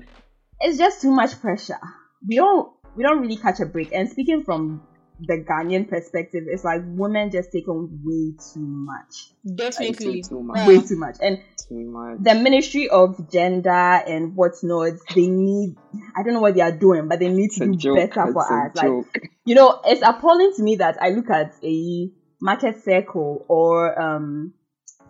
it's 0.60 0.78
just 0.78 1.02
too 1.02 1.10
much 1.10 1.40
pressure. 1.40 1.80
We 2.26 2.36
don't 2.36 2.72
we 2.96 3.02
don't 3.02 3.20
really 3.20 3.36
catch 3.36 3.60
a 3.60 3.66
break. 3.66 3.92
And 3.92 4.10
speaking 4.10 4.44
from 4.44 4.82
the 5.20 5.44
Ghanaian 5.44 5.88
perspective, 5.88 6.44
it's 6.46 6.64
like 6.64 6.82
women 6.84 7.30
just 7.30 7.50
take 7.52 7.68
on 7.68 8.00
way 8.04 8.34
too 8.52 8.60
much. 8.60 9.32
Definitely, 9.56 10.22
like, 10.22 10.28
too 10.28 10.42
much. 10.42 10.68
way 10.68 10.80
too 10.80 10.96
much. 10.96 11.16
And 11.20 11.42
too 11.68 11.90
much. 11.90 12.18
the 12.20 12.34
Ministry 12.34 12.88
of 12.88 13.30
Gender 13.30 13.70
and 13.70 14.36
whatnot, 14.36 14.92
they 15.14 15.26
need. 15.26 15.76
I 16.16 16.22
don't 16.22 16.34
know 16.34 16.40
what 16.40 16.54
they 16.54 16.60
are 16.60 16.72
doing, 16.72 17.08
but 17.08 17.18
they 17.18 17.28
need 17.28 17.50
to 17.52 17.66
do 17.66 17.76
joke. 17.76 17.96
better 17.96 18.32
for 18.32 18.66
us. 18.66 18.76
Like, 18.76 19.30
you 19.44 19.54
know, 19.54 19.80
it's 19.84 20.02
appalling 20.02 20.52
to 20.56 20.62
me 20.62 20.76
that 20.76 21.02
I 21.02 21.10
look 21.10 21.30
at 21.30 21.54
a 21.64 22.10
market 22.40 22.82
circle 22.84 23.44
or 23.48 24.00
um, 24.00 24.52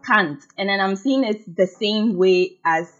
can't. 0.04 0.42
and 0.56 0.68
then 0.68 0.80
I'm 0.80 0.96
seeing 0.96 1.24
it 1.24 1.38
the 1.46 1.66
same 1.66 2.16
way 2.16 2.56
as 2.64 2.90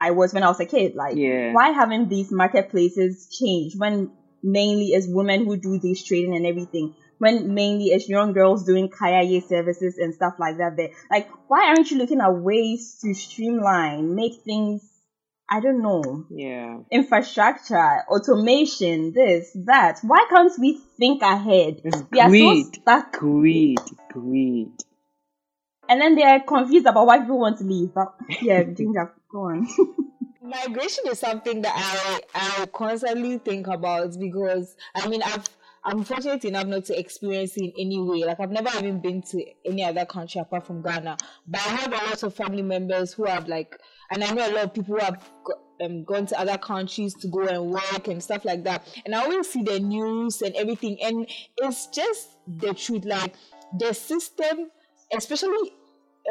I 0.00 0.12
was 0.12 0.32
when 0.32 0.42
I 0.42 0.48
was 0.48 0.60
a 0.60 0.66
kid. 0.66 0.94
Like, 0.94 1.16
yeah. 1.16 1.52
why 1.52 1.70
haven't 1.70 2.08
these 2.08 2.32
marketplaces 2.32 3.28
changed 3.30 3.78
when 3.78 4.10
mainly 4.42 4.88
it's 4.88 5.06
women 5.08 5.44
who 5.44 5.56
do 5.56 5.78
this 5.78 6.02
trading 6.04 6.34
and 6.34 6.46
everything? 6.46 6.94
When 7.18 7.52
mainly 7.52 7.86
it's 7.86 8.08
young 8.08 8.32
girls 8.32 8.64
doing 8.64 8.88
kaya 8.88 9.40
services 9.42 9.98
and 9.98 10.14
stuff 10.14 10.34
like 10.38 10.56
that. 10.56 10.76
There, 10.76 10.88
like, 11.10 11.28
why 11.48 11.66
aren't 11.68 11.90
you 11.90 11.98
looking 11.98 12.20
at 12.20 12.34
ways 12.34 12.98
to 13.02 13.12
streamline, 13.12 14.14
make 14.14 14.32
things 14.44 14.89
I 15.52 15.58
don't 15.58 15.82
know. 15.82 16.26
Yeah. 16.30 16.78
Infrastructure, 16.92 18.04
automation, 18.08 19.12
this, 19.12 19.50
that. 19.66 19.98
Why 20.02 20.24
can't 20.30 20.52
we 20.60 20.80
think 20.96 21.22
ahead? 21.22 21.80
It's 21.84 22.04
we 22.12 22.28
greed. 22.28 22.66
So 22.66 22.80
stuck. 22.82 23.12
Greed. 23.14 23.80
Greed. 24.12 24.70
And 25.88 26.00
then 26.00 26.14
they're 26.14 26.38
confused 26.38 26.86
about 26.86 27.04
why 27.04 27.18
people 27.18 27.40
want 27.40 27.58
to 27.58 27.64
leave. 27.64 27.92
But 27.92 28.14
yeah, 28.40 28.62
Ginger, 28.76 29.12
go 29.32 29.46
on. 29.46 29.66
Migration 30.42 31.04
is 31.08 31.18
something 31.18 31.62
that 31.62 31.74
I 31.76 32.60
I 32.62 32.66
constantly 32.66 33.38
think 33.38 33.66
about 33.66 34.18
because 34.18 34.76
I 34.94 35.08
mean 35.08 35.22
I've 35.22 35.48
I'm 35.82 36.04
fortunate 36.04 36.44
enough 36.44 36.66
not 36.66 36.84
to 36.86 36.98
experience 36.98 37.56
it 37.56 37.64
in 37.64 37.72
any 37.78 38.00
way. 38.00 38.24
Like 38.24 38.38
I've 38.38 38.50
never 38.50 38.70
even 38.78 39.00
been 39.00 39.22
to 39.22 39.44
any 39.64 39.84
other 39.84 40.04
country 40.04 40.40
apart 40.40 40.66
from 40.66 40.82
Ghana. 40.82 41.16
But 41.46 41.60
I 41.60 41.70
have 41.70 41.92
a 41.92 42.10
lot 42.10 42.22
of 42.22 42.34
family 42.34 42.62
members 42.62 43.12
who 43.12 43.24
have 43.24 43.48
like 43.48 43.80
and 44.10 44.24
I 44.24 44.32
know 44.32 44.48
a 44.48 44.52
lot 44.52 44.64
of 44.64 44.74
people 44.74 44.98
have 44.98 45.22
um, 45.82 46.04
gone 46.04 46.26
to 46.26 46.38
other 46.38 46.58
countries 46.58 47.14
to 47.14 47.28
go 47.28 47.42
and 47.46 47.70
work 47.70 48.08
and 48.08 48.22
stuff 48.22 48.44
like 48.44 48.64
that. 48.64 48.86
And 49.04 49.14
I 49.14 49.22
always 49.22 49.48
see 49.48 49.62
the 49.62 49.80
news 49.80 50.42
and 50.42 50.54
everything, 50.56 50.98
and 51.02 51.26
it's 51.58 51.86
just 51.88 52.36
the 52.46 52.74
truth. 52.74 53.04
Like 53.04 53.34
the 53.78 53.92
system, 53.94 54.70
especially 55.16 55.72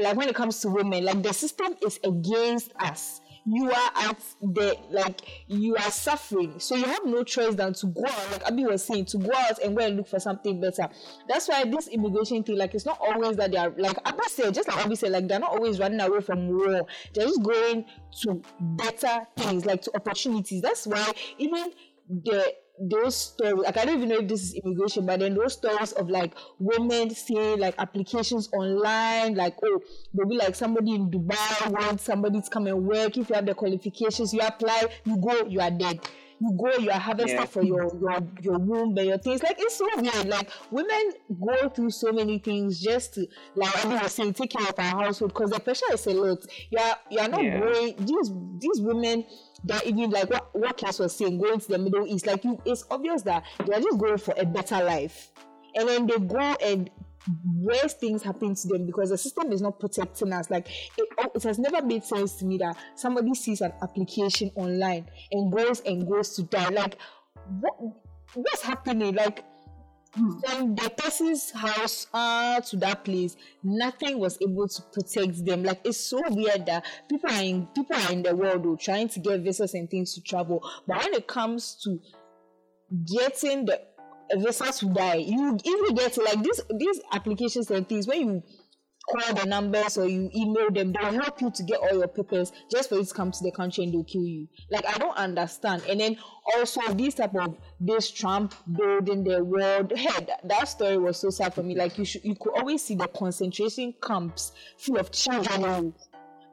like 0.02 0.16
when 0.18 0.30
it 0.30 0.36
comes 0.36 0.60
to 0.62 0.70
women, 0.70 1.06
like 1.06 1.24
the 1.24 1.34
system 1.34 1.76
is 1.86 2.00
against 2.04 2.74
us 2.80 3.22
you 3.46 3.72
are 3.72 3.92
at 3.96 4.20
the 4.42 4.78
like 4.92 5.22
you 5.48 5.76
are 5.76 5.92
suffering. 5.92 6.60
So 6.60 6.76
you 6.76 6.86
have 6.86 7.06
no 7.06 7.24
choice 7.24 7.56
than 7.56 7.74
to 7.74 7.88
go 7.88 8.06
out 8.06 8.32
like 8.32 8.44
abby 8.46 8.66
was 8.66 8.84
saying 8.84 9.06
to 9.06 9.18
go 9.18 9.32
out 9.34 9.60
and 9.60 9.76
go 9.76 9.86
and 9.86 9.98
look 9.98 10.08
for 10.08 10.20
something 10.20 10.60
better. 10.60 10.88
That's 11.28 11.48
why 11.48 11.64
this 11.66 11.88
immigration 11.88 12.44
thing 12.44 12.58
like 12.58 12.76
it's 12.76 12.86
not 12.86 13.00
always 13.00 13.38
that 13.38 13.52
they 13.52 13.58
are 13.58 13.74
like 13.78 13.98
abby 14.06 14.20
said 14.28 14.54
just 14.54 14.68
like 14.68 14.86
abby 14.86 14.96
said 14.96 15.12
like 15.12 15.28
they're 15.28 15.40
not 15.40 15.52
always 15.52 15.80
running 15.80 16.00
away 16.00 16.22
from 16.22 16.48
war. 16.48 16.82
They're 17.14 17.26
just 17.26 17.44
going 17.44 17.86
to 18.24 18.42
better 18.60 19.28
things 19.38 19.66
like 19.66 19.82
to 19.84 19.96
opportunities. 19.96 20.62
That's 20.62 20.86
why 20.86 21.12
even 21.38 21.72
the 22.10 22.54
those 22.80 23.16
stories 23.16 23.64
like 23.64 23.78
i 23.78 23.86
don't 23.86 23.98
even 23.98 24.10
know 24.10 24.20
if 24.20 24.28
this 24.28 24.42
is 24.42 24.54
immigration 24.56 25.06
but 25.06 25.20
then 25.20 25.36
those 25.36 25.54
stories 25.54 25.92
of 25.94 26.10
like 26.10 26.34
women 26.60 27.10
seeing 27.10 27.60
like 27.60 27.76
applications 27.78 28.50
online 28.54 29.36
like 29.36 29.56
oh 29.64 29.82
maybe 30.14 30.36
like 30.36 30.56
somebody 30.56 30.96
in 30.96 31.10
dubai 31.10 31.72
wants 31.72 32.04
somebody 32.04 32.42
to 32.42 32.50
come 32.50 32.68
and 32.68 32.86
work. 32.86 33.18
If 33.18 33.30
you 33.30 33.36
have 33.36 33.46
the 33.46 33.54
qualifications 33.54 34.34
you 34.34 34.42
apply 34.42 34.84
you 35.04 35.18
go 35.18 35.46
you 35.46 35.60
are 35.60 35.72
dead 35.72 36.00
you 36.42 36.58
go 36.58 36.72
you 36.82 36.90
are 36.90 37.00
harvested 37.00 37.38
Yeah. 37.40 37.46
for 37.46 37.64
your 37.64 37.92
your 38.00 38.20
your 38.42 38.58
womb 38.60 38.98
and 38.98 39.08
your 39.08 39.18
things 39.18 39.44
like 39.44 39.58
it's 39.60 39.76
so 39.76 39.88
weird 39.98 40.26
like 40.28 40.50
women 40.72 41.12
go 41.46 41.70
through 41.70 41.90
so 41.92 42.12
many 42.12 42.40
things 42.40 42.80
just 42.80 43.16
to 43.16 43.28
like 43.56 43.86
I 43.86 44.04
was 44.04 44.14
saying 44.14 44.34
take 44.34 44.52
care 44.52 44.68
of 44.68 44.78
our 44.78 45.04
household 45.04 45.34
because 45.34 45.52
the 45.52 45.60
pressure 45.60 45.86
is 45.94 46.08
a 46.08 46.12
lot 46.14 46.46
you 46.70 46.80
are 46.80 46.96
you 47.10 47.20
are 47.20 47.28
not 47.28 47.44
Yeah. 47.44 47.60
going 47.60 47.96
these 47.98 48.32
these 48.60 48.82
women 48.82 49.26
that 49.66 49.86
even 49.86 50.10
like 50.12 50.30
what 50.30 50.50
what 50.56 50.78
Cass 50.78 51.00
was 51.00 51.16
saying 51.16 51.38
going 51.40 51.60
to 51.60 51.68
the 51.68 51.78
middle 51.78 52.08
east 52.08 52.26
like 52.26 52.44
you 52.46 52.62
it's 52.66 52.86
obvious 52.90 53.22
that 53.24 53.44
they 53.66 53.74
are 53.74 53.82
just 53.82 53.98
going 53.98 54.18
for 54.18 54.34
a 54.38 54.46
better 54.46 54.84
life 54.84 55.32
and 55.76 55.88
then 55.88 56.08
they 56.08 56.18
go 56.20 56.38
and 56.64 56.90
worse 57.56 57.94
things 57.94 58.24
happen 58.24 58.56
to 58.56 58.68
them 58.68 58.86
because 58.86 59.10
the 59.10 59.18
system 59.18 59.52
is 59.52 59.62
not 59.62 59.80
protecting 59.80 60.34
us. 60.34 60.50
Like 60.50 60.68
it, 60.98 61.08
it 61.36 61.44
has 61.44 61.60
never 61.60 61.82
made 61.82 62.04
sense 62.04 62.36
to 62.38 62.46
me 62.46 62.58
that 62.60 62.78
somebody 62.96 63.36
sees 63.36 63.62
an 63.62 63.74
application 63.82 64.52
online 64.56 65.10
and 65.32 65.52
goes 65.52 65.82
and 65.82 66.08
goes 66.08 66.36
to 66.36 66.44
die. 66.44 66.70
Like 66.70 66.98
what 67.60 67.76
what's 68.34 68.62
happening? 68.62 69.16
Like 69.16 69.44
from 70.14 70.76
the 70.76 70.92
person's 70.98 71.52
house 71.52 72.08
uh, 72.14 72.60
to 72.62 72.78
that 72.78 73.06
place, 73.06 73.36
nothing 73.64 74.20
was 74.20 74.38
able 74.42 74.68
to 74.68 74.82
protect 74.94 75.46
them. 75.46 75.64
Like 75.64 75.82
it's 75.84 76.00
so 76.00 76.22
weird 76.30 76.66
that 76.66 76.86
people 77.10 77.30
are 77.30 77.44
in 77.44 77.68
people 77.68 77.96
are 77.96 78.12
in 78.12 78.24
the 78.24 78.36
world 78.36 78.64
though, 78.64 78.76
trying 78.76 79.10
to 79.10 79.20
get 79.20 79.42
visas 79.42 79.74
and 79.74 79.90
things 79.90 80.16
to 80.16 80.22
travel, 80.22 80.68
but 80.88 80.98
when 80.98 81.14
it 81.14 81.28
comes 81.28 81.76
to 81.84 82.00
getting 83.06 83.66
the 83.66 83.80
visa 84.38 84.72
to 84.72 84.86
die, 84.94 85.16
you 85.16 85.58
even 85.64 85.96
get 85.96 86.18
like 86.18 86.42
these 86.44 86.62
these 86.78 87.02
applications 87.12 87.70
and 87.72 87.88
things 87.88 88.08
when 88.08 88.20
you 88.22 88.44
call 89.10 89.34
the 89.34 89.46
numbers 89.46 89.98
or 89.98 90.08
you 90.08 90.30
email 90.36 90.70
them, 90.72 90.94
they'll 90.94 91.12
help 91.12 91.42
you 91.42 91.52
to 91.52 91.64
get 91.64 91.80
all 91.80 91.98
your 91.98 92.08
papers 92.08 92.52
just 92.72 92.90
for 92.90 92.96
you 92.96 93.06
to 93.06 93.14
come 93.14 93.32
to 93.32 93.44
the 93.44 93.52
country 93.52 93.84
and 93.84 93.94
they'll 93.94 94.04
kill 94.04 94.26
you. 94.26 94.48
Like 94.70 94.86
I 94.86 94.98
don't 94.98 95.18
understand. 95.18 95.84
And 95.90 96.00
then 96.00 96.18
also 96.56 96.82
this 96.94 97.16
type 97.16 97.36
of 97.36 97.58
this 97.80 98.12
Trump 98.12 98.54
building 98.72 99.24
the 99.24 99.44
world. 99.44 99.92
Hey, 99.96 100.26
that, 100.26 100.48
that 100.48 100.68
story 100.68 100.98
was 100.98 101.18
so 101.18 101.30
sad 101.30 101.54
for 101.54 101.64
me. 101.64 101.76
Like 101.76 101.98
you 101.98 102.06
should 102.06 102.24
you 102.24 102.36
could 102.36 102.54
always 102.56 102.84
see 102.84 102.96
the 102.96 103.08
concentration 103.08 103.94
camps 104.02 104.52
full 104.78 104.98
of 104.98 105.12
children. 105.12 105.94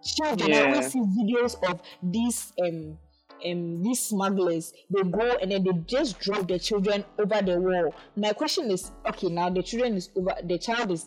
Children. 0.05 0.53
I 0.53 0.67
always 0.67 0.93
see 0.93 1.01
videos 1.01 1.57
of 1.69 1.81
these 2.03 2.53
um 2.63 2.99
um 3.45 3.83
these 3.83 4.01
smugglers 4.01 4.73
they 4.91 5.03
go 5.03 5.37
and 5.41 5.51
then 5.53 5.65
they 5.65 5.73
just 5.87 6.19
drop 6.21 6.47
the 6.49 6.59
children 6.59 7.05
over 7.19 7.43
the 7.43 7.59
wall 7.61 7.95
my 8.17 8.33
question 8.33 8.71
is 8.71 8.93
okay 9.09 9.29
now 9.29 9.51
the 9.51 9.63
children 9.63 9.95
is 9.97 10.11
over 10.17 10.35
the 10.45 10.59
child 10.59 10.91
is 10.91 11.07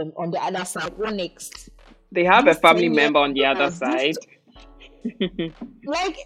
um, 0.00 0.12
on 0.16 0.30
the 0.30 0.38
other 0.42 0.64
side 0.64 0.92
what 0.96 1.14
next 1.14 1.68
They 2.12 2.24
have 2.24 2.46
a 2.46 2.54
family 2.54 2.88
member 2.88 3.18
on 3.18 3.32
the 3.34 3.44
other 3.46 3.70
side. 3.70 4.16
like 5.84 6.16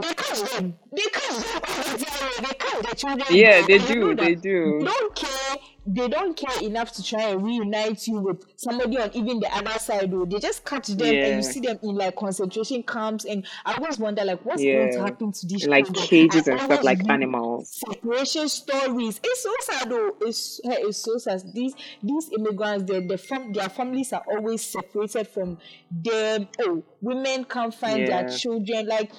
they 0.00 0.14
catch 0.14 0.40
them 0.52 0.78
they 0.92 1.02
catch 1.12 1.36
them 1.36 1.62
all 1.68 1.98
the 1.98 2.04
time. 2.04 2.44
they 2.44 2.54
catch 2.54 2.82
the 2.90 2.96
children 2.96 3.28
Yeah, 3.28 3.62
they 3.66 3.78
do. 3.78 4.14
They 4.14 4.34
they 4.34 4.34
do. 4.34 4.80
don't 4.84 5.14
care 5.14 5.56
they 5.88 6.08
don't 6.08 6.36
care 6.36 6.62
enough 6.62 6.90
to 6.92 7.02
try 7.02 7.22
and 7.28 7.44
reunite 7.44 8.06
you 8.08 8.18
with 8.18 8.44
somebody 8.56 8.98
on 8.98 9.10
even 9.14 9.38
the 9.38 9.48
other 9.54 9.78
side 9.78 10.10
though. 10.10 10.24
They 10.24 10.38
just 10.40 10.64
catch 10.64 10.88
them 10.88 11.14
and 11.14 11.36
you 11.36 11.42
see 11.42 11.60
them 11.60 11.78
in 11.82 11.94
like 11.94 12.16
concentration 12.16 12.82
camps 12.82 13.24
and 13.24 13.46
I 13.64 13.74
always 13.74 13.98
wonder 13.98 14.24
like 14.24 14.44
what's 14.44 14.62
going 14.62 14.92
to 14.92 15.00
happen 15.00 15.30
to 15.32 15.46
these 15.46 15.66
Like 15.66 15.84
children. 15.86 16.06
cages 16.08 16.48
I 16.48 16.52
and 16.52 16.60
stuff 16.62 16.82
like 16.82 17.08
animals. 17.08 17.80
separation 17.88 18.48
stories. 18.48 19.20
It's 19.22 19.42
so 19.42 19.52
sad 19.62 19.90
though. 19.90 20.16
It's 20.22 20.60
it's 20.64 20.98
so 20.98 21.18
sad. 21.18 21.42
These 21.54 21.74
these 22.02 22.30
immigrants, 22.36 22.90
their 22.90 23.00
the 23.06 23.16
fam- 23.18 23.52
their 23.52 23.68
families 23.68 24.12
are 24.12 24.24
always 24.28 24.62
separated 24.64 25.28
from 25.28 25.58
them. 25.90 26.48
Oh, 26.60 26.82
women 27.00 27.44
can't 27.44 27.72
find 27.74 28.08
their 28.08 28.28
children. 28.28 28.86
Like 28.88 29.12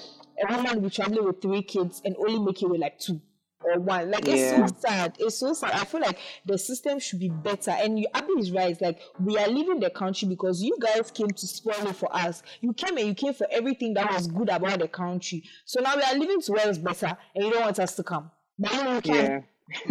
a 0.47 0.53
woman 0.55 0.75
will 0.75 0.81
be 0.81 0.89
traveling 0.89 1.25
with 1.25 1.41
three 1.41 1.63
kids 1.63 2.01
and 2.03 2.15
only 2.17 2.39
make 2.39 2.61
it 2.61 2.69
with 2.69 2.81
like 2.81 2.99
two 2.99 3.21
or 3.61 3.79
one. 3.79 4.11
Like 4.11 4.27
it's 4.27 4.49
so 4.49 4.79
sad. 4.87 5.15
It's 5.19 5.37
so 5.37 5.53
sad. 5.53 5.71
I 5.71 5.85
feel 5.85 6.01
like 6.01 6.17
the 6.45 6.57
system 6.57 6.99
should 6.99 7.19
be 7.19 7.29
better. 7.29 7.71
And 7.71 7.99
you, 7.99 8.07
Abby 8.13 8.33
is 8.33 8.51
right. 8.51 8.79
Like 8.81 8.99
we 9.19 9.37
are 9.37 9.47
leaving 9.47 9.79
the 9.79 9.89
country 9.89 10.27
because 10.27 10.61
you 10.61 10.77
guys 10.79 11.11
came 11.11 11.29
to 11.29 11.47
spoil 11.47 11.87
it 11.87 11.95
for 11.95 12.13
us. 12.15 12.43
You 12.61 12.73
came 12.73 12.97
and 12.97 13.07
you 13.07 13.15
came 13.15 13.33
for 13.33 13.47
everything 13.51 13.93
that 13.95 14.11
was 14.11 14.27
good 14.27 14.49
about 14.49 14.79
the 14.79 14.87
country. 14.87 15.43
So 15.65 15.81
now 15.81 15.95
we 15.95 16.03
are 16.03 16.15
leaving 16.17 16.41
to 16.41 16.51
where 16.53 16.69
it's 16.69 16.77
better, 16.77 17.17
and 17.35 17.45
you 17.45 17.51
don't 17.51 17.61
want 17.61 17.79
us 17.79 17.95
to 17.95 18.03
come. 18.03 18.31
But 18.59 18.73
you 18.73 19.01
can. 19.01 19.13
Yeah. 19.15 19.41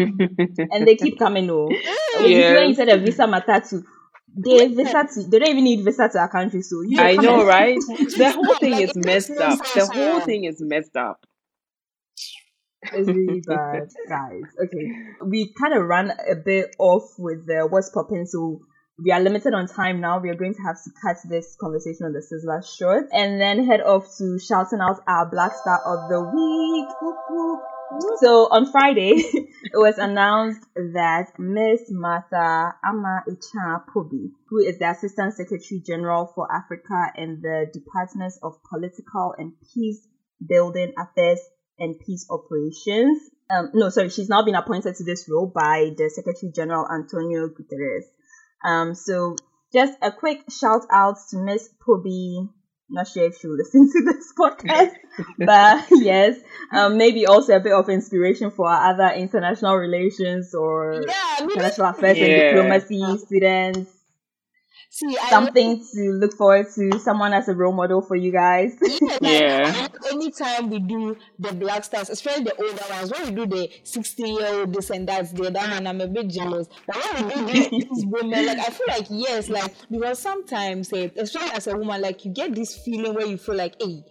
and 0.71 0.87
they 0.89 0.97
keep 0.97 1.19
coming. 1.19 1.51
Oh, 1.51 1.67
when 1.67 2.31
you- 2.31 2.55
when 2.55 2.69
you 2.69 2.75
said 2.75 2.89
a 2.89 2.99
visa 2.99 3.27
matter 3.27 3.61
too, 3.69 3.85
they 4.39 4.69
visa 4.69 5.07
to, 5.15 5.23
they 5.29 5.39
don't 5.39 5.49
even 5.51 5.65
need 5.65 5.85
visa 5.85 6.09
to 6.09 6.19
our 6.19 6.29
country. 6.31 6.63
So 6.63 6.83
you 6.83 6.99
I 7.01 7.17
know, 7.17 7.45
right? 7.45 7.77
The 7.89 8.33
whole 8.33 8.55
thing 8.55 8.75
is 8.81 8.97
messed 8.97 9.31
up. 9.33 9.59
The 9.75 9.87
whole 9.93 10.21
thing 10.21 10.45
is 10.45 10.61
messed 10.63 10.97
up. 10.97 11.25
It's 12.93 13.09
really 13.09 13.41
bad, 13.47 13.89
guys. 14.09 14.43
Okay, 14.65 14.93
we 15.25 15.53
kind 15.61 15.75
of 15.75 15.87
ran 15.87 16.11
a 16.11 16.35
bit 16.35 16.75
off 16.79 17.15
with 17.19 17.47
the 17.47 17.67
what's 17.69 17.91
popping, 17.91 18.27
so 18.27 18.61
we 19.03 19.13
are 19.13 19.21
limited 19.21 19.53
on 19.53 19.67
time 19.67 20.01
now. 20.01 20.21
We 20.21 20.31
are 20.31 20.35
going 20.35 20.55
to 20.55 20.63
have 20.63 20.77
to 20.85 20.91
cut 21.03 21.17
this 21.29 21.57
conversation 21.61 22.07
on 22.07 22.13
the 22.13 22.21
Sizzler 22.21 22.65
short 22.65 23.09
and 23.13 23.41
then 23.41 23.67
head 23.67 23.81
off 23.83 24.07
to 24.19 24.39
shouting 24.39 24.81
out 24.81 25.01
our 25.07 25.29
Black 25.31 25.53
Star 25.55 25.81
of 25.85 26.09
the 26.09 26.21
Week. 26.23 26.89
Whoop, 27.03 27.17
whoop. 27.29 27.61
So 28.21 28.49
on 28.51 28.71
Friday, 28.73 29.13
it 29.17 29.75
was 29.75 29.99
announced 29.99 30.61
that 30.75 31.39
Miss 31.39 31.83
Martha 31.91 32.75
Ama 32.85 33.23
Akyaa 33.29 33.85
Pobee, 33.95 34.31
who 34.49 34.59
is 34.59 34.79
the 34.79 34.91
Assistant 34.91 35.35
Secretary 35.35 35.81
General 35.87 36.33
for 36.35 36.49
Africa 36.53 37.13
in 37.17 37.41
the 37.43 37.67
Departments 37.73 38.39
of 38.43 38.55
Political 38.69 39.35
and 39.39 39.53
Peace 39.73 40.07
Building 40.47 40.93
Affairs 40.99 41.41
and 41.79 41.99
Peace 41.99 42.27
Operations. 42.31 43.19
Um, 43.49 43.71
no, 43.75 43.91
sorry, 43.91 44.09
she's 44.09 44.29
now 44.29 44.45
been 44.45 44.55
appointed 44.55 44.97
to 44.97 45.05
this 45.05 45.29
role 45.29 45.47
by 45.47 45.93
the 45.97 46.11
Secretary 46.11 46.51
General 46.55 46.87
Antonio 46.91 47.49
Guterres. 47.49 48.05
Um, 48.65 48.95
so 48.95 49.37
just 49.73 49.97
a 50.03 50.11
quick 50.11 50.45
shout 50.51 50.83
out 50.91 51.17
to 51.31 51.39
Miss 51.39 51.69
Pobee. 51.87 52.49
Not 52.89 53.09
sure 53.09 53.25
if 53.27 53.39
she'll 53.39 53.51
listen 53.57 53.91
to 53.91 54.05
this 54.05 54.33
podcast, 54.39 54.95
but 55.39 55.87
yes, 55.91 56.39
um, 56.73 56.97
maybe 56.97 57.27
also 57.27 57.57
a 57.57 57.61
bit 57.61 57.73
of 57.73 57.89
inspiration 57.89 58.51
for 58.51 58.69
our 58.69 58.93
other 58.93 59.15
international 59.15 59.77
relations 59.77 60.55
or 60.55 61.03
Yeah, 61.07 61.37
international 61.41 61.89
affairs 61.91 62.19
and 62.19 62.27
diplomacy 62.27 63.19
students. 63.19 63.96
See, 64.97 65.17
I 65.19 65.29
Something 65.31 65.85
to 65.95 66.11
look 66.13 66.33
forward 66.35 66.67
to. 66.75 66.99
Someone 66.99 67.33
as 67.33 67.49
a 67.49 67.55
role 67.55 67.73
model 67.73 68.01
for 68.01 68.17
you 68.17 68.33
guys. 68.33 68.77
Yeah, 68.81 68.99
like, 69.11 69.19
Yeah. 69.23 69.89
Anytime 70.11 70.71
we 70.71 70.79
do 70.81 71.17
the 71.39 71.53
black 71.53 71.85
stars, 71.85 72.09
especially 72.11 72.45
the 72.45 72.55
older 72.57 72.83
ones, 72.91 73.13
when 73.13 73.25
we 73.27 73.45
do 73.45 73.47
the 73.47 73.71
16 73.85 74.27
year 74.39 74.61
old 74.61 74.73
this 74.73 74.91
and 74.91 75.07
that, 75.09 75.35
the 75.35 75.47
other 75.49 75.61
one, 75.61 75.87
I'm 75.87 76.01
a 76.01 76.07
bit 76.09 76.29
jealous. 76.29 76.69
But 76.87 76.97
when 76.97 77.27
we 77.27 77.35
do 77.35 77.47
these, 77.53 77.69
these 77.71 78.07
women, 78.07 78.47
like 78.47 78.59
I 78.59 78.71
feel 78.71 78.87
like 78.89 79.07
yes, 79.11 79.49
like 79.49 79.75
because 79.91 80.19
sometimes, 80.19 80.93
eh, 80.93 81.09
especially 81.17 81.51
as 81.53 81.67
a 81.67 81.77
woman, 81.77 82.01
like 82.01 82.25
you 82.25 82.33
get 82.33 82.55
this 82.55 82.77
feeling 82.77 83.15
where 83.15 83.27
you 83.27 83.37
feel 83.39 83.57
like, 83.57 83.75
hey. 83.81 84.05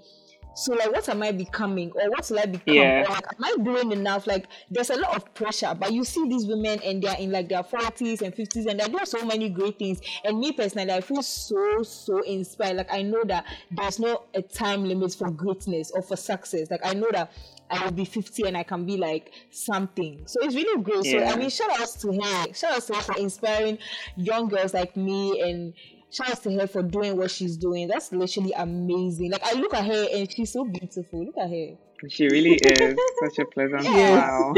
So 0.55 0.73
like, 0.73 0.91
what 0.91 1.07
am 1.09 1.21
I 1.21 1.31
becoming, 1.31 1.91
or 1.91 2.09
what 2.09 2.29
will 2.29 2.39
I 2.39 2.45
become, 2.45 2.73
Yeah. 2.73 3.03
or 3.03 3.09
like, 3.09 3.25
am 3.27 3.43
I 3.43 3.55
doing 3.63 3.91
enough? 3.91 4.25
Like, 4.25 4.47
there's 4.71 4.89
a 4.89 4.95
lot 4.95 5.15
of 5.15 5.33
pressure, 5.33 5.75
but 5.77 5.91
you 5.91 6.03
see 6.03 6.27
these 6.27 6.47
women 6.47 6.79
and 6.83 7.01
they're 7.03 7.17
in 7.17 7.31
like 7.31 7.49
their 7.49 7.63
forties 7.63 8.21
and 8.21 8.33
fifties, 8.33 8.65
and 8.65 8.79
they're 8.79 8.87
doing 8.87 9.05
so 9.05 9.23
many 9.25 9.49
great 9.49 9.77
things. 9.77 9.99
And 10.23 10.39
me 10.39 10.51
personally, 10.53 10.91
I 10.93 11.01
feel 11.01 11.21
so 11.21 11.83
so 11.83 12.21
inspired. 12.23 12.77
Like 12.77 12.93
I 12.93 13.01
know 13.01 13.23
that 13.25 13.45
there's 13.71 13.99
no 13.99 14.23
a 14.33 14.41
time 14.41 14.85
limit 14.85 15.13
for 15.13 15.29
greatness 15.29 15.91
or 15.91 16.01
for 16.01 16.15
success. 16.15 16.71
Like 16.71 16.81
I 16.85 16.93
know 16.93 17.09
that 17.11 17.31
I 17.69 17.83
will 17.83 17.91
be 17.91 18.05
50 18.05 18.43
and 18.43 18.55
I 18.55 18.63
can 18.63 18.85
be 18.85 18.95
like 18.97 19.31
something. 19.49 20.21
So 20.25 20.39
it's 20.43 20.55
really 20.55 20.81
great. 20.83 21.03
So 21.05 21.23
I 21.23 21.35
mean, 21.35 21.49
shout 21.49 21.71
outs 21.79 21.95
to 22.01 22.11
her. 22.13 22.53
Shout 22.53 22.73
outs 22.75 22.85
to 22.87 22.93
her 22.95 23.01
for 23.01 23.17
inspiring 23.17 23.77
young 24.15 24.47
girls 24.47 24.73
like 24.73 24.95
me 24.95 25.41
and 25.41 25.73
shout 26.15 26.29
outs 26.29 26.39
to 26.41 26.51
her 26.59 26.67
for 26.67 26.81
doing 26.83 27.17
what 27.17 27.31
she's 27.31 27.57
doing. 27.57 27.87
That's 27.87 28.11
literally 28.11 28.53
amazing. 28.55 29.31
Like 29.31 29.43
I 29.45 29.53
look 29.53 29.73
at 29.73 29.85
her 29.85 30.07
and 30.13 30.31
she's 30.31 30.51
so 30.53 30.63
beautiful. 30.65 31.25
Look 31.25 31.37
at 31.37 31.49
her. 31.49 31.77
She 32.09 32.25
really 32.27 32.55
is 32.55 32.95
such 33.23 33.39
a 33.39 33.45
pleasant 33.45 33.83
Yes. 33.83 34.13
smile. 34.13 34.53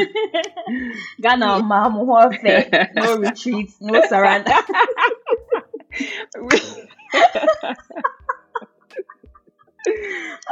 Ghana, 1.21 1.59
mom, 1.63 1.93
no 2.95 3.15
retreat, 3.17 3.69
no 3.79 4.01
surrender. 4.07 4.51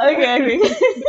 okay, 0.02 0.34
okay. 0.40 0.56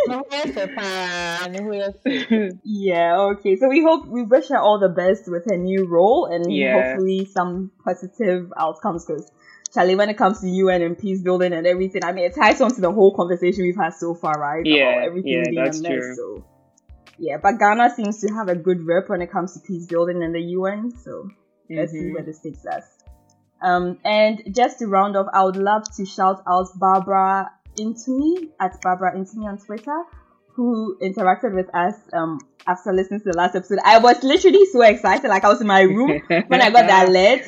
Ne 0.07 0.15
ho 0.15 0.23
yɛ 0.31 0.43
fɛ 0.55 0.65
paa, 0.75 1.47
ne 1.51 1.59
ho 1.63 1.71
yɛ 1.71 1.89
fɛ. 2.03 2.59
Yeah, 2.63 3.17
okay. 3.31 3.55
So 3.55 3.69
we 3.69 3.81
hope 3.83 4.07
we 4.07 4.23
wish 4.23 4.49
her 4.49 4.57
all 4.59 4.79
the 4.79 4.89
best 4.89 5.23
with 5.27 5.45
her 5.49 5.57
new 5.57 5.85
role 5.87 6.25
and 6.25 6.51
Yeah. 6.51 6.73
hopefully 6.73 7.25
some 7.25 7.71
positive 7.83 8.51
outcomes 8.57 9.05
because 9.05 9.31
Charlie, 9.73 9.95
when 9.95 10.09
it 10.09 10.17
comes 10.17 10.39
to 10.41 10.47
UN 10.47 10.81
and 10.81 10.97
peace 10.97 11.21
building 11.21 11.53
and 11.53 11.67
everything, 11.67 12.03
I 12.03 12.11
mean, 12.11 12.25
it 12.25 12.35
ties 12.35 12.61
on 12.61 12.73
to 12.73 12.81
the 12.81 12.91
whole 12.91 13.13
conversation 13.15 13.63
we've 13.63 13.75
had 13.75 13.93
so 13.93 14.13
far, 14.13 14.39
right? 14.39 14.65
Yeah, 14.65 15.01
everything 15.05 15.33
yeah, 15.33 15.49
being 15.49 15.63
that's 15.63 15.79
a 15.79 15.81
mess. 15.83 15.91
true. 15.91 16.15
So 16.15 16.43
Yeah, 17.19 17.37
but 17.41 17.57
Ghana 17.59 17.89
seems 17.95 18.21
to 18.21 18.27
have 18.33 18.47
a 18.47 18.55
good 18.55 18.85
rep 18.85 19.09
when 19.09 19.21
it 19.21 19.31
comes 19.31 19.53
to 19.53 19.59
peace 19.59 19.87
building 19.87 20.21
in 20.21 20.31
the 20.33 20.41
UN. 20.41 20.91
So 21.03 21.29
let's 21.69 21.91
see 21.91 21.97
Mhm. 21.99 22.13
where 22.13 22.23
this 22.23 22.39
takes 22.39 22.65
us. 22.65 22.83
Um, 23.61 23.97
and 24.05 24.43
just 24.55 24.79
to 24.79 24.87
round 24.87 25.17
off, 25.17 25.27
I 25.33 25.43
would 25.43 25.55
love 25.57 25.83
to 25.97 26.05
shout 26.05 26.43
out 26.47 26.67
Barbara 26.75 27.51
Intumi 27.79 28.49
at 28.59 28.79
Barbara 28.83 29.15
Intumi 29.15 29.45
on 29.45 29.57
Twitter, 29.57 30.03
who 30.53 30.95
interacted 31.01 31.55
with 31.55 31.73
us 31.73 31.95
um, 32.13 32.39
after 32.67 32.93
listening 32.93 33.19
to 33.21 33.31
the 33.31 33.37
last 33.37 33.55
episode. 33.55 33.79
I 33.83 33.97
was 33.97 34.23
literally 34.23 34.65
so 34.67 34.81
excited, 34.83 35.27
like 35.27 35.43
I 35.43 35.49
was 35.49 35.59
in 35.61 35.67
my 35.67 35.81
room 35.81 36.21
when 36.47 36.61
I 36.61 36.69
got 36.69 36.85
that 36.87 37.09
alert. 37.09 37.41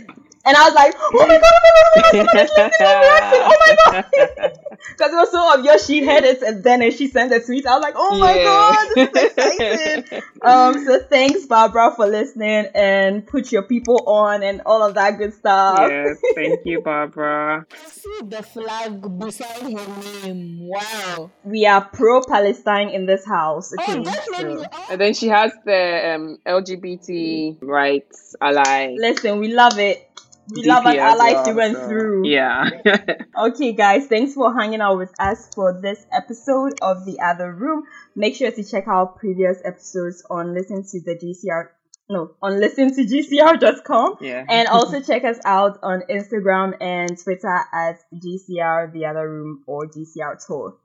And 0.50 0.58
I 0.58 0.64
was 0.66 0.74
like, 0.74 0.94
oh 0.98 1.28
my 1.28 1.38
god, 1.38 1.44
oh 1.44 1.62
my 1.64 1.72
god, 1.76 1.86
oh 1.86 1.92
my 1.96 2.02
god, 2.02 2.50
somebody's 2.50 2.50
listening 2.58 2.76
and 2.80 3.02
reacting, 3.02 3.42
oh 3.44 3.58
my 3.62 3.76
god. 3.92 4.56
Because 4.90 5.12
it 5.14 5.16
was 5.16 5.32
so 5.32 5.40
obvious 5.40 5.86
she 5.86 6.04
had 6.04 6.24
it 6.24 6.42
and 6.42 6.64
then 6.64 6.90
she 6.92 7.08
sent 7.08 7.32
a 7.34 7.40
tweet, 7.40 7.66
I 7.68 7.76
was 7.76 7.82
like, 7.84 7.94
oh 7.98 8.18
my 8.18 8.34
Yeah. 8.36 8.44
god, 8.46 8.88
this 8.96 9.10
is 9.10 9.34
exciting. 9.38 10.22
um, 10.42 10.86
so 10.86 11.00
thanks 11.04 11.46
Barbara 11.46 11.94
for 11.96 12.08
listening 12.08 12.68
and 12.74 13.26
put 13.28 13.52
your 13.52 13.64
people 13.64 14.04
on 14.08 14.42
and 14.42 14.62
all 14.66 14.82
of 14.82 14.96
that 14.96 15.18
good 15.18 15.34
stuff. 15.34 15.90
yes, 15.90 16.18
thank 16.34 16.62
you, 16.66 16.82
Barbara. 16.82 17.66
See 17.88 18.20
the 18.24 18.42
flag 18.44 19.20
beside 19.20 19.62
her 19.62 20.24
name. 20.24 20.60
Wow. 20.70 21.32
We 21.44 21.66
are 21.66 21.82
pro 21.86 22.22
Palestine 22.24 22.90
in 22.90 23.06
this 23.06 23.26
house. 23.26 23.74
Okay, 23.74 24.00
Oh, 24.00 24.04
definitely. 24.04 24.64
so- 24.64 24.70
Oh, 24.74 24.88
And 24.92 25.02
then 25.02 25.14
she 25.14 25.28
has 25.28 25.52
the 25.66 26.16
um, 26.16 26.38
LGBT 26.46 27.58
rights 27.62 28.36
ally. 28.42 28.96
listen, 28.98 29.40
we 29.40 29.54
love 29.54 29.78
it. 29.78 30.09
We 30.56 30.64
love 30.64 30.86
an 30.86 30.96
DP 30.96 30.98
as 31.00 31.14
ally 31.14 31.32
well, 31.34 31.44
through 31.46 31.60
and 31.62 31.76
so- 31.76 31.88
through. 31.88 32.28
Yeah. 32.28 32.70
Okay, 33.40 33.72
guys, 33.72 34.08
thanks 34.08 34.34
for 34.34 34.54
hanging 34.54 34.82
out 34.82 34.98
with 34.98 35.14
us 35.18 35.50
for 35.56 35.80
this 35.82 36.06
episode 36.12 36.74
of 36.82 37.06
The 37.06 37.20
Other 37.22 37.54
Room. 37.54 37.84
Make 38.16 38.36
sure 38.36 38.52
to 38.52 38.64
check 38.64 38.86
out 38.88 39.18
previous 39.18 39.58
episodes 39.64 40.24
on 40.30 40.54
listen 40.54 40.84
to 40.84 41.00
the 41.02 41.16
GCR, 41.16 41.70
no, 42.10 42.32
on 42.42 42.54
listentogcr.com. 42.60 44.18
yeah. 44.22 44.46
And 44.50 44.68
also 44.68 45.00
check 45.02 45.24
us 45.24 45.38
out 45.46 45.80
on 45.84 46.02
Instagram 46.10 46.74
and 46.82 47.18
Twitter 47.18 47.60
at 47.74 48.00
GCR 48.14 48.92
The 48.92 49.06
Other 49.06 49.30
Room 49.30 49.64
or 49.68 49.88
GCR 49.88 50.46
Tour. 50.46 50.76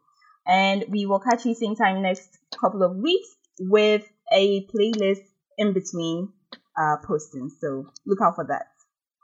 And 0.47 0.85
we 0.89 1.07
will 1.07 1.21
catch 1.21 1.45
you 1.47 1.55
same 1.55 1.75
time 1.75 2.03
next 2.03 2.39
couple 2.61 2.83
of 2.83 2.97
weeks 2.97 3.29
with 3.59 4.07
a 4.33 4.67
playlist 4.67 5.25
in 5.59 5.73
between 5.73 6.29
uh 6.77 6.97
postings. 7.05 7.53
So 7.61 7.87
look 8.07 8.19
out 8.23 8.37
for 8.37 8.45
that. 8.49 8.67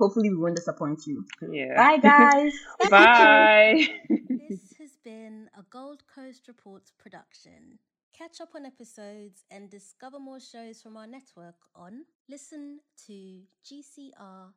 Hopefully 0.00 0.30
we 0.30 0.36
won't 0.36 0.56
disappoint 0.56 1.06
you. 1.06 1.24
yeah. 1.52 1.74
Bye 1.76 1.98
guys. 1.98 2.52
Bye. 2.90 3.86
This 4.48 4.60
has 4.80 4.96
been 5.04 5.48
a 5.58 5.62
Gold 5.70 6.02
Coast 6.12 6.48
Reports 6.48 6.90
production. 6.98 7.78
Catch 8.16 8.40
up 8.40 8.50
on 8.56 8.66
episodes 8.66 9.44
and 9.50 9.70
discover 9.70 10.18
more 10.18 10.40
shows 10.40 10.80
from 10.82 10.96
our 10.96 11.06
network 11.06 11.54
on 11.74 12.04
listen 12.28 12.80
to 13.06 13.40
gcr.com. 13.64 14.54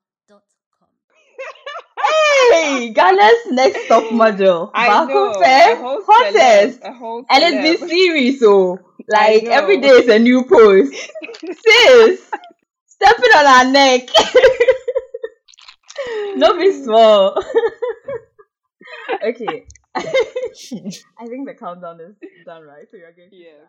Hey, 2.52 2.94
Ghana's 2.94 3.52
next 3.52 3.88
top 3.88 4.12
model. 4.12 4.72
I 4.74 4.88
Baku 4.88 5.14
know. 5.14 5.34
Fair, 5.41 5.74
a 5.74 5.76
whole 5.78 6.02
hottest. 6.08 6.82
celeb, 6.82 7.26
And 7.30 7.44
it's 7.44 7.80
been 7.80 7.89
series, 7.89 8.41
oh. 8.44 8.78
so 8.78 8.84
like 9.10 9.44
every 9.46 9.78
day 9.78 9.89
is 9.89 10.10
a 10.10 10.20
new 10.20 10.44
post. 10.46 10.94
Sis, 11.46 12.30
stepping 12.88 13.32
on 13.38 13.46
our 13.46 13.72
neck. 13.72 14.02
No 16.36 16.58
be 16.58 16.72
small. 16.84 17.38
okay. 19.24 19.66
I 19.96 21.28
think 21.28 21.48
the 21.48 21.54
countdown 21.54 22.00
is 22.02 22.16
done, 22.46 22.64
right? 22.64 22.88
So 22.90 22.98
you're 22.98 23.12
going 23.12 23.30
to 23.30 23.36
Yeah. 23.36 23.68